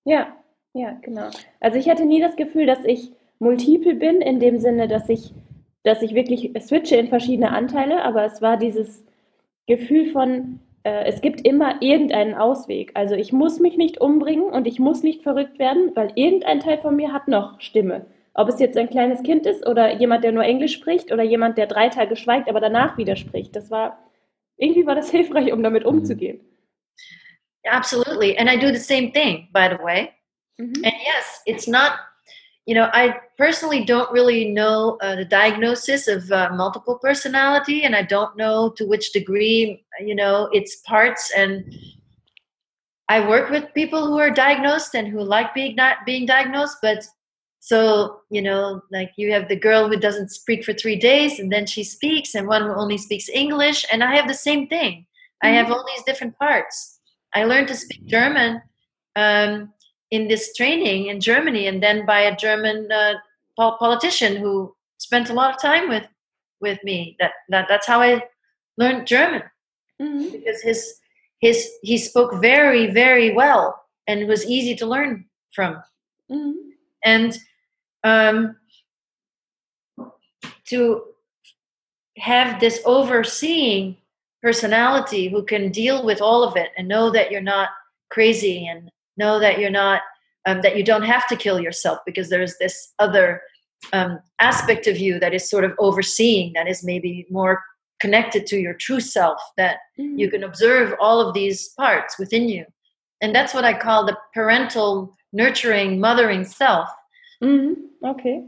Ja, 0.04 0.36
ja, 0.74 0.98
genau. 1.02 1.30
Also 1.60 1.78
ich 1.78 1.88
hatte 1.88 2.04
nie 2.04 2.20
das 2.20 2.36
Gefühl, 2.36 2.66
dass 2.66 2.84
ich 2.84 3.12
multiple 3.38 3.94
bin, 3.94 4.20
in 4.20 4.40
dem 4.40 4.58
Sinne, 4.58 4.88
dass 4.88 5.08
ich, 5.08 5.32
dass 5.82 6.02
ich 6.02 6.14
wirklich 6.14 6.52
switche 6.60 6.96
in 6.96 7.08
verschiedene 7.08 7.50
Anteile, 7.50 8.02
aber 8.04 8.24
es 8.24 8.40
war 8.40 8.56
dieses 8.56 9.04
Gefühl 9.66 10.12
von, 10.12 10.60
äh, 10.84 11.04
es 11.04 11.20
gibt 11.20 11.46
immer 11.46 11.80
irgendeinen 11.82 12.34
Ausweg. 12.34 12.92
Also 12.94 13.14
ich 13.14 13.32
muss 13.32 13.60
mich 13.60 13.76
nicht 13.76 14.00
umbringen 14.00 14.50
und 14.50 14.66
ich 14.66 14.78
muss 14.78 15.02
nicht 15.02 15.22
verrückt 15.22 15.58
werden, 15.58 15.92
weil 15.94 16.12
irgendein 16.14 16.60
Teil 16.60 16.78
von 16.78 16.96
mir 16.96 17.12
hat 17.12 17.28
noch 17.28 17.60
Stimme. 17.60 18.06
Ob 18.34 18.48
es 18.48 18.58
jetzt 18.58 18.76
ein 18.76 18.88
kleines 18.88 19.22
Kind 19.22 19.46
ist 19.46 19.66
oder 19.66 19.94
jemand, 19.94 20.24
der 20.24 20.32
nur 20.32 20.44
Englisch 20.44 20.74
spricht 20.74 21.12
oder 21.12 21.22
jemand, 21.22 21.58
der 21.58 21.66
drei 21.66 21.88
Tage 21.88 22.16
schweigt, 22.16 22.48
aber 22.48 22.60
danach 22.60 22.96
widerspricht. 22.96 23.54
Das 23.54 23.70
war, 23.70 23.98
irgendwie 24.56 24.86
war 24.86 24.94
das 24.94 25.10
hilfreich, 25.16 25.52
um 25.52 25.62
damit 25.62 25.84
mhm. 25.84 25.90
umzugehen. 25.90 26.40
Absolutely. 27.64 28.36
And 28.38 28.50
I 28.50 28.56
do 28.56 28.72
the 28.72 28.80
same 28.80 29.12
thing, 29.12 29.48
by 29.52 29.68
the 29.68 29.82
way. 29.82 30.10
Mm 30.58 30.72
-hmm. 30.72 30.84
And 30.84 30.94
yes, 31.06 31.42
it's 31.46 31.66
not 31.66 31.92
you 32.66 32.74
know, 32.74 32.88
I 32.92 33.16
personally 33.36 33.84
don't 33.84 34.12
really 34.12 34.52
know 34.52 34.96
uh, 35.00 35.16
the 35.16 35.24
diagnosis 35.24 36.06
of 36.06 36.30
uh, 36.30 36.50
multiple 36.54 36.98
personality, 36.98 37.84
and 37.84 37.96
I 37.96 38.02
don't 38.02 38.36
know 38.36 38.70
to 38.76 38.86
which 38.86 39.12
degree, 39.12 39.84
you 40.00 40.14
know, 40.14 40.48
its 40.52 40.76
parts. 40.86 41.32
And 41.36 41.74
I 43.08 43.26
work 43.26 43.50
with 43.50 43.74
people 43.74 44.06
who 44.06 44.18
are 44.18 44.30
diagnosed 44.30 44.94
and 44.94 45.08
who 45.08 45.22
like 45.22 45.54
being 45.54 45.74
not 45.74 46.06
being 46.06 46.24
diagnosed, 46.24 46.78
but 46.82 47.04
so 47.64 48.18
you 48.28 48.42
know 48.42 48.82
like 48.90 49.12
you 49.16 49.30
have 49.30 49.48
the 49.48 49.54
girl 49.54 49.88
who 49.88 49.96
doesn't 49.96 50.30
speak 50.30 50.64
for 50.64 50.72
three 50.72 50.96
days 50.96 51.38
and 51.38 51.52
then 51.52 51.64
she 51.64 51.84
speaks 51.84 52.34
and 52.34 52.48
one 52.48 52.62
who 52.62 52.74
only 52.74 52.98
speaks 52.98 53.28
english 53.28 53.86
and 53.92 54.02
i 54.02 54.16
have 54.16 54.26
the 54.26 54.34
same 54.34 54.66
thing 54.66 54.94
mm-hmm. 54.94 55.46
i 55.46 55.50
have 55.50 55.70
all 55.70 55.84
these 55.86 56.02
different 56.02 56.36
parts 56.38 56.98
i 57.34 57.44
learned 57.44 57.68
to 57.68 57.76
speak 57.76 58.04
german 58.04 58.60
um, 59.14 59.72
in 60.10 60.26
this 60.26 60.52
training 60.56 61.06
in 61.06 61.20
germany 61.20 61.68
and 61.68 61.80
then 61.80 62.04
by 62.04 62.22
a 62.22 62.36
german 62.36 62.90
uh, 62.90 63.14
politician 63.56 64.36
who 64.36 64.74
spent 64.98 65.30
a 65.30 65.32
lot 65.32 65.54
of 65.54 65.62
time 65.62 65.88
with 65.88 66.06
with 66.60 66.82
me 66.82 67.16
that, 67.20 67.30
that 67.48 67.66
that's 67.68 67.86
how 67.86 68.00
i 68.02 68.20
learned 68.76 69.06
german 69.06 69.42
mm-hmm. 70.00 70.32
because 70.32 70.60
his 70.62 70.94
his 71.40 71.70
he 71.82 71.96
spoke 71.96 72.34
very 72.42 72.90
very 72.90 73.32
well 73.32 73.80
and 74.08 74.18
it 74.18 74.26
was 74.26 74.44
easy 74.46 74.74
to 74.74 74.84
learn 74.84 75.24
from 75.54 75.74
mm-hmm. 76.28 76.58
and 77.04 77.38
um, 78.04 78.56
to 80.66 81.02
have 82.18 82.60
this 82.60 82.80
overseeing 82.84 83.96
personality 84.42 85.28
who 85.28 85.44
can 85.44 85.70
deal 85.70 86.04
with 86.04 86.20
all 86.20 86.42
of 86.42 86.56
it 86.56 86.70
and 86.76 86.88
know 86.88 87.10
that 87.10 87.30
you're 87.30 87.40
not 87.40 87.70
crazy 88.10 88.66
and 88.66 88.90
know 89.16 89.38
that 89.38 89.58
you're 89.58 89.70
not 89.70 90.02
um, 90.46 90.60
that 90.62 90.76
you 90.76 90.82
don't 90.82 91.02
have 91.04 91.28
to 91.28 91.36
kill 91.36 91.60
yourself 91.60 92.00
because 92.04 92.28
there's 92.28 92.58
this 92.58 92.92
other 92.98 93.40
um, 93.92 94.18
aspect 94.40 94.86
of 94.88 94.98
you 94.98 95.20
that 95.20 95.34
is 95.34 95.48
sort 95.48 95.64
of 95.64 95.72
overseeing 95.78 96.52
that 96.54 96.68
is 96.68 96.84
maybe 96.84 97.26
more 97.30 97.62
connected 98.00 98.46
to 98.46 98.58
your 98.58 98.74
true 98.74 99.00
self 99.00 99.40
that 99.56 99.76
mm-hmm. 99.98 100.18
you 100.18 100.28
can 100.28 100.42
observe 100.42 100.94
all 101.00 101.20
of 101.20 101.34
these 101.34 101.68
parts 101.70 102.18
within 102.18 102.48
you 102.48 102.64
and 103.20 103.34
that's 103.34 103.54
what 103.54 103.64
i 103.64 103.72
call 103.72 104.04
the 104.04 104.16
parental 104.34 105.14
nurturing 105.32 106.00
mothering 106.00 106.44
self 106.44 106.88
Mhm. 107.42 107.76
Okay. 108.00 108.44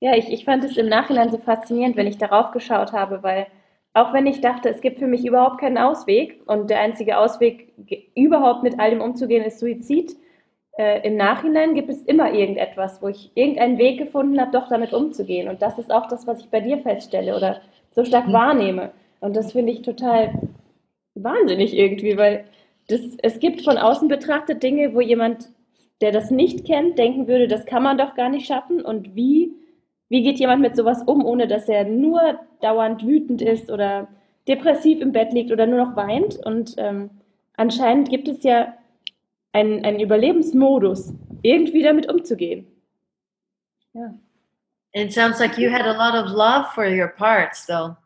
Ja, 0.00 0.16
ich, 0.16 0.30
ich 0.30 0.44
fand 0.44 0.64
es 0.64 0.76
im 0.76 0.88
Nachhinein 0.88 1.30
so 1.30 1.38
faszinierend, 1.38 1.96
wenn 1.96 2.06
ich 2.06 2.18
darauf 2.18 2.52
geschaut 2.52 2.92
habe, 2.92 3.22
weil 3.22 3.46
auch 3.92 4.12
wenn 4.12 4.26
ich 4.26 4.40
dachte, 4.40 4.68
es 4.68 4.80
gibt 4.80 4.98
für 4.98 5.06
mich 5.06 5.24
überhaupt 5.24 5.60
keinen 5.60 5.78
Ausweg 5.78 6.40
und 6.46 6.70
der 6.70 6.80
einzige 6.80 7.18
Ausweg, 7.18 7.72
überhaupt 8.14 8.62
mit 8.62 8.78
all 8.78 8.90
dem 8.90 9.00
umzugehen, 9.00 9.44
ist 9.44 9.58
Suizid, 9.58 10.16
äh, 10.78 11.06
im 11.06 11.16
Nachhinein 11.16 11.74
gibt 11.74 11.90
es 11.90 12.02
immer 12.02 12.32
irgendetwas, 12.32 13.02
wo 13.02 13.08
ich 13.08 13.30
irgendeinen 13.34 13.78
Weg 13.78 13.98
gefunden 13.98 14.40
habe, 14.40 14.52
doch 14.52 14.68
damit 14.68 14.92
umzugehen. 14.92 15.48
Und 15.48 15.60
das 15.60 15.78
ist 15.78 15.90
auch 15.90 16.06
das, 16.06 16.26
was 16.26 16.40
ich 16.40 16.48
bei 16.50 16.60
dir 16.60 16.78
feststelle 16.78 17.36
oder 17.36 17.60
so 17.90 18.04
stark 18.04 18.28
mhm. 18.28 18.32
wahrnehme. 18.32 18.92
Und 19.20 19.36
das 19.36 19.52
finde 19.52 19.72
ich 19.72 19.82
total 19.82 20.32
wahnsinnig 21.14 21.76
irgendwie, 21.76 22.16
weil 22.16 22.44
das, 22.88 23.00
es 23.22 23.38
gibt 23.40 23.62
von 23.62 23.76
außen 23.76 24.08
betrachtet 24.08 24.62
Dinge, 24.62 24.94
wo 24.94 25.00
jemand 25.00 25.50
der 26.00 26.12
das 26.12 26.30
nicht 26.30 26.64
kennt, 26.66 26.98
denken 26.98 27.28
würde, 27.28 27.48
das 27.48 27.66
kann 27.66 27.82
man 27.82 27.98
doch 27.98 28.14
gar 28.14 28.28
nicht 28.28 28.46
schaffen. 28.46 28.82
Und 28.82 29.14
wie, 29.14 29.52
wie 30.08 30.22
geht 30.22 30.38
jemand 30.38 30.62
mit 30.62 30.76
sowas 30.76 31.02
um, 31.02 31.24
ohne 31.24 31.46
dass 31.46 31.68
er 31.68 31.84
nur 31.84 32.40
dauernd 32.60 33.06
wütend 33.06 33.42
ist 33.42 33.70
oder 33.70 34.08
depressiv 34.48 35.00
im 35.00 35.12
Bett 35.12 35.32
liegt 35.32 35.52
oder 35.52 35.66
nur 35.66 35.84
noch 35.84 35.96
weint? 35.96 36.36
Und 36.44 36.74
ähm, 36.78 37.10
anscheinend 37.56 38.08
gibt 38.08 38.28
es 38.28 38.42
ja 38.42 38.74
einen, 39.52 39.84
einen 39.84 40.00
Überlebensmodus, 40.00 41.12
irgendwie 41.42 41.82
damit 41.82 42.10
umzugehen. 42.10 42.66
Ja. 43.92 44.14
It 44.92 45.12
sounds 45.12 45.38
like 45.38 45.56
you 45.58 45.70
had 45.70 45.82
a 45.82 45.92
lot 45.92 46.14
of 46.14 46.32
love 46.32 46.66
for 46.74 46.84
your 46.84 47.08
parts, 47.08 47.66
though, 47.66 47.96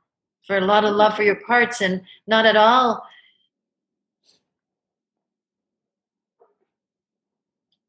for 0.47 0.57
a 0.57 0.61
lot 0.61 0.85
of 0.85 0.97
love 0.97 1.15
for 1.15 1.25
your 1.25 1.39
parts, 1.47 1.81
and 1.81 2.03
not 2.27 2.45
at 2.45 2.57
all 2.57 3.03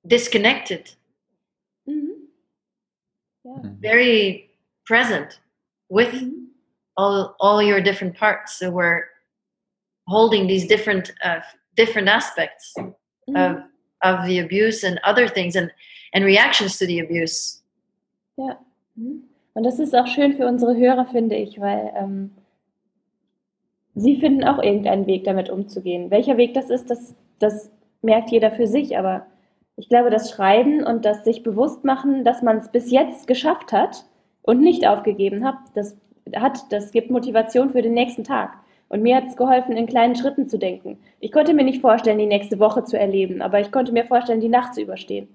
disconnected 0.07 0.91
mm-hmm. 1.89 2.07
yeah. 3.43 3.51
Mm-hmm. 3.51 3.81
very 3.81 4.49
present 4.85 5.39
with 5.89 6.13
mm-hmm. 6.13 6.45
all 6.97 7.35
all 7.39 7.61
your 7.61 7.81
different 7.81 8.15
parts 8.15 8.59
so 8.59 8.69
we're 8.69 9.03
holding 10.07 10.47
these 10.47 10.67
different 10.67 11.11
uh, 11.23 11.39
different 11.75 12.07
aspects 12.07 12.73
mm-hmm. 12.77 13.35
of 13.35 13.63
of 14.01 14.25
the 14.27 14.39
abuse 14.39 14.83
and 14.83 14.99
other 15.03 15.27
things 15.27 15.55
and 15.55 15.71
and 16.13 16.23
reactions 16.25 16.77
to 16.77 16.85
the 16.85 16.99
abuse 16.99 17.63
ja 18.37 18.57
mhm. 18.95 19.23
und 19.53 19.63
das 19.63 19.79
ist 19.79 19.95
auch 19.95 20.07
schön 20.07 20.33
für 20.33 20.47
unsere 20.47 20.75
Hörer 20.75 21.05
finde 21.05 21.35
ich 21.35 21.59
weil 21.59 21.91
ähm, 21.95 22.31
sie 23.95 24.17
finden 24.17 24.43
auch 24.43 24.61
irgendeinen 24.61 25.07
Weg 25.07 25.23
damit 25.23 25.49
umzugehen 25.49 26.11
welcher 26.11 26.37
Weg 26.37 26.53
das 26.53 26.69
ist 26.69 26.89
das 26.89 27.15
das 27.39 27.71
merkt 28.01 28.31
jeder 28.31 28.51
für 28.51 28.67
sich 28.67 28.97
aber 28.97 29.25
ich 29.77 29.89
glaube, 29.89 30.09
das 30.09 30.31
Schreiben 30.31 30.83
und 30.83 31.05
das 31.05 31.23
sich 31.23 31.43
bewusst 31.43 31.83
machen, 31.83 32.23
dass 32.23 32.41
man 32.41 32.57
es 32.57 32.69
bis 32.69 32.91
jetzt 32.91 33.27
geschafft 33.27 33.73
hat 33.73 34.05
und 34.41 34.61
nicht 34.61 34.87
aufgegeben 34.87 35.43
hat, 35.45 35.57
das, 35.73 35.97
hat, 36.35 36.71
das 36.71 36.91
gibt 36.91 37.11
Motivation 37.11 37.71
für 37.71 37.81
den 37.81 37.93
nächsten 37.93 38.23
Tag. 38.23 38.51
Und 38.87 39.01
mir 39.01 39.15
hat 39.15 39.25
es 39.25 39.35
geholfen, 39.35 39.75
in 39.75 39.87
kleinen 39.87 40.15
Schritten 40.15 40.47
zu 40.47 40.59
denken. 40.59 40.97
Ich 41.19 41.31
konnte 41.31 41.53
mir 41.53 41.63
nicht 41.63 41.81
vorstellen, 41.81 42.19
die 42.19 42.27
nächste 42.27 42.59
Woche 42.59 42.83
zu 42.83 42.97
erleben, 42.97 43.41
aber 43.41 43.59
ich 43.59 43.71
konnte 43.71 43.91
mir 43.91 44.05
vorstellen, 44.05 44.41
die 44.41 44.47
Nacht 44.47 44.75
zu 44.75 44.81
überstehen. 44.81 45.27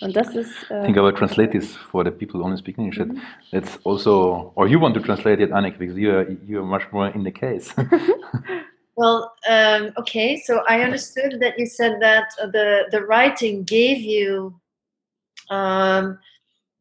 Und 0.00 0.16
das 0.16 0.34
ist. 0.34 0.70
Äh, 0.70 0.80
I 0.80 0.84
think 0.84 0.96
I 0.96 1.00
will 1.00 1.12
translate 1.12 1.50
this 1.50 1.76
for 1.76 2.04
the 2.04 2.10
people 2.10 2.40
only 2.42 2.56
speaking 2.56 2.84
English. 2.84 3.04
Mm 3.04 3.10
-hmm. 3.10 3.20
That's 3.50 3.78
also, 3.84 4.52
or 4.54 4.68
you 4.68 4.80
want 4.80 4.94
to 4.94 5.00
translate 5.00 5.42
it, 5.42 5.50
Annik, 5.50 5.78
because 5.78 6.00
you 6.00 6.12
are, 6.12 6.36
you 6.46 6.58
are 6.60 6.66
much 6.66 6.92
more 6.92 7.12
in 7.14 7.24
the 7.24 7.32
case. 7.32 7.74
Well, 9.02 9.34
um, 9.48 9.90
okay. 9.98 10.40
So 10.40 10.62
I 10.68 10.82
understood 10.82 11.40
that 11.40 11.58
you 11.58 11.66
said 11.66 12.00
that 12.00 12.28
the 12.38 12.84
the 12.92 13.02
writing 13.04 13.64
gave 13.64 13.98
you 13.98 14.54
um, 15.50 16.20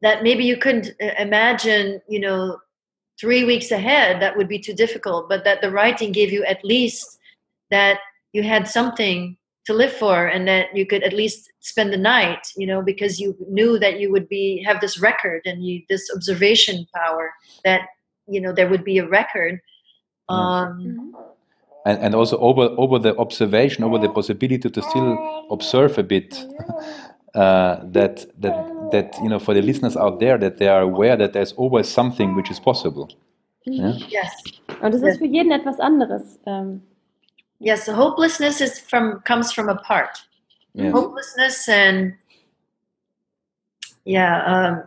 that 0.03 0.21
maybe 0.21 0.43
you 0.43 0.55
couldn't 0.55 0.89
uh, 1.01 1.15
imagine, 1.17 1.99
you 2.07 2.19
know, 2.19 2.59
three 3.19 3.43
weeks 3.43 3.71
ahead. 3.71 4.21
That 4.21 4.37
would 4.37 4.47
be 4.47 4.59
too 4.59 4.75
difficult. 4.75 5.29
But 5.29 5.43
that 5.45 5.61
the 5.61 5.71
writing 5.71 6.11
gave 6.11 6.31
you 6.31 6.45
at 6.45 6.63
least 6.63 7.17
that 7.71 7.97
you 8.33 8.43
had 8.43 8.67
something 8.67 9.35
to 9.65 9.73
live 9.73 9.93
for, 9.93 10.27
and 10.27 10.47
that 10.47 10.75
you 10.75 10.85
could 10.85 11.01
at 11.01 11.13
least 11.13 11.51
spend 11.61 11.91
the 11.91 11.97
night. 11.97 12.45
You 12.55 12.67
know, 12.67 12.83
because 12.83 13.19
you 13.19 13.35
knew 13.49 13.79
that 13.79 13.99
you 13.99 14.11
would 14.11 14.29
be 14.29 14.63
have 14.67 14.79
this 14.79 14.99
record 14.99 15.41
and 15.45 15.65
you 15.65 15.81
this 15.89 16.07
observation 16.15 16.85
power 16.93 17.33
that 17.63 17.81
you 18.27 18.39
know 18.39 18.53
there 18.53 18.69
would 18.69 18.83
be 18.83 18.99
a 18.99 19.09
record. 19.09 19.59
Um, 20.29 20.37
mm-hmm 20.37 21.10
and, 21.85 21.99
and 21.99 22.15
also 22.15 22.37
over 22.37 22.69
over 22.77 22.99
the 22.99 23.15
observation, 23.17 23.83
over 23.83 23.97
the 23.97 24.09
possibility 24.09 24.69
to 24.69 24.81
still 24.81 25.47
observe 25.51 25.97
a 25.97 26.03
bit. 26.03 26.45
Uh, 27.33 27.79
that 27.85 28.25
that 28.41 28.51
that 28.91 29.15
you 29.23 29.29
know 29.29 29.39
for 29.39 29.53
the 29.53 29.61
listeners 29.61 29.95
out 29.95 30.19
there 30.19 30.37
that 30.37 30.57
they 30.57 30.67
are 30.67 30.81
aware 30.81 31.15
that 31.15 31.31
there's 31.31 31.53
always 31.53 31.87
something 31.87 32.35
which 32.35 32.51
is 32.51 32.59
possible. 32.59 33.07
Yeah? 33.65 33.93
Yes. 34.09 34.29
Und 34.81 34.93
es 34.93 35.01
ist 35.01 35.19
für 35.19 35.27
jeden 35.27 35.53
etwas 35.53 35.79
anderes. 35.79 36.37
Um. 36.45 36.81
Yes, 37.59 37.85
the 37.85 37.93
hopelessness 37.93 38.59
is 38.59 38.79
from 38.79 39.21
comes 39.21 39.53
from 39.53 39.69
a 39.69 39.75
part. 39.75 40.17
Yes. 40.73 40.91
Hopelessness 40.91 41.69
and 41.69 42.15
yeah, 44.03 44.43
um, 44.45 44.83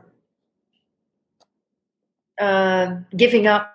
uh, 2.38 2.96
giving 3.16 3.46
up 3.46 3.73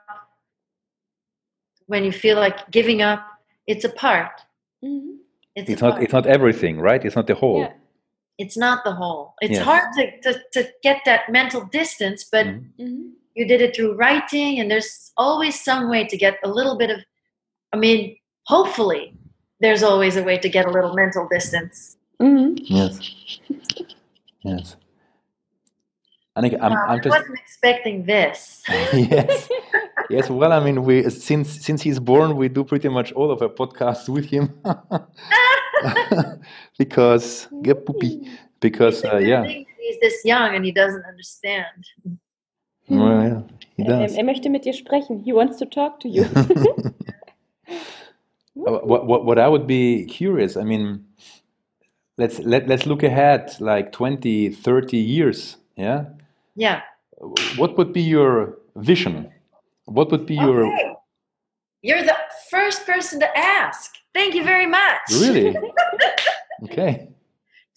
when 1.89 2.03
you 2.03 2.11
feel 2.11 2.37
like 2.37 2.69
giving 2.69 3.01
up, 3.01 3.25
it's 3.65 3.83
a 3.83 3.89
part. 3.89 4.41
Mm-hmm. 4.85 5.15
It's, 5.55 5.69
it's 5.71 5.81
not. 5.81 5.91
Part. 5.93 6.03
It's 6.03 6.13
not 6.13 6.27
everything, 6.27 6.79
right? 6.79 7.03
It's 7.03 7.15
not 7.15 7.25
the 7.25 7.33
whole. 7.33 7.61
Yeah. 7.61 7.73
It's 8.37 8.55
not 8.55 8.83
the 8.83 8.93
whole. 8.93 9.33
It's 9.41 9.57
yeah. 9.57 9.63
hard 9.63 9.87
to, 9.97 10.21
to, 10.21 10.39
to 10.53 10.69
get 10.83 11.01
that 11.05 11.29
mental 11.29 11.65
distance, 11.65 12.23
but 12.31 12.45
mm-hmm. 12.45 12.83
mm-hmm. 12.83 13.09
you 13.35 13.47
did 13.47 13.61
it 13.61 13.75
through 13.75 13.95
writing, 13.95 14.59
and 14.59 14.69
there's 14.69 15.11
always 15.17 15.59
some 15.61 15.89
way 15.89 16.05
to 16.05 16.15
get 16.15 16.37
a 16.43 16.47
little 16.47 16.77
bit 16.77 16.91
of. 16.91 16.99
I 17.73 17.77
mean, 17.77 18.15
hopefully, 18.43 19.15
there's 19.59 19.81
always 19.81 20.15
a 20.15 20.23
way 20.23 20.37
to 20.37 20.47
get 20.47 20.67
a 20.67 20.71
little 20.71 20.93
mental 20.93 21.27
distance. 21.27 21.97
Mm-hmm. 22.21 22.53
Yes. 22.65 23.39
yes. 24.43 24.75
I 26.35 26.41
think 26.41 26.53
I'm, 26.61 26.71
I'm 26.71 27.01
just. 27.01 27.15
I 27.15 27.19
wasn't 27.19 27.39
expecting 27.39 28.05
this. 28.05 28.63
yes. 28.69 29.49
Yes. 30.09 30.29
Well, 30.29 30.51
I 30.51 30.59
mean, 30.59 30.83
we 30.83 31.09
since 31.09 31.65
since 31.65 31.81
he's 31.81 31.99
born, 31.99 32.35
we 32.35 32.49
do 32.49 32.63
pretty 32.63 32.89
much 32.89 33.11
all 33.13 33.31
of 33.31 33.41
our 33.41 33.49
podcasts 33.49 34.09
with 34.09 34.25
him 34.25 34.53
because 36.77 37.47
get 37.61 37.85
poopy. 37.85 38.29
Because 38.59 39.05
uh, 39.05 39.17
yeah, 39.17 39.43
he's 39.45 39.99
this 40.01 40.25
young 40.25 40.55
and 40.55 40.65
he 40.65 40.71
doesn't 40.71 41.05
understand. 41.05 41.85
Well, 42.89 43.23
yeah, 43.23 43.41
he 43.77 43.83
does. 43.83 44.15
Er, 44.15 44.19
er 44.19 44.23
möchte 44.23 44.49
mit 44.49 44.63
dir 44.63 44.73
sprechen. 44.73 45.19
He 45.23 45.33
wants 45.33 45.57
to 45.57 45.65
talk 45.65 45.99
to 46.01 46.09
you. 46.09 46.25
Uh, 48.67 48.79
what, 48.79 49.07
what 49.07 49.25
what 49.25 49.39
I 49.39 49.47
would 49.47 49.67
be 49.67 50.05
curious. 50.05 50.57
I 50.57 50.63
mean, 50.63 51.05
let's 52.17 52.39
let 52.39 52.67
let's 52.67 52.85
look 52.85 53.03
ahead 53.03 53.55
like 53.61 53.91
20, 53.91 54.49
30 54.49 54.97
years. 54.97 55.57
Yeah. 55.77 56.05
Yeah. 56.55 56.81
What 57.55 57.77
would 57.77 57.93
be 57.93 58.01
your 58.01 58.57
vision? 58.75 59.31
What 59.89 60.11
would 60.11 60.25
be 60.25 60.37
okay. 60.37 60.45
your. 60.45 60.95
You're 61.81 62.03
the 62.03 62.17
first 62.49 62.85
person 62.85 63.19
to 63.21 63.37
ask. 63.37 63.95
Thank 64.13 64.35
you 64.35 64.43
very 64.43 64.65
much. 64.65 64.99
Really? 65.11 65.55
okay. 66.63 67.09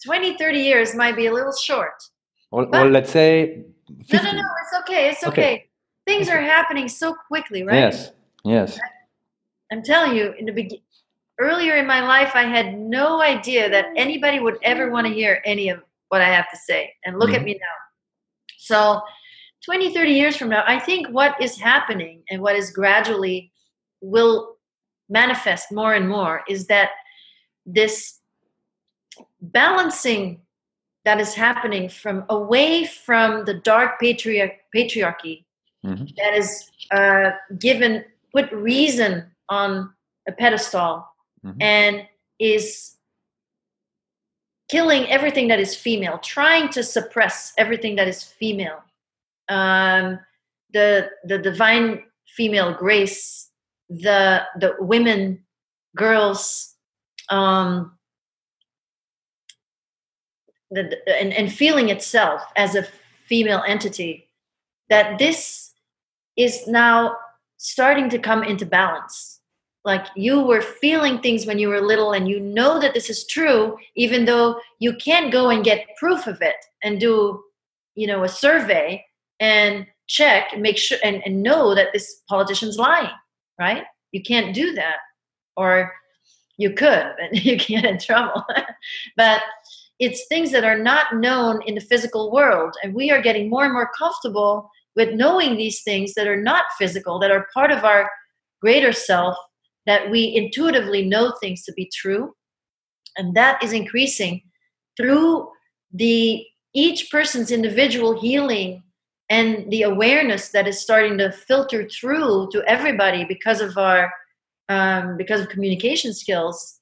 20, 0.05 0.37
30 0.37 0.59
years 0.59 0.93
might 0.93 1.15
be 1.15 1.27
a 1.27 1.33
little 1.33 1.53
short. 1.53 2.03
or, 2.53 2.67
or 2.75 2.89
let's 2.89 3.09
say 3.09 3.63
50. 3.87 4.17
no 4.17 4.23
no 4.23 4.31
no 4.31 4.47
it's 4.61 4.73
okay 4.81 5.09
it's 5.09 5.23
okay, 5.23 5.31
okay. 5.31 5.69
things 6.05 6.29
okay. 6.29 6.37
are 6.37 6.41
happening 6.41 6.87
so 6.87 7.15
quickly 7.27 7.63
right 7.63 7.75
yes 7.75 8.11
yes 8.45 8.79
i'm 9.71 9.81
telling 9.83 10.15
you 10.15 10.33
in 10.37 10.45
the 10.45 10.51
beginning 10.51 10.83
earlier 11.39 11.75
in 11.75 11.87
my 11.87 12.01
life 12.01 12.31
i 12.35 12.43
had 12.43 12.79
no 12.79 13.21
idea 13.21 13.69
that 13.69 13.87
anybody 13.95 14.39
would 14.39 14.57
ever 14.63 14.89
want 14.91 15.05
to 15.05 15.13
hear 15.13 15.41
any 15.45 15.69
of 15.69 15.79
what 16.09 16.21
i 16.21 16.25
have 16.25 16.49
to 16.49 16.57
say 16.57 16.93
and 17.05 17.19
look 17.19 17.29
mm-hmm. 17.29 17.37
at 17.37 17.43
me 17.43 17.53
now 17.53 17.77
so 18.57 19.01
20 19.65 19.93
30 19.93 20.11
years 20.11 20.35
from 20.35 20.49
now 20.49 20.63
i 20.67 20.79
think 20.79 21.07
what 21.09 21.39
is 21.41 21.57
happening 21.57 22.23
and 22.29 22.41
what 22.41 22.55
is 22.55 22.71
gradually 22.71 23.51
will 24.01 24.55
manifest 25.09 25.71
more 25.71 25.93
and 25.93 26.07
more 26.07 26.41
is 26.47 26.67
that 26.67 26.89
this 27.65 28.19
balancing 29.41 30.41
that 31.05 31.19
is 31.19 31.33
happening 31.33 31.89
from 31.89 32.23
away 32.29 32.85
from 32.85 33.43
the 33.45 33.55
dark 33.55 33.99
patriarch, 33.99 34.53
patriarchy 34.75 35.43
mm-hmm. 35.85 36.05
that 36.17 36.33
is 36.33 36.69
uh, 36.91 37.31
given 37.59 38.03
put 38.33 38.51
reason 38.51 39.25
on 39.49 39.93
a 40.27 40.31
pedestal 40.31 41.05
mm-hmm. 41.45 41.61
and 41.61 42.07
is 42.39 42.95
killing 44.69 45.05
everything 45.07 45.47
that 45.49 45.59
is 45.59 45.75
female 45.75 46.17
trying 46.19 46.69
to 46.69 46.83
suppress 46.83 47.53
everything 47.57 47.95
that 47.95 48.07
is 48.07 48.23
female 48.23 48.79
um, 49.49 50.19
the 50.73 51.09
the 51.25 51.37
divine 51.37 52.03
female 52.35 52.73
grace 52.73 53.49
the 53.89 54.43
the 54.59 54.75
women 54.79 55.43
girls 55.95 56.75
um, 57.29 57.97
the, 60.71 60.97
and, 61.07 61.33
and 61.33 61.51
feeling 61.51 61.89
itself 61.89 62.41
as 62.55 62.75
a 62.75 62.87
female 63.27 63.63
entity, 63.67 64.29
that 64.89 65.19
this 65.19 65.71
is 66.35 66.67
now 66.67 67.15
starting 67.57 68.09
to 68.09 68.19
come 68.19 68.43
into 68.43 68.65
balance. 68.65 69.39
Like 69.85 70.07
you 70.15 70.41
were 70.41 70.61
feeling 70.61 71.19
things 71.19 71.45
when 71.45 71.59
you 71.59 71.67
were 71.69 71.81
little, 71.81 72.13
and 72.13 72.27
you 72.27 72.39
know 72.39 72.79
that 72.79 72.93
this 72.93 73.09
is 73.09 73.27
true, 73.27 73.77
even 73.95 74.25
though 74.25 74.59
you 74.79 74.95
can't 74.95 75.31
go 75.31 75.49
and 75.49 75.63
get 75.63 75.87
proof 75.97 76.25
of 76.25 76.41
it 76.41 76.55
and 76.83 76.99
do, 76.99 77.43
you 77.95 78.07
know, 78.07 78.23
a 78.23 78.29
survey 78.29 79.03
and 79.39 79.85
check 80.07 80.49
and 80.53 80.61
make 80.61 80.77
sure 80.77 80.97
and, 81.03 81.21
and 81.25 81.41
know 81.41 81.73
that 81.75 81.89
this 81.93 82.21
politician's 82.29 82.77
lying, 82.77 83.09
right? 83.59 83.83
You 84.11 84.21
can't 84.21 84.53
do 84.53 84.73
that. 84.73 84.97
Or 85.55 85.93
you 86.57 86.71
could, 86.73 87.13
but 87.19 87.33
you 87.45 87.57
get 87.57 87.85
in 87.85 87.97
trouble. 87.97 88.43
but 89.17 89.41
it's 89.99 90.27
things 90.27 90.51
that 90.51 90.63
are 90.63 90.77
not 90.77 91.15
known 91.15 91.61
in 91.63 91.75
the 91.75 91.81
physical 91.81 92.31
world 92.31 92.75
and 92.83 92.93
we 92.93 93.11
are 93.11 93.21
getting 93.21 93.49
more 93.49 93.63
and 93.63 93.73
more 93.73 93.89
comfortable 93.97 94.69
with 94.95 95.13
knowing 95.13 95.55
these 95.55 95.81
things 95.83 96.13
that 96.13 96.27
are 96.27 96.41
not 96.41 96.65
physical 96.77 97.19
that 97.19 97.31
are 97.31 97.47
part 97.53 97.71
of 97.71 97.83
our 97.83 98.09
greater 98.61 98.91
self 98.91 99.35
that 99.85 100.09
we 100.09 100.35
intuitively 100.35 101.05
know 101.05 101.33
things 101.41 101.63
to 101.63 101.73
be 101.73 101.89
true 101.93 102.33
and 103.17 103.35
that 103.35 103.63
is 103.63 103.71
increasing 103.71 104.41
through 104.97 105.47
the 105.93 106.45
each 106.73 107.09
person's 107.11 107.51
individual 107.51 108.19
healing 108.19 108.82
and 109.33 109.71
the 109.71 109.81
awareness 109.81 110.49
that 110.49 110.67
is 110.67 110.79
starting 110.79 111.17
to 111.17 111.31
filter 111.31 111.89
through 111.89 112.49
to 112.51 112.63
everybody 112.67 113.25
because 113.25 113.61
of 113.61 113.77
our 113.77 114.13
um, 114.69 115.17
because 115.17 115.41
of 115.41 115.49
communication 115.49 116.13
skills 116.13 116.79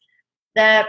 that 0.56 0.88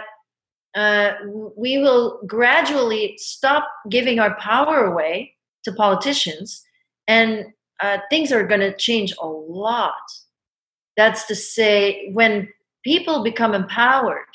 uh, 0.74 1.12
we 1.56 1.78
will 1.78 2.20
gradually 2.26 3.16
stop 3.16 3.64
giving 3.88 4.18
our 4.18 4.34
power 4.40 4.86
away 4.86 5.34
to 5.64 5.72
politicians. 5.72 6.62
And 7.06 7.46
uh, 7.80 7.98
things 8.10 8.32
are 8.32 8.46
going 8.46 8.60
to 8.60 8.76
change 8.76 9.14
a 9.20 9.26
lot. 9.26 10.06
That's 10.96 11.24
to 11.26 11.34
say 11.34 12.10
when 12.12 12.48
people 12.84 13.22
become 13.22 13.54
empowered 13.54 14.34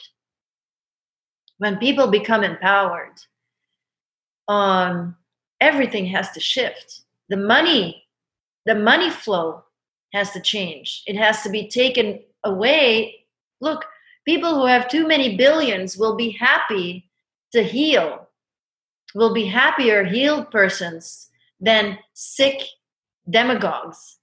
when 1.57 1.77
people 1.77 2.07
become 2.07 2.43
empowered 2.43 3.17
um, 4.47 5.15
everything 5.59 6.05
has 6.05 6.31
to 6.31 6.39
shift 6.39 7.01
the 7.29 7.37
money 7.37 8.03
the 8.65 8.75
money 8.75 9.09
flow 9.09 9.63
has 10.13 10.31
to 10.31 10.41
change 10.41 11.03
it 11.07 11.15
has 11.15 11.41
to 11.41 11.49
be 11.49 11.67
taken 11.67 12.19
away 12.43 13.25
look 13.61 13.85
people 14.27 14.55
who 14.55 14.65
have 14.65 14.89
too 14.89 15.07
many 15.07 15.37
billions 15.37 15.97
will 15.97 16.15
be 16.15 16.31
happy 16.31 17.09
to 17.53 17.63
heal, 17.63 18.27
will 19.15 19.33
be 19.33 19.45
happier 19.45 20.03
healed 20.03 20.51
persons 20.51 21.29
than 21.61 21.97
sick 22.13 22.61
demagogues 23.29 24.17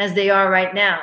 as 0.00 0.12
they 0.14 0.28
are 0.28 0.50
right 0.50 0.74
now. 0.74 1.00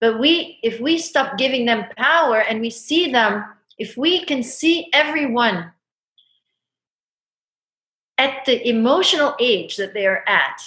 But 0.00 0.18
we, 0.18 0.58
if 0.64 0.80
we 0.80 0.98
stop 0.98 1.38
giving 1.38 1.64
them 1.64 1.84
power 1.96 2.40
and 2.40 2.60
we 2.60 2.70
see 2.70 3.12
them, 3.12 3.44
if 3.78 3.96
we 3.96 4.24
can 4.24 4.42
see 4.42 4.88
everyone 4.92 5.70
at 8.24 8.44
the 8.46 8.66
emotional 8.68 9.34
age 9.38 9.76
that 9.76 9.92
they 9.92 10.06
are 10.06 10.24
at. 10.26 10.58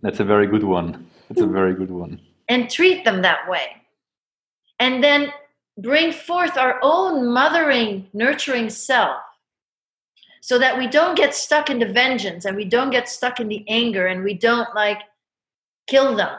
That's 0.00 0.20
a 0.20 0.24
very 0.24 0.46
good 0.46 0.64
one. 0.64 1.06
That's 1.28 1.42
a 1.42 1.46
very 1.46 1.74
good 1.74 1.90
one. 1.90 2.20
And 2.48 2.70
treat 2.70 3.04
them 3.04 3.22
that 3.22 3.48
way. 3.48 3.66
And 4.80 5.04
then 5.04 5.32
bring 5.76 6.12
forth 6.12 6.56
our 6.56 6.78
own 6.82 7.32
mothering, 7.32 8.08
nurturing 8.12 8.70
self 8.70 9.20
so 10.40 10.58
that 10.58 10.78
we 10.78 10.86
don't 10.86 11.16
get 11.16 11.34
stuck 11.34 11.68
in 11.68 11.78
the 11.78 11.92
vengeance 12.02 12.46
and 12.46 12.56
we 12.56 12.64
don't 12.64 12.90
get 12.90 13.08
stuck 13.08 13.40
in 13.40 13.48
the 13.48 13.64
anger 13.68 14.06
and 14.06 14.24
we 14.24 14.34
don't 14.34 14.72
like 14.74 15.00
kill 15.86 16.16
them. 16.16 16.34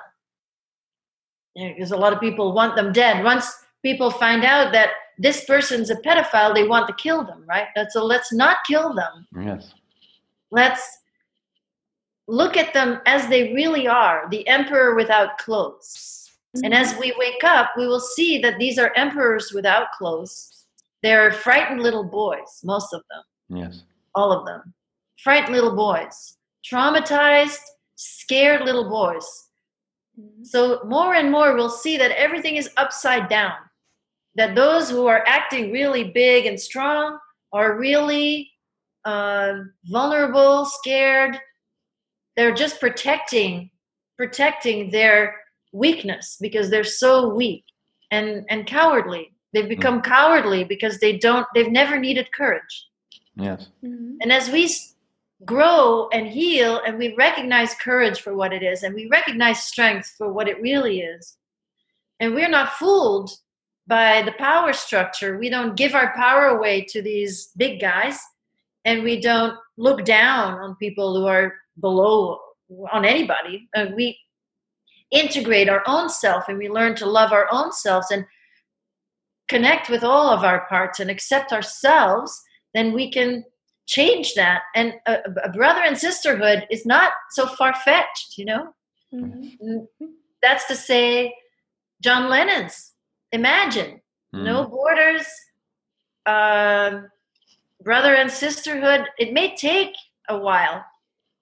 Because 1.55 1.91
a 1.91 1.97
lot 1.97 2.13
of 2.13 2.19
people 2.19 2.53
want 2.53 2.75
them 2.75 2.91
dead. 2.93 3.23
Once 3.23 3.45
people 3.83 4.09
find 4.09 4.43
out 4.43 4.71
that 4.71 4.91
this 5.17 5.43
person's 5.45 5.89
a 5.89 5.95
pedophile, 5.97 6.55
they 6.55 6.67
want 6.67 6.87
to 6.87 6.93
kill 6.93 7.25
them, 7.25 7.43
right? 7.45 7.67
So 7.89 8.05
let's 8.05 8.31
not 8.31 8.57
kill 8.65 8.93
them. 8.93 9.27
Yes. 9.45 9.73
Let's 10.51 10.97
look 12.27 12.57
at 12.57 12.73
them 12.73 13.01
as 13.05 13.27
they 13.27 13.53
really 13.53 13.87
are 13.87 14.27
the 14.29 14.47
emperor 14.47 14.95
without 14.95 15.37
clothes 15.37 16.19
and 16.55 16.73
as 16.73 16.97
we 16.97 17.13
wake 17.17 17.43
up, 17.43 17.71
we 17.77 17.87
will 17.87 17.99
see 17.99 18.39
that 18.39 18.57
these 18.57 18.79
are 18.79 18.91
emperors 18.95 19.51
without 19.53 19.91
clothes. 19.97 20.65
They're 21.03 21.31
frightened 21.31 21.81
little 21.81 22.03
boys, 22.03 22.61
most 22.63 22.93
of 22.93 23.01
them. 23.09 23.59
Yes. 23.59 23.83
All 24.15 24.31
of 24.31 24.45
them. 24.45 24.73
Frightened 25.23 25.53
little 25.53 25.75
boys. 25.75 26.37
Traumatized, 26.65 27.61
scared 27.95 28.63
little 28.63 28.89
boys. 28.89 29.49
Mm-hmm. 30.19 30.43
So, 30.43 30.81
more 30.85 31.13
and 31.13 31.31
more, 31.31 31.55
we'll 31.55 31.69
see 31.69 31.97
that 31.97 32.11
everything 32.11 32.55
is 32.55 32.69
upside 32.77 33.29
down. 33.29 33.53
That 34.35 34.55
those 34.55 34.89
who 34.89 35.05
are 35.07 35.23
acting 35.27 35.71
really 35.71 36.05
big 36.05 36.45
and 36.45 36.59
strong 36.59 37.19
are 37.53 37.77
really 37.77 38.51
uh, 39.05 39.59
vulnerable, 39.85 40.65
scared. 40.65 41.39
They're 42.35 42.53
just 42.53 42.79
protecting, 42.79 43.71
protecting 44.17 44.91
their 44.91 45.35
weakness 45.71 46.37
because 46.39 46.69
they're 46.69 46.83
so 46.83 47.29
weak 47.29 47.63
and 48.11 48.45
and 48.49 48.65
cowardly 48.65 49.33
they've 49.53 49.65
mm. 49.65 49.69
become 49.69 50.01
mm. 50.01 50.03
cowardly 50.03 50.63
because 50.63 50.99
they 50.99 51.17
don't 51.17 51.45
they've 51.53 51.71
never 51.71 51.99
needed 51.99 52.31
courage 52.31 52.87
yes 53.35 53.67
mm-hmm. 53.83 54.15
and 54.21 54.31
as 54.31 54.49
we 54.49 54.69
grow 55.45 56.09
and 56.11 56.27
heal 56.27 56.81
and 56.85 56.97
we 56.97 57.15
recognize 57.15 57.73
courage 57.75 58.21
for 58.21 58.35
what 58.35 58.51
it 58.51 58.63
is 58.63 58.83
and 58.83 58.93
we 58.93 59.07
recognize 59.07 59.63
strength 59.63 60.13
for 60.17 60.33
what 60.33 60.47
it 60.47 60.61
really 60.61 61.01
is 61.01 61.37
and 62.19 62.33
we're 62.33 62.49
not 62.49 62.73
fooled 62.73 63.29
by 63.87 64.21
the 64.23 64.33
power 64.33 64.73
structure 64.73 65.37
we 65.37 65.49
don't 65.49 65.77
give 65.77 65.95
our 65.95 66.13
power 66.15 66.47
away 66.47 66.83
to 66.83 67.01
these 67.01 67.51
big 67.57 67.79
guys 67.79 68.19
and 68.85 69.03
we 69.03 69.19
don't 69.19 69.57
look 69.77 70.05
down 70.05 70.53
on 70.55 70.75
people 70.75 71.15
who 71.15 71.25
are 71.25 71.53
below 71.79 72.39
on 72.91 73.05
anybody 73.05 73.67
uh, 73.75 73.87
we 73.95 74.17
integrate 75.11 75.69
our 75.69 75.83
own 75.87 76.09
self 76.09 76.47
and 76.47 76.57
we 76.57 76.69
learn 76.69 76.95
to 76.95 77.05
love 77.05 77.31
our 77.31 77.47
own 77.51 77.71
selves 77.71 78.11
and 78.11 78.25
connect 79.49 79.89
with 79.89 80.03
all 80.03 80.29
of 80.29 80.43
our 80.43 80.65
parts 80.67 80.99
and 80.99 81.09
accept 81.09 81.51
ourselves, 81.51 82.39
then 82.73 82.93
we 82.93 83.11
can 83.11 83.43
change 83.87 84.35
that. 84.35 84.61
And 84.75 84.93
a, 85.07 85.17
a 85.43 85.49
brother 85.51 85.81
and 85.81 85.97
sisterhood 85.97 86.65
is 86.69 86.85
not 86.85 87.11
so 87.31 87.47
far 87.47 87.73
fetched, 87.73 88.37
you 88.37 88.45
know? 88.45 88.73
Mm-hmm. 89.13 89.79
That's 90.41 90.65
to 90.67 90.75
say, 90.75 91.33
John 92.01 92.29
Lennon's 92.29 92.93
Imagine, 93.31 94.01
mm. 94.35 94.43
no 94.43 94.65
borders, 94.65 95.27
uh, 96.25 97.01
brother 97.81 98.15
and 98.15 98.31
sisterhood. 98.31 99.05
It 99.17 99.33
may 99.33 99.55
take 99.55 99.93
a 100.27 100.37
while, 100.37 100.83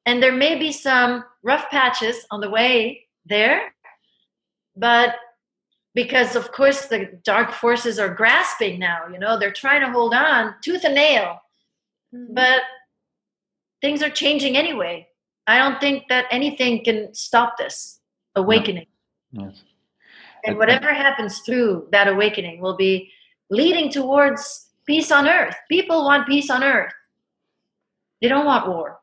and 0.05 0.21
there 0.21 0.33
may 0.33 0.57
be 0.57 0.71
some 0.71 1.23
rough 1.43 1.69
patches 1.69 2.25
on 2.31 2.41
the 2.41 2.49
way 2.49 3.05
there. 3.25 3.73
But 4.75 5.15
because, 5.93 6.35
of 6.35 6.51
course, 6.51 6.85
the 6.85 7.19
dark 7.23 7.51
forces 7.51 7.97
are 7.97 8.13
grasping 8.13 8.79
now, 8.79 9.07
you 9.11 9.17
know, 9.17 9.39
they're 9.39 9.51
trying 9.51 9.81
to 9.81 9.91
hold 9.91 10.13
on 10.13 10.53
tooth 10.61 10.83
and 10.83 10.95
nail. 10.95 11.39
Mm-hmm. 12.13 12.33
But 12.33 12.61
things 13.81 14.03
are 14.03 14.09
changing 14.09 14.57
anyway. 14.57 15.07
I 15.47 15.57
don't 15.57 15.79
think 15.79 16.03
that 16.09 16.25
anything 16.29 16.83
can 16.83 17.13
stop 17.13 17.57
this 17.57 17.99
awakening. 18.35 18.87
Yes. 19.31 19.63
And 20.45 20.57
whatever 20.57 20.93
happens 20.93 21.39
through 21.39 21.87
that 21.91 22.07
awakening 22.07 22.61
will 22.61 22.77
be 22.77 23.11
leading 23.49 23.89
towards 23.89 24.66
peace 24.87 25.11
on 25.11 25.27
earth. 25.27 25.55
People 25.69 26.03
want 26.05 26.27
peace 26.27 26.49
on 26.49 26.63
earth. 26.63 26.93
They 28.21 28.29
don't 28.29 28.45
want 28.45 28.67
war. 28.67 28.99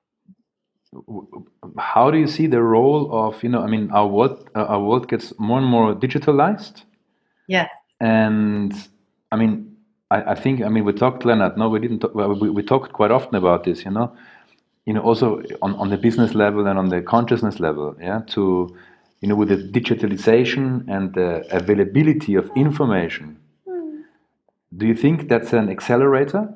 How 1.78 2.10
do 2.10 2.18
you 2.18 2.26
see 2.26 2.46
the 2.46 2.62
role 2.62 3.10
of 3.12 3.42
you 3.42 3.48
know? 3.48 3.62
I 3.62 3.66
mean, 3.66 3.90
our 3.92 4.06
world 4.06 4.48
uh, 4.54 4.64
our 4.64 4.80
world 4.80 5.08
gets 5.08 5.32
more 5.38 5.58
and 5.58 5.66
more 5.66 5.94
digitalized. 5.94 6.82
Yeah. 7.48 7.68
And 8.00 8.72
I 9.32 9.36
mean, 9.36 9.76
I, 10.10 10.32
I 10.32 10.34
think 10.34 10.62
I 10.62 10.68
mean 10.68 10.84
we 10.84 10.92
talked, 10.92 11.24
Leonard. 11.24 11.56
No, 11.56 11.68
we 11.68 11.80
didn't. 11.80 12.00
Talk, 12.00 12.14
we, 12.14 12.50
we 12.50 12.62
talked 12.62 12.92
quite 12.92 13.10
often 13.10 13.34
about 13.34 13.64
this. 13.64 13.84
You 13.84 13.90
know, 13.90 14.16
you 14.86 14.92
know, 14.94 15.00
also 15.00 15.42
on 15.62 15.74
on 15.74 15.90
the 15.90 15.96
business 15.96 16.34
level 16.34 16.66
and 16.66 16.78
on 16.78 16.88
the 16.88 17.02
consciousness 17.02 17.58
level. 17.58 17.96
Yeah, 18.00 18.20
to 18.28 18.76
you 19.20 19.28
know, 19.28 19.34
with 19.34 19.48
the 19.48 19.56
digitalization 19.56 20.84
and 20.88 21.14
the 21.14 21.44
availability 21.50 22.34
of 22.36 22.50
information. 22.54 23.38
Do 24.76 24.86
you 24.86 24.94
think 24.94 25.28
that's 25.28 25.52
an 25.52 25.68
accelerator? 25.68 26.52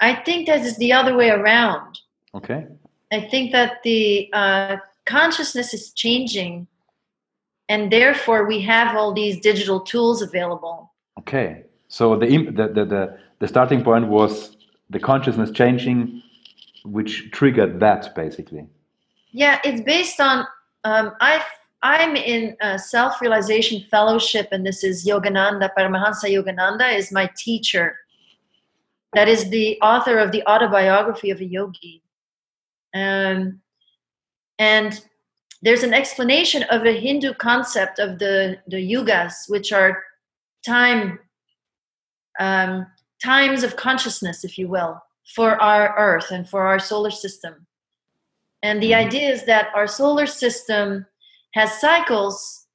I 0.00 0.14
think 0.14 0.46
that 0.46 0.60
is 0.60 0.76
the 0.76 0.92
other 0.92 1.16
way 1.16 1.30
around. 1.30 2.00
Okay. 2.34 2.66
I 3.12 3.20
think 3.20 3.52
that 3.52 3.82
the 3.82 4.28
uh, 4.32 4.76
consciousness 5.06 5.72
is 5.72 5.92
changing, 5.92 6.66
and 7.68 7.90
therefore 7.90 8.46
we 8.46 8.60
have 8.62 8.96
all 8.96 9.14
these 9.14 9.40
digital 9.40 9.80
tools 9.80 10.20
available. 10.20 10.92
Okay. 11.18 11.64
So 11.88 12.16
the 12.16 12.26
the 12.26 12.68
the, 12.68 12.84
the, 12.84 13.18
the 13.38 13.48
starting 13.48 13.82
point 13.82 14.08
was 14.08 14.56
the 14.90 14.98
consciousness 14.98 15.50
changing, 15.50 16.22
which 16.84 17.30
triggered 17.30 17.80
that 17.80 18.14
basically. 18.14 18.66
Yeah, 19.32 19.60
it's 19.64 19.80
based 19.82 20.20
on 20.20 20.46
um, 20.84 21.12
I 21.20 21.42
I'm 21.86 22.16
in 22.16 22.56
a 22.60 22.76
self-realization 22.80 23.84
fellowship, 23.88 24.48
and 24.50 24.66
this 24.66 24.82
is 24.82 25.06
Yogananda 25.06 25.70
Paramahansa 25.78 26.24
Yogananda 26.24 26.98
is 26.98 27.12
my 27.12 27.30
teacher 27.36 27.96
that 29.12 29.28
is 29.28 29.48
the 29.50 29.78
author 29.80 30.18
of 30.18 30.32
the 30.32 30.44
autobiography 30.48 31.30
of 31.30 31.40
a 31.40 31.44
yogi. 31.44 32.02
Um, 32.92 33.60
and 34.58 35.00
there's 35.62 35.84
an 35.84 35.94
explanation 35.94 36.64
of 36.64 36.84
a 36.84 36.98
Hindu 36.98 37.34
concept 37.34 38.00
of 38.00 38.18
the, 38.18 38.58
the 38.66 38.78
yugas, 38.78 39.48
which 39.48 39.72
are 39.72 40.02
time 40.66 41.20
um, 42.40 42.88
times 43.24 43.62
of 43.62 43.76
consciousness, 43.76 44.44
if 44.44 44.58
you 44.58 44.66
will, 44.66 45.00
for 45.36 45.62
our 45.62 45.96
Earth 45.96 46.32
and 46.32 46.48
for 46.48 46.66
our 46.66 46.80
solar 46.80 47.12
system. 47.12 47.64
And 48.64 48.82
the 48.82 48.90
mm-hmm. 48.90 49.06
idea 49.06 49.30
is 49.30 49.44
that 49.44 49.68
our 49.72 49.86
solar 49.86 50.26
system 50.26 51.06
has 51.54 51.80
cycles 51.80 52.66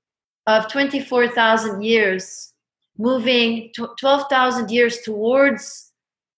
of 0.47 0.67
24,000 0.69 1.82
years, 1.82 2.53
moving 2.97 3.72
12,000 3.99 4.72
years 4.72 4.99
towards 4.99 5.91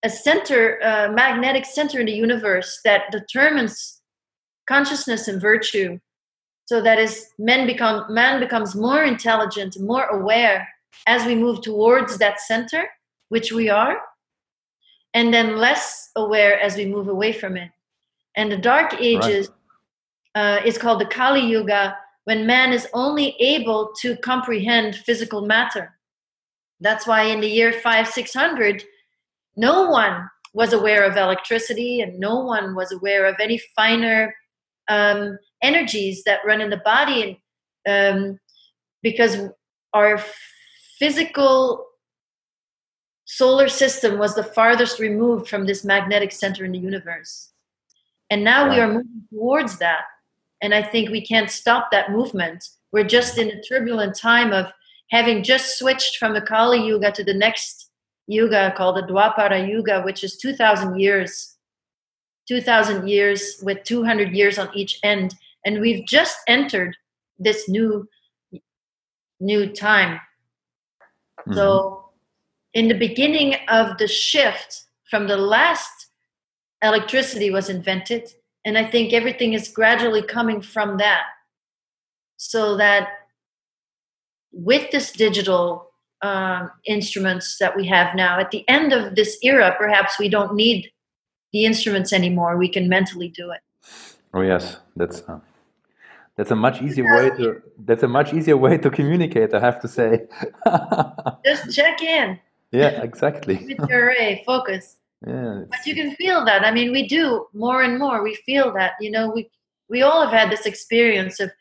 a 0.04 0.10
center, 0.10 0.78
a 0.80 1.12
magnetic 1.12 1.66
center 1.66 2.00
in 2.00 2.06
the 2.06 2.12
universe 2.12 2.80
that 2.84 3.12
determines 3.12 4.02
consciousness 4.68 5.28
and 5.28 5.42
virtue. 5.42 6.00
So 6.66 6.82
that 6.82 7.00
is, 7.00 7.28
men 7.38 7.66
become 7.68 8.06
man 8.10 8.40
becomes 8.40 8.76
more 8.76 9.04
intelligent, 9.04 9.80
more 9.80 10.06
aware 10.06 10.68
as 11.08 11.26
we 11.26 11.36
move 11.36 11.62
towards 11.62 12.18
that 12.18 12.40
center, 12.40 12.90
which 13.30 13.52
we 13.52 13.70
are, 13.70 13.98
and 15.14 15.34
then 15.34 15.58
less 15.58 16.10
aware 16.16 16.60
as 16.60 16.76
we 16.76 16.86
move 16.86 17.08
away 17.08 17.34
from 17.34 17.58
it. 17.58 17.70
And 18.36 18.52
the 18.52 18.58
dark 18.58 18.96
ages 19.00 19.50
right. 20.36 20.60
uh, 20.60 20.66
is 20.66 20.78
called 20.78 21.02
the 21.02 21.06
Kali 21.06 21.42
Yuga, 21.42 21.98
when 22.26 22.48
man 22.48 22.72
is 22.72 22.88
only 22.94 23.36
able 23.40 23.92
to 24.02 24.16
comprehend 24.18 24.96
physical 24.96 25.46
matter. 25.46 25.98
That's 26.80 27.06
why 27.08 27.24
in 27.24 27.42
the 27.42 27.48
year 27.48 27.74
five 27.74 28.08
six 28.08 28.34
hundred 28.34 28.84
no 29.56 29.90
one 29.90 30.30
was 30.54 30.74
aware 30.74 31.04
of 31.04 31.18
electricity 31.18 32.02
and 32.02 32.20
no 32.20 32.40
one 32.40 32.76
was 32.76 32.92
aware 32.92 33.26
of 33.26 33.36
any 33.40 33.60
finer 33.76 34.36
um, 34.90 35.38
energies 35.62 36.24
that 36.26 36.46
run 36.46 36.62
in 36.62 36.70
the 36.70 36.78
body. 36.78 37.42
And 37.86 38.30
um, 38.32 38.40
because 39.02 39.38
our 39.94 40.24
physical 41.00 41.86
solar 43.26 43.68
system 43.68 44.18
was 44.18 44.36
the 44.36 44.44
farthest 44.44 45.00
removed 45.00 45.48
from 45.48 45.66
this 45.66 45.84
magnetic 45.84 46.32
center 46.32 46.66
in 46.66 46.72
the 46.72 46.80
universe. 46.80 47.52
And 48.30 48.44
now 48.44 48.70
we 48.70 48.80
are 48.80 48.88
moving 48.88 49.24
towards 49.32 49.78
that 49.80 50.04
and 50.64 50.74
i 50.74 50.82
think 50.82 51.10
we 51.10 51.24
can't 51.24 51.52
stop 51.52 51.92
that 51.92 52.12
movement 52.12 52.68
we're 52.92 53.04
just 53.04 53.38
in 53.38 53.52
a 53.52 53.62
turbulent 53.62 54.18
time 54.18 54.52
of 54.52 54.66
having 55.12 55.44
just 55.44 55.78
switched 55.78 56.18
from 56.18 56.34
the 56.34 56.42
kali 56.42 56.84
yuga 56.84 57.12
to 57.12 57.24
the 57.24 57.34
next 57.34 57.84
yuga 58.28 58.74
called 58.76 58.98
the 58.98 59.02
Dwapara 59.02 59.68
Yuga, 59.68 60.02
which 60.02 60.24
is 60.24 60.38
2,000 60.38 61.00
years, 61.00 61.58
2,000 62.48 63.08
years 63.08 63.60
with 63.64 63.84
200 63.84 64.34
years 64.34 64.58
on 64.58 64.70
each 64.74 65.00
end. 65.04 65.36
And 65.66 65.80
we've 65.80 66.06
just 66.06 66.38
entered 66.48 66.96
this 67.40 67.68
new 67.70 68.08
new 69.40 69.68
time. 69.68 70.20
Mm-hmm. 71.42 71.54
So 71.54 72.10
in 72.74 72.88
the 72.88 72.98
beginning 72.98 73.56
of 73.68 73.98
the 73.98 74.08
shift 74.08 74.86
from 75.10 75.28
the 75.28 75.36
last 75.36 75.92
electricity 76.82 77.50
was 77.50 77.70
invented, 77.70 78.30
and 78.66 78.78
I 78.78 78.90
think 78.90 79.14
everything 79.14 79.54
is 79.54 79.68
gradually 79.68 80.22
coming 80.22 80.62
from 80.62 80.98
that. 80.98 81.24
So 82.38 82.78
that 82.78 83.10
with 84.52 84.92
this 84.92 85.12
digital 85.12 85.94
um, 86.24 86.72
instruments 86.86 87.58
that 87.60 87.76
we 87.76 87.86
have 87.88 88.16
now. 88.16 88.40
At 88.40 88.52
the 88.52 88.68
end 88.70 88.94
of 88.94 89.16
this 89.16 89.38
era, 89.44 89.76
perhaps 89.78 90.18
we 90.18 90.30
don't 90.30 90.56
need 90.56 90.90
the 91.52 91.66
instruments 91.66 92.14
anymore. 92.14 92.58
We 92.58 92.70
can 92.70 92.88
mentally 92.88 93.28
do 93.28 93.52
it. 93.52 93.60
Oh 94.34 94.42
yes, 94.42 94.78
that's 94.96 95.22
uh, 95.28 95.40
that's 96.38 96.50
a 96.50 96.56
much 96.56 96.82
easier 96.82 97.06
way 97.16 97.30
to 97.38 97.62
that's 97.86 98.04
a 98.04 98.08
much 98.08 98.34
easier 98.34 98.58
way 98.58 98.78
to 98.78 98.90
communicate. 98.90 99.54
I 99.54 99.60
have 99.60 99.80
to 99.82 99.88
say. 99.88 100.26
Just 101.46 101.76
check 101.76 102.02
in. 102.02 102.40
Yeah, 102.72 103.04
exactly. 103.04 103.78
Array, 103.92 104.42
focus. 104.46 104.96
Yeah, 105.26 105.64
but 105.70 105.86
you 105.86 105.96
can 105.96 106.16
feel 106.16 106.44
that. 106.46 106.66
I 106.66 106.72
mean, 106.72 106.92
we 106.92 107.08
do 107.08 107.48
more 107.54 107.82
and 107.82 107.98
more. 107.98 108.24
We 108.24 108.36
feel 108.46 108.74
that. 108.74 108.94
You 109.00 109.12
know, 109.12 109.30
we 109.30 109.50
we 109.90 110.02
all 110.02 110.22
have 110.24 110.34
had 110.34 110.52
this 110.52 110.66
experience 110.66 111.40
of 111.40 111.52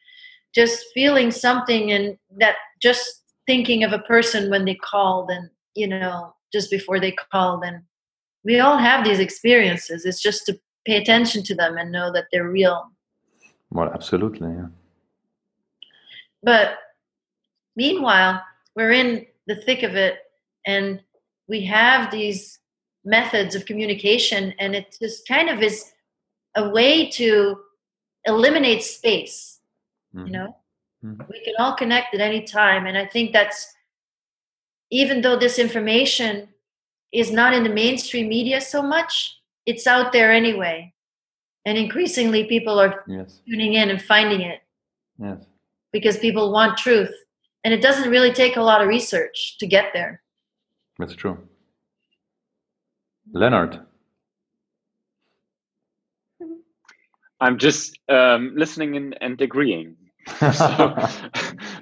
just 0.54 0.84
feeling 0.94 1.30
something 1.30 1.92
and 1.92 2.16
that 2.38 2.56
just 2.80 3.22
thinking 3.46 3.84
of 3.84 3.92
a 3.92 3.98
person 4.00 4.50
when 4.50 4.64
they 4.64 4.74
called 4.74 5.30
and 5.30 5.50
you 5.74 5.86
know 5.86 6.34
just 6.52 6.70
before 6.70 7.00
they 7.00 7.12
called 7.12 7.64
and 7.64 7.82
we 8.44 8.60
all 8.60 8.76
have 8.76 9.04
these 9.04 9.18
experiences 9.18 10.04
it's 10.04 10.22
just 10.22 10.46
to 10.46 10.58
pay 10.84 10.96
attention 10.96 11.42
to 11.42 11.54
them 11.54 11.76
and 11.76 11.90
know 11.90 12.12
that 12.12 12.26
they're 12.30 12.48
real 12.48 12.90
well 13.70 13.90
absolutely 13.92 14.48
yeah 14.48 14.66
but 16.42 16.78
meanwhile 17.76 18.40
we're 18.76 18.92
in 18.92 19.26
the 19.46 19.56
thick 19.56 19.82
of 19.82 19.96
it 19.96 20.18
and 20.66 21.00
we 21.48 21.64
have 21.64 22.10
these 22.10 22.58
methods 23.05 23.55
of 23.55 23.66
communication 23.66 24.55
and 24.59 24.74
it 24.74 24.96
just 25.00 25.26
kind 25.26 25.48
of 25.48 25.62
is 25.62 25.92
a 26.57 26.68
way 26.68 27.11
to 27.11 27.59
eliminate 28.26 28.82
space 28.82 29.61
mm-hmm. 30.14 30.26
you 30.26 30.32
know 30.32 30.57
Mm-hmm. 31.05 31.22
We 31.30 31.44
can 31.44 31.55
all 31.59 31.74
connect 31.74 32.14
at 32.14 32.20
any 32.20 32.42
time. 32.42 32.86
And 32.86 32.96
I 32.96 33.07
think 33.07 33.32
that's, 33.32 33.74
even 34.90 35.20
though 35.20 35.38
this 35.38 35.59
information 35.59 36.48
is 37.12 37.32
not 37.32 37.55
in 37.55 37.62
the 37.62 37.68
mainstream 37.68 38.28
media 38.28 38.61
so 38.61 38.82
much, 38.82 39.38
it's 39.66 39.86
out 39.86 40.12
there 40.12 40.32
anyway. 40.32 40.92
And 41.64 41.78
increasingly, 41.78 42.44
people 42.44 42.78
are 42.80 43.05
yes. 43.07 43.40
tuning 43.48 43.74
in 43.74 43.90
and 43.90 44.03
finding 44.03 44.40
it. 44.42 44.61
Yes. 45.18 45.44
Because 45.92 46.18
people 46.18 46.53
want 46.53 46.78
truth. 46.78 47.14
And 47.64 47.72
it 47.72 47.80
doesn't 47.80 48.11
really 48.11 48.32
take 48.32 48.57
a 48.57 48.62
lot 48.62 48.80
of 48.80 48.88
research 48.88 49.57
to 49.59 49.66
get 49.66 49.92
there. 49.92 50.22
That's 50.98 51.14
true. 51.14 51.38
Leonard. 53.33 53.80
I'm 57.41 57.59
just 57.59 57.99
um, 58.09 58.53
listening 58.55 58.97
and, 58.97 59.18
and 59.20 59.41
agreeing 59.41 59.97
so, 60.41 60.95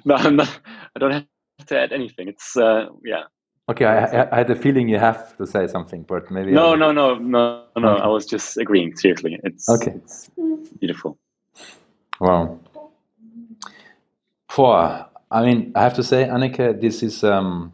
no, 0.05 0.15
I'm 0.15 0.35
not, 0.35 0.59
I 0.95 0.99
don't 0.99 1.11
have 1.11 1.67
to 1.67 1.79
add 1.79 1.93
anything. 1.93 2.27
It's 2.27 2.57
uh, 2.57 2.87
yeah. 3.05 3.23
Okay, 3.69 3.85
I, 3.85 4.23
I, 4.31 4.35
had 4.35 4.49
a 4.49 4.55
feeling 4.55 4.89
you 4.89 4.97
have 4.97 5.37
to 5.37 5.45
say 5.45 5.67
something, 5.67 6.03
but 6.03 6.29
maybe. 6.31 6.51
No, 6.51 6.75
no, 6.75 6.91
no, 6.91 7.15
no, 7.15 7.65
no. 7.77 7.89
Okay. 7.89 8.03
I 8.03 8.07
was 8.07 8.25
just 8.25 8.57
agreeing. 8.57 8.95
Seriously, 8.97 9.39
it's 9.43 9.69
okay. 9.69 9.93
It's 10.03 10.29
beautiful. 10.79 11.17
Wow. 12.19 12.59
For 14.49 15.05
I 15.29 15.45
mean, 15.45 15.71
I 15.75 15.83
have 15.83 15.93
to 15.93 16.03
say, 16.03 16.25
Anneke, 16.25 16.81
this 16.81 17.03
is 17.03 17.23
um, 17.23 17.71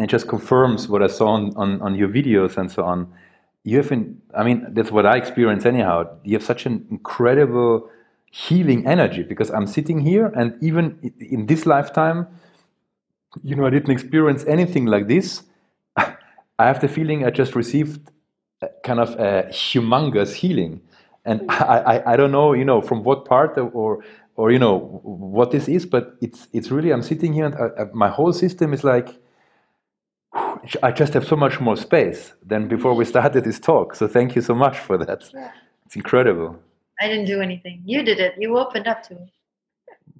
and 0.00 0.08
it 0.08 0.10
just 0.10 0.28
confirms 0.28 0.88
what 0.88 1.02
I 1.02 1.08
saw 1.08 1.28
on, 1.32 1.54
on, 1.56 1.82
on 1.82 1.94
your 1.94 2.08
videos 2.08 2.56
and 2.56 2.72
so 2.72 2.84
on. 2.84 3.06
you 3.64 3.76
have, 3.76 3.92
in, 3.92 4.18
I 4.34 4.42
mean, 4.42 4.66
that's 4.70 4.90
what 4.90 5.04
I 5.04 5.18
experience 5.18 5.66
anyhow. 5.66 6.08
You 6.24 6.38
have 6.38 6.42
such 6.42 6.64
an 6.64 6.86
incredible 6.90 7.86
healing 8.30 8.86
energy 8.86 9.22
because 9.22 9.50
I'm 9.50 9.66
sitting 9.66 10.00
here, 10.00 10.28
and 10.28 10.56
even 10.62 11.12
in 11.20 11.44
this 11.44 11.66
lifetime, 11.66 12.26
you 13.42 13.54
know, 13.54 13.66
I 13.66 13.68
didn't 13.68 13.90
experience 13.90 14.42
anything 14.46 14.86
like 14.86 15.06
this. 15.06 15.42
I 15.98 16.16
have 16.58 16.80
the 16.80 16.88
feeling 16.88 17.26
I 17.26 17.30
just 17.30 17.54
received 17.54 18.10
kind 18.82 19.00
of 19.00 19.10
a 19.20 19.48
humongous 19.50 20.32
healing, 20.32 20.80
and 21.26 21.42
I, 21.50 21.76
I, 21.92 22.12
I 22.14 22.16
don't 22.16 22.32
know, 22.32 22.54
you 22.54 22.64
know, 22.64 22.80
from 22.80 23.04
what 23.04 23.26
part 23.26 23.58
or 23.58 24.02
or 24.36 24.50
you 24.50 24.58
know 24.58 24.78
what 25.02 25.50
this 25.50 25.68
is, 25.68 25.84
but 25.84 26.16
it's 26.22 26.48
it's 26.54 26.70
really 26.70 26.90
I'm 26.90 27.02
sitting 27.02 27.34
here 27.34 27.44
and 27.44 27.54
I, 27.54 27.82
I, 27.82 27.84
my 27.92 28.08
whole 28.08 28.32
system 28.32 28.72
is 28.72 28.82
like 28.82 29.20
I 30.82 30.92
just 30.92 31.14
have 31.14 31.26
so 31.26 31.36
much 31.36 31.60
more 31.60 31.76
space 31.76 32.34
than 32.44 32.68
before 32.68 32.94
we 32.94 33.04
started 33.04 33.44
this 33.44 33.58
talk. 33.58 33.94
So 33.94 34.06
thank 34.06 34.36
you 34.36 34.42
so 34.42 34.54
much 34.54 34.78
for 34.78 34.98
that. 34.98 35.30
Yeah. 35.32 35.50
It's 35.86 35.96
incredible. 35.96 36.58
I 37.00 37.08
didn't 37.08 37.26
do 37.26 37.40
anything. 37.40 37.82
You 37.84 38.02
did 38.02 38.20
it. 38.20 38.34
You 38.38 38.58
opened 38.58 38.86
up 38.86 39.02
to 39.04 39.14
me. 39.14 39.32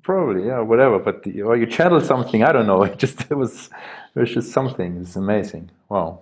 Probably, 0.03 0.47
yeah, 0.47 0.61
whatever. 0.61 0.99
But 0.99 1.27
or 1.45 1.57
you 1.57 1.67
channeled 1.67 2.05
something. 2.05 2.43
I 2.43 2.53
don't 2.53 2.67
know. 2.67 2.83
It 2.91 2.99
just 2.99 3.31
it 3.31 3.35
was 3.35 3.71
it 4.15 4.21
was 4.21 4.31
just 4.31 4.53
something. 4.53 4.97
It's 5.03 5.17
amazing. 5.17 5.71
Wow. 5.89 6.21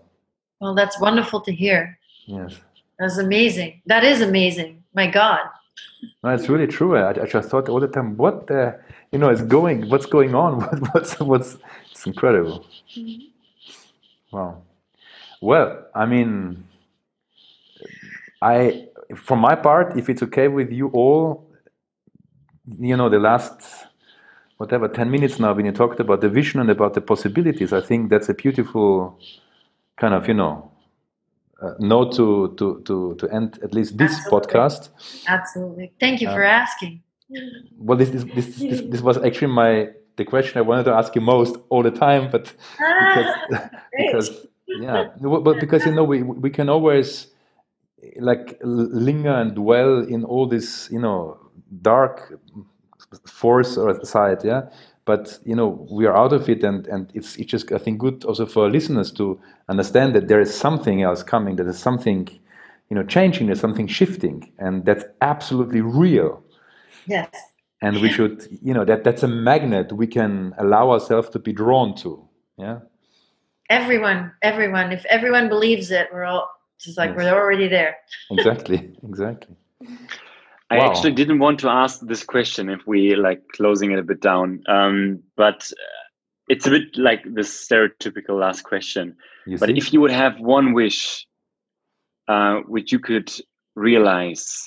Well, 0.61 0.75
that's 0.75 1.01
wonderful 1.01 1.41
to 1.43 1.53
hear. 1.53 1.99
Yes. 2.27 2.57
That's 2.99 3.19
amazing. 3.19 3.81
That 3.87 4.03
is 4.05 4.21
amazing. 4.21 4.83
My 4.95 5.07
God. 5.07 5.41
No, 6.23 6.31
it's 6.31 6.49
really 6.49 6.67
true. 6.67 6.97
I, 6.97 7.11
I 7.11 7.27
just 7.27 7.49
thought 7.49 7.69
all 7.69 7.81
the 7.81 7.89
time, 7.89 8.17
what 8.17 8.49
the, 8.49 8.79
you 9.13 9.19
know, 9.19 9.31
is 9.31 9.43
going, 9.43 9.89
what's 9.89 10.07
going 10.07 10.35
on? 10.35 10.61
What, 10.61 10.95
what's, 10.95 11.21
what's, 11.21 11.59
it's 11.91 12.07
incredible. 12.07 12.67
Mm-hmm. 12.97 13.38
Wow. 14.31 14.63
Well, 15.41 15.87
I 15.95 16.07
mean, 16.07 16.65
I, 18.43 18.89
for 19.17 19.37
my 19.37 19.55
part, 19.55 19.97
if 19.97 20.09
it's 20.09 20.23
okay 20.23 20.49
with 20.49 20.71
you 20.73 20.89
all, 20.89 21.49
you 22.79 22.97
know, 22.97 23.09
the 23.09 23.19
last, 23.19 23.87
whatever, 24.59 24.89
10 24.89 25.11
minutes 25.11 25.39
now, 25.39 25.53
when 25.55 25.67
you 25.67 25.73
talked 25.73 26.01
about 26.01 26.21
the 26.21 26.29
vision 26.29 26.61
and 26.61 26.71
about 26.71 26.95
the 26.95 27.01
possibilities, 27.01 27.73
I 27.73 27.81
think 27.81 28.11
that's 28.11 28.29
a 28.29 28.35
beautiful 28.35 29.19
kind 29.97 30.15
of, 30.15 30.29
you 30.29 30.35
know, 30.35 30.71
uh, 31.63 31.75
note 31.79 32.15
to, 32.17 32.55
to, 32.59 32.83
to, 32.85 33.17
to 33.17 33.29
end 33.31 33.59
at 33.63 33.75
least 33.75 33.97
this 33.97 34.13
Absolutely. 34.13 34.53
podcast. 34.53 34.91
Absolutely. 35.27 35.93
Thank 35.99 36.21
you 36.21 36.29
for 36.29 36.45
uh, 36.45 36.51
asking. 36.51 37.03
Well, 37.79 37.99
this, 37.99 38.11
this, 38.11 38.25
this, 38.25 38.57
this, 38.57 38.81
this 38.83 39.01
was 39.01 39.19
actually 39.19 39.53
my 39.53 39.89
the 40.19 40.25
question 40.25 40.59
I 40.59 40.61
wanted 40.61 40.85
to 40.85 40.93
ask 40.93 41.15
you 41.15 41.23
most 41.23 41.57
all 41.71 41.83
the 41.83 41.91
time, 41.91 42.31
but 42.31 42.53
ah, 42.81 43.33
because, 43.49 43.71
because 43.97 44.47
yeah, 44.67 45.09
but 45.21 45.61
because 45.65 45.87
you 45.87 45.93
know 45.93 46.05
we 46.05 46.23
we 46.23 46.51
can 46.51 46.69
always 46.69 47.29
like 48.21 48.59
linger 48.63 49.33
and 49.33 49.55
dwell 49.55 50.01
in 50.01 50.25
all 50.25 50.47
this 50.47 50.89
you 50.93 51.01
know 51.01 51.39
dark 51.81 52.39
force 53.27 53.79
or 53.79 54.05
side, 54.05 54.45
yeah. 54.45 54.63
But 55.07 55.39
you 55.47 55.57
know 55.57 55.87
we 55.91 56.05
are 56.05 56.15
out 56.15 56.35
of 56.35 56.49
it, 56.51 56.63
and 56.63 56.87
and 56.89 57.11
it's 57.15 57.37
it's 57.37 57.51
just 57.51 57.73
I 57.73 57.79
think 57.79 57.99
good 57.99 58.25
also 58.25 58.45
for 58.45 58.69
listeners 58.69 59.11
to 59.13 59.41
understand 59.69 60.15
that 60.15 60.29
there 60.29 60.41
is 60.41 60.53
something 60.55 61.03
else 61.03 61.23
coming. 61.23 61.57
There 61.57 61.69
is 61.69 61.79
something 61.79 62.29
you 62.91 62.95
know 62.95 63.05
changing. 63.05 63.47
There's 63.47 63.61
something 63.61 63.87
shifting, 63.87 64.53
and 64.59 64.85
that's 64.85 65.05
absolutely 65.23 65.81
real. 65.81 66.43
Yes 67.07 67.48
and 67.83 68.01
we 68.01 68.09
should 68.11 68.47
you 68.63 68.75
know 68.75 68.85
that 68.85 69.05
that's 69.05 69.23
a 69.23 69.29
magnet 69.29 69.93
we 69.93 70.07
can 70.07 70.55
allow 70.59 70.91
ourselves 70.91 71.29
to 71.29 71.39
be 71.39 71.53
drawn 71.53 71.95
to 71.95 72.29
yeah 72.57 72.79
everyone 73.71 74.33
everyone 74.43 74.93
if 74.93 75.05
everyone 75.07 75.49
believes 75.49 75.91
it 75.91 76.09
we're 76.13 76.25
all 76.25 76.49
just 76.81 76.99
like 76.99 77.11
yes. 77.11 77.19
we're 77.19 77.35
already 77.35 77.69
there 77.69 77.97
exactly 78.31 78.97
exactly 79.03 79.57
I 80.71 80.79
wow. 80.79 80.91
actually 80.91 81.13
didn't 81.13 81.39
want 81.39 81.61
to 81.61 81.69
ask 81.71 82.01
this 82.01 82.23
question 82.23 82.69
if 82.69 82.87
we 82.87 83.17
like 83.17 83.41
closing 83.55 83.93
it 83.93 83.99
a 83.99 84.03
bit 84.03 84.21
down, 84.21 84.63
um, 84.69 85.23
but 85.35 85.71
uh, 85.73 86.05
it's 86.49 86.67
a 86.67 86.71
bit 86.71 86.97
like 86.97 87.23
the 87.25 87.41
stereotypical 87.41 88.39
last 88.39 88.65
question. 88.65 89.17
You 89.47 89.57
but 89.57 89.71
see? 89.71 89.79
if 89.79 89.95
you 89.95 90.03
would 90.03 90.11
have 90.11 90.39
one 90.41 90.75
wish, 90.75 91.27
uh, 92.29 92.57
which 92.67 92.93
you 92.93 92.99
could 92.99 93.33
realize 93.77 94.67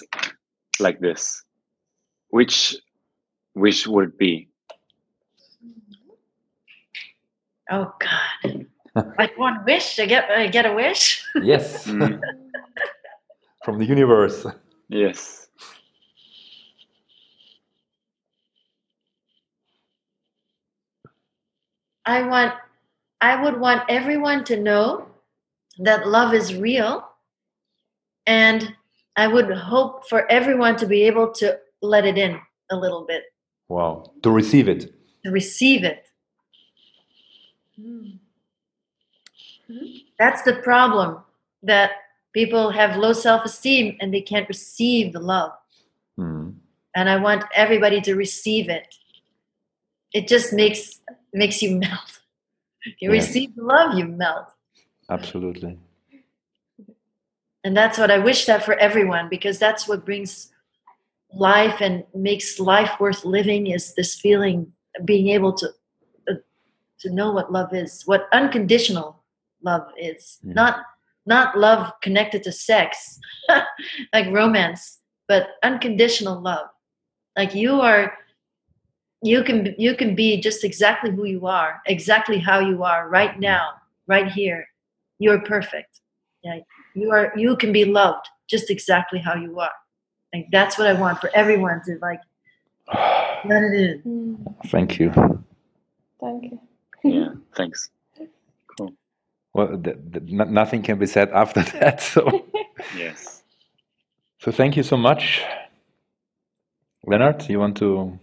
like 0.80 1.00
this, 1.02 1.44
which 2.30 2.76
wish 3.56 3.88
would 3.88 4.18
be? 4.18 4.50
Oh 7.70 7.94
God! 8.00 8.66
like 9.18 9.38
one 9.38 9.64
wish 9.66 9.96
to 9.96 10.06
get 10.06 10.30
uh, 10.30 10.48
get 10.48 10.66
a 10.66 10.74
wish. 10.74 11.26
yes. 11.42 11.88
Mm. 12.02 12.20
From 13.64 13.78
the 13.78 13.86
universe. 13.86 14.46
Yes. 14.90 15.48
I 22.06 22.24
want 22.24 22.54
I 23.22 23.42
would 23.42 23.60
want 23.60 23.84
everyone 23.88 24.44
to 24.46 24.58
know 24.58 25.08
that 25.78 26.08
love 26.08 26.34
is 26.34 26.56
real 26.56 27.08
and 28.26 28.76
I 29.16 29.28
would 29.28 29.52
hope 29.52 30.08
for 30.10 30.30
everyone 30.32 30.76
to 30.78 30.88
be 30.88 31.04
able 31.04 31.32
to 31.34 31.60
let 31.82 32.06
it 32.06 32.18
in 32.18 32.40
a 32.72 32.76
little 32.76 33.06
bit. 33.06 33.24
Wow. 33.72 34.12
To 34.24 34.32
receive 34.32 34.68
it. 34.68 34.94
To 35.24 35.32
receive 35.32 35.86
it. 35.86 36.06
That's 40.20 40.42
the 40.42 40.56
problem 40.56 41.20
that 41.64 41.92
people 42.34 42.72
have 42.72 42.98
low 42.98 43.14
self 43.14 43.46
esteem 43.46 43.96
and 44.02 44.14
they 44.14 44.20
can't 44.20 44.48
receive 44.50 45.14
the 45.14 45.22
love. 45.22 45.54
Mm. 46.20 46.56
And 46.98 47.10
I 47.10 47.16
want 47.16 47.46
everybody 47.56 48.02
to 48.02 48.16
receive 48.16 48.68
it. 48.68 48.94
It 50.14 50.28
just 50.28 50.52
makes 50.52 51.00
makes 51.34 51.62
you 51.62 51.78
melt. 51.86 52.20
You 53.00 53.14
yes. 53.14 53.28
receive 53.28 53.56
the 53.56 53.64
love, 53.64 53.98
you 53.98 54.06
melt. 54.06 54.48
Absolutely. 55.10 55.80
And 57.64 57.78
that's 57.78 57.98
what 57.98 58.12
I 58.12 58.18
wish 58.18 58.48
that 58.48 58.66
for 58.66 58.74
everyone 58.74 59.30
because 59.30 59.60
that's 59.60 59.88
what 59.88 60.04
brings 60.04 60.52
life 61.34 61.82
and 61.82 62.04
makes 62.14 62.60
life 62.60 62.92
worth 63.00 63.24
living 63.26 63.68
is 63.68 63.94
this 63.96 64.20
feeling 64.20 64.72
being 65.06 65.30
able 65.30 65.54
to 65.54 65.68
uh, 66.30 66.36
to 67.00 67.10
know 67.10 67.32
what 67.32 67.52
love 67.52 67.74
is 67.74 68.04
what 68.06 68.28
unconditional 68.34 69.24
love 69.64 69.88
is. 69.98 70.40
Not 70.44 70.84
not 71.26 71.58
love 71.58 71.94
connected 72.02 72.44
to 72.44 72.52
sex 72.52 73.20
like 74.14 74.28
romance 74.32 75.00
but 75.28 75.50
unconditional 75.64 76.42
love. 76.42 76.68
Like 77.38 77.56
you 77.56 77.80
are 77.80 78.14
you 79.22 79.44
can 79.44 79.74
you 79.78 79.96
can 79.96 80.16
be 80.16 80.42
just 80.42 80.64
exactly 80.64 81.12
who 81.12 81.26
you 81.26 81.46
are 81.46 81.82
exactly 81.86 82.40
how 82.40 82.60
you 82.60 82.84
are 82.84 83.08
right 83.10 83.40
now 83.40 83.70
right 84.08 84.32
here. 84.32 84.66
You're 85.20 85.42
perfect. 85.42 86.02
Yeah 86.44 86.60
you 86.94 87.12
are 87.12 87.34
you 87.36 87.56
can 87.56 87.72
be 87.72 87.86
loved 87.86 88.28
just 88.50 88.70
exactly 88.70 89.20
how 89.20 89.36
you 89.36 89.60
are 89.60 89.72
like 90.34 90.48
that's 90.52 90.78
what 90.78 90.88
I 90.88 90.94
want 90.94 91.20
for 91.20 91.30
everyone 91.34 91.82
to 91.86 91.98
like 92.02 92.22
let 93.46 93.64
it 93.64 93.74
in. 93.74 94.00
Hmm. 94.00 94.68
Thank 94.68 95.00
you. 95.00 95.12
Thank 96.20 96.44
you. 96.52 96.60
yeah, 97.04 97.30
thanks. 97.56 97.90
Cool. 98.78 98.94
Well, 99.54 99.78
the, 99.78 99.98
the, 100.10 100.20
nothing 100.46 100.82
can 100.84 101.00
be 101.00 101.08
said 101.08 101.30
after 101.32 101.62
that. 101.80 102.02
So 102.02 102.46
yes. 102.98 103.44
So 104.40 104.52
thank 104.52 104.76
you 104.76 104.84
so 104.84 104.98
much, 104.98 105.44
Leonard. 107.06 107.48
You 107.50 107.60
want 107.60 107.78
to 107.78 108.18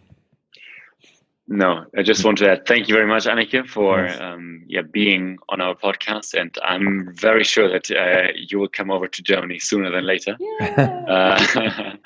no, 1.49 1.87
I 1.97 2.03
just 2.03 2.25
want 2.25 2.39
to 2.39 2.51
add 2.51 2.67
thank 2.67 2.89
you 2.89 2.95
very 2.95 3.07
much, 3.07 3.25
Anneke, 3.25 3.67
for 3.67 4.05
yes. 4.05 4.21
um, 4.21 4.63
yeah 4.67 4.83
being 4.83 5.39
on 5.49 5.63
our 5.63 5.75
podcast, 5.75 6.39
and 6.39 6.55
I'm 6.63 7.15
very 7.15 7.43
sure 7.43 7.69
that 7.71 7.91
uh, 7.91 8.33
you 8.37 8.59
will 8.59 8.69
come 8.69 8.91
over 8.91 9.09
to 9.09 9.23
Germany 9.23 9.59
sooner 9.59 9.91
than 9.91 10.07
later. 10.07 10.37
Yeah. 10.39 11.97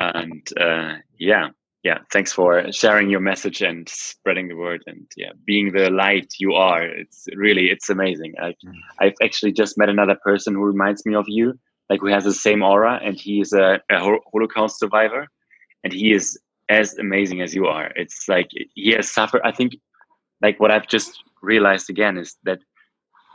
Uh, 0.00 0.10
and 0.14 0.48
uh, 0.58 0.94
yeah, 1.18 1.50
yeah, 1.84 1.98
thanks 2.12 2.32
for 2.32 2.72
sharing 2.72 3.10
your 3.10 3.20
message 3.20 3.62
and 3.62 3.88
spreading 3.88 4.48
the 4.48 4.56
word, 4.56 4.82
and 4.88 5.06
yeah, 5.16 5.30
being 5.46 5.72
the 5.72 5.90
light 5.90 6.34
you 6.38 6.54
are. 6.54 6.82
It's 6.82 7.26
really 7.36 7.70
it's 7.70 7.90
amazing. 7.90 8.34
I, 8.40 8.54
mm. 8.64 8.74
I've 8.98 9.14
actually 9.22 9.52
just 9.52 9.78
met 9.78 9.88
another 9.88 10.16
person 10.24 10.54
who 10.54 10.64
reminds 10.64 11.06
me 11.06 11.14
of 11.14 11.26
you, 11.28 11.58
like 11.88 12.00
who 12.00 12.08
has 12.08 12.24
the 12.24 12.34
same 12.34 12.62
aura, 12.62 13.00
and 13.04 13.16
he 13.16 13.40
is 13.40 13.52
a, 13.52 13.80
a 13.88 13.98
Holocaust 14.32 14.80
survivor, 14.80 15.28
and 15.84 15.92
he 15.92 16.12
is 16.12 16.38
as 16.72 16.98
amazing 16.98 17.40
as 17.42 17.54
you 17.54 17.66
are. 17.66 17.92
It's 17.96 18.28
like 18.28 18.48
he 18.74 18.90
has 18.92 19.10
suffered. 19.10 19.42
I 19.44 19.52
think, 19.52 19.76
like 20.40 20.58
what 20.60 20.70
I've 20.70 20.88
just 20.88 21.22
realized 21.42 21.90
again 21.90 22.18
is 22.18 22.36
that, 22.44 22.60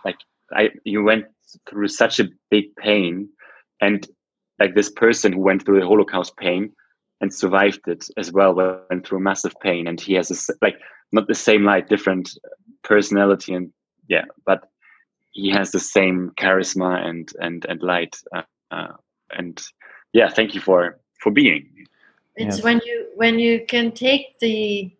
like 0.05 0.17
I 0.53 0.69
you 0.83 1.03
went 1.03 1.25
through 1.69 1.87
such 1.87 2.19
a 2.19 2.29
big 2.49 2.75
pain, 2.75 3.29
and 3.81 4.07
like 4.59 4.75
this 4.75 4.91
person 4.91 5.33
who 5.33 5.39
went 5.39 5.63
through 5.63 5.79
the 5.79 5.87
Holocaust 5.87 6.35
pain 6.37 6.71
and 7.21 7.33
survived 7.33 7.81
it 7.87 8.05
as 8.17 8.31
well 8.31 8.53
went 8.53 9.07
through 9.07 9.19
massive 9.19 9.55
pain, 9.61 9.87
and 9.87 9.99
he 9.99 10.13
has 10.13 10.31
a, 10.31 10.53
like 10.61 10.77
not 11.11 11.27
the 11.27 11.35
same 11.35 11.63
light, 11.63 11.89
different 11.89 12.29
personality, 12.83 13.53
and 13.53 13.71
yeah, 14.07 14.25
but 14.45 14.69
he 15.31 15.49
has 15.49 15.71
the 15.71 15.79
same 15.79 16.31
charisma 16.39 17.05
and 17.05 17.31
and 17.39 17.65
and 17.69 17.81
light. 17.81 18.15
Uh, 18.35 18.41
uh, 18.71 18.93
and 19.31 19.63
yeah, 20.13 20.29
thank 20.29 20.55
you 20.55 20.61
for 20.61 20.99
for 21.21 21.31
being. 21.31 21.85
It's 22.37 22.57
yes. 22.57 22.63
when 22.63 22.79
you 22.85 23.07
when 23.15 23.39
you 23.39 23.65
can 23.67 23.91
take 23.91 24.39
the 24.39 24.91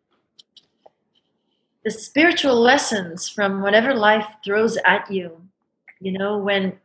the 1.87 1.91
spiritual 1.91 2.59
lessons 2.59 3.29
from 3.29 3.61
whatever 3.61 3.93
life 3.93 4.27
throws 4.43 4.77
at 4.83 5.09
you. 5.09 5.41
You 6.01 6.11
know, 6.11 6.37
when 6.37 6.77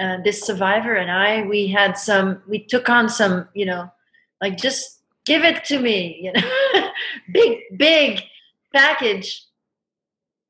uh, 0.00 0.18
this 0.24 0.40
survivor 0.40 0.94
and 0.94 1.10
I, 1.10 1.42
we 1.42 1.66
had 1.66 1.98
some, 1.98 2.42
we 2.48 2.60
took 2.60 2.88
on 2.88 3.10
some, 3.10 3.48
you 3.52 3.66
know, 3.66 3.92
like 4.40 4.56
just 4.56 5.02
give 5.26 5.44
it 5.44 5.66
to 5.66 5.78
me, 5.78 6.18
you 6.22 6.32
know, 6.32 6.90
big, 7.30 7.58
big 7.76 8.22
package. 8.72 9.44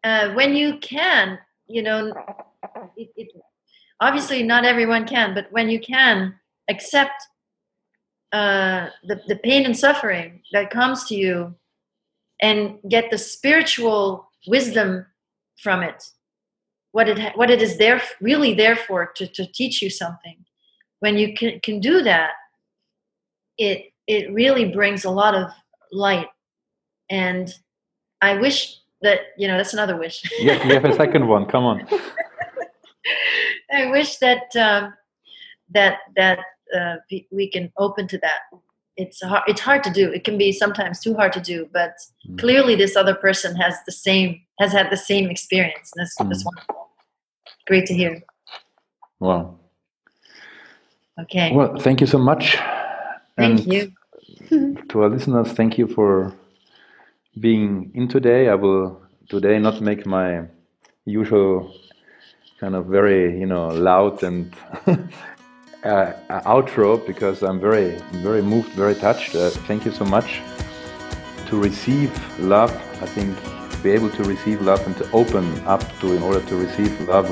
Uh, 0.05 0.32
when 0.34 0.55
you 0.55 0.78
can, 0.78 1.36
you 1.66 1.82
know, 1.82 2.12
it, 2.96 3.11
it, 3.16 3.32
obviously 4.01 4.44
not 4.44 4.64
everyone 4.64 5.07
can, 5.09 5.34
but 5.34 5.51
when 5.51 5.68
you 5.68 5.80
can 5.80 6.34
accept 6.68 7.20
uh, 8.33 8.89
the, 9.05 9.20
the 9.26 9.37
pain 9.37 9.64
and 9.64 9.76
suffering 9.76 10.43
that 10.53 10.70
comes 10.70 11.05
to 11.05 11.14
you 11.14 11.55
and 12.41 12.79
get 12.89 13.11
the 13.11 13.18
spiritual 13.18 14.31
wisdom 14.47 15.07
from 15.62 15.83
it. 15.83 16.05
What 16.93 17.09
it 17.09 17.37
what 17.37 17.51
it 17.51 17.61
is 17.61 17.79
there 17.79 18.03
really 18.20 18.55
there 18.55 18.76
for 18.76 19.12
to, 19.16 19.26
to 19.26 19.47
teach 19.47 19.83
you 19.83 19.91
something. 19.91 20.45
When 21.01 21.16
you 21.16 21.35
can, 21.35 21.61
can 21.61 21.81
do 21.81 22.03
that 22.03 22.31
it 23.59 23.93
it 24.07 24.33
really 24.33 24.72
brings 24.72 25.05
a 25.05 25.11
lot 25.11 25.35
of 25.35 25.51
light. 25.93 26.29
And 27.11 27.53
i 28.20 28.35
wish 28.35 28.76
that 29.03 29.20
you 29.37 29.49
know 29.49 29.57
that's 29.57 29.74
another 29.74 29.97
wish. 29.97 30.22
Yeah 30.41 30.64
you 30.66 30.74
have 30.74 30.85
a 30.85 30.95
second 30.95 31.26
one. 31.29 31.47
Come 31.47 31.64
on. 31.64 31.87
I 33.72 33.91
wish 33.91 34.16
that 34.18 34.55
um, 34.57 34.95
that 35.70 35.99
that 36.16 36.39
uh, 36.77 36.97
we 37.31 37.51
can 37.51 37.73
open 37.79 38.09
to 38.09 38.19
that. 38.19 38.41
It's 38.97 39.23
hard 39.23 39.45
it's 39.47 39.61
hard 39.61 39.85
to 39.85 39.91
do. 39.91 40.11
It 40.11 40.25
can 40.25 40.37
be 40.39 40.53
sometimes 40.53 41.01
too 41.01 41.14
hard 41.14 41.33
to 41.35 41.41
do 41.41 41.69
but 41.73 41.95
mm. 42.29 42.39
clearly 42.39 42.75
this 42.75 42.97
other 42.97 43.14
person 43.14 43.55
has 43.57 43.75
the 43.87 43.93
same 43.93 44.41
has 44.59 44.73
had 44.73 44.91
the 44.91 44.97
same 44.97 45.31
experience 45.31 45.93
that's, 45.95 46.16
mm. 46.19 46.29
that's 46.29 46.45
wonderful. 46.45 46.91
Great 47.66 47.87
to 47.87 47.95
hear. 47.95 48.23
Wow. 49.21 49.59
Okay. 51.23 51.53
Well 51.53 51.77
thank 51.79 52.01
you 52.01 52.07
so 52.07 52.19
much. 52.19 52.57
Thank 53.37 53.61
and 53.61 53.73
you. 53.73 53.93
to 54.89 55.03
our 55.03 55.09
listeners 55.09 55.53
thank 55.53 55.79
you 55.79 55.87
for 55.87 56.35
being 57.39 57.93
in 57.95 58.09
today. 58.09 58.49
I 58.49 58.55
will 58.55 59.01
today 59.29 59.59
not 59.59 59.81
make 59.81 60.07
my 60.07 60.43
usual 61.05 61.73
kind 62.59 62.75
of 62.75 62.87
very 62.87 63.39
you 63.39 63.47
know 63.47 63.69
loud 63.69 64.23
and 64.23 64.55
uh, 65.85 66.12
outro 66.47 67.05
because 67.07 67.43
I'm 67.43 67.61
very, 67.61 67.97
very 68.12 68.43
moved, 68.43 68.70
very 68.70 68.95
touched. 68.95 69.35
Uh, 69.35 69.51
thank 69.51 69.85
you 69.85 69.93
so 69.93 70.05
much. 70.05 70.41
To 71.47 71.61
receive 71.61 72.11
love, 72.39 72.72
I 73.03 73.07
think, 73.07 73.37
be 73.83 73.91
able 73.91 74.11
to 74.11 74.24
receive 74.24 74.61
love 74.62 74.85
and 74.87 74.97
to 74.99 75.11
open 75.12 75.45
up 75.66 75.83
to 76.01 76.12
in 76.14 76.22
order 76.22 76.41
to 76.41 76.57
receive 76.57 77.09
love. 77.09 77.29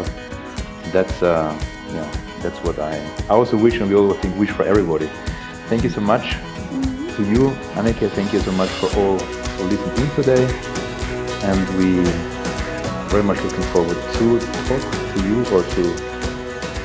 That's, 0.92 1.22
uh, 1.22 1.52
yeah, 1.92 2.10
that's 2.40 2.58
what 2.64 2.78
I, 2.78 2.96
I 3.28 3.30
also 3.30 3.56
wish, 3.56 3.80
and 3.80 3.88
we 3.88 3.96
all 3.96 4.12
think 4.14 4.36
wish 4.38 4.50
for 4.50 4.62
everybody. 4.62 5.08
Thank 5.68 5.82
you 5.82 5.90
so 5.90 6.00
much 6.00 6.32
to 7.16 7.24
you, 7.24 7.50
Anneke. 7.74 8.08
Thank 8.10 8.32
you 8.32 8.40
so 8.40 8.52
much 8.52 8.70
for 8.70 8.86
all 8.98 9.18
for 9.18 9.64
listening 9.64 10.06
in 10.06 10.14
today, 10.14 10.44
and 11.42 11.68
we 11.76 12.00
very 13.10 13.22
much 13.22 13.40
looking 13.42 13.62
forward 13.72 13.96
to 13.96 14.38
talk 14.68 15.14
to 15.14 15.28
you 15.28 15.40
or 15.54 15.62
to 15.62 16.15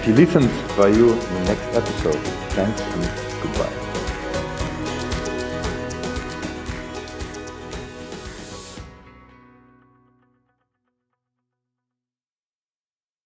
you 0.08 0.14
listened 0.14 0.50
by 0.78 0.88
you 0.88 1.14
in 1.14 1.34
the 1.34 1.44
next 1.46 1.64
episode. 1.76 2.16
Thanks 2.54 2.82
and 2.82 3.44
goodbye. 3.44 3.81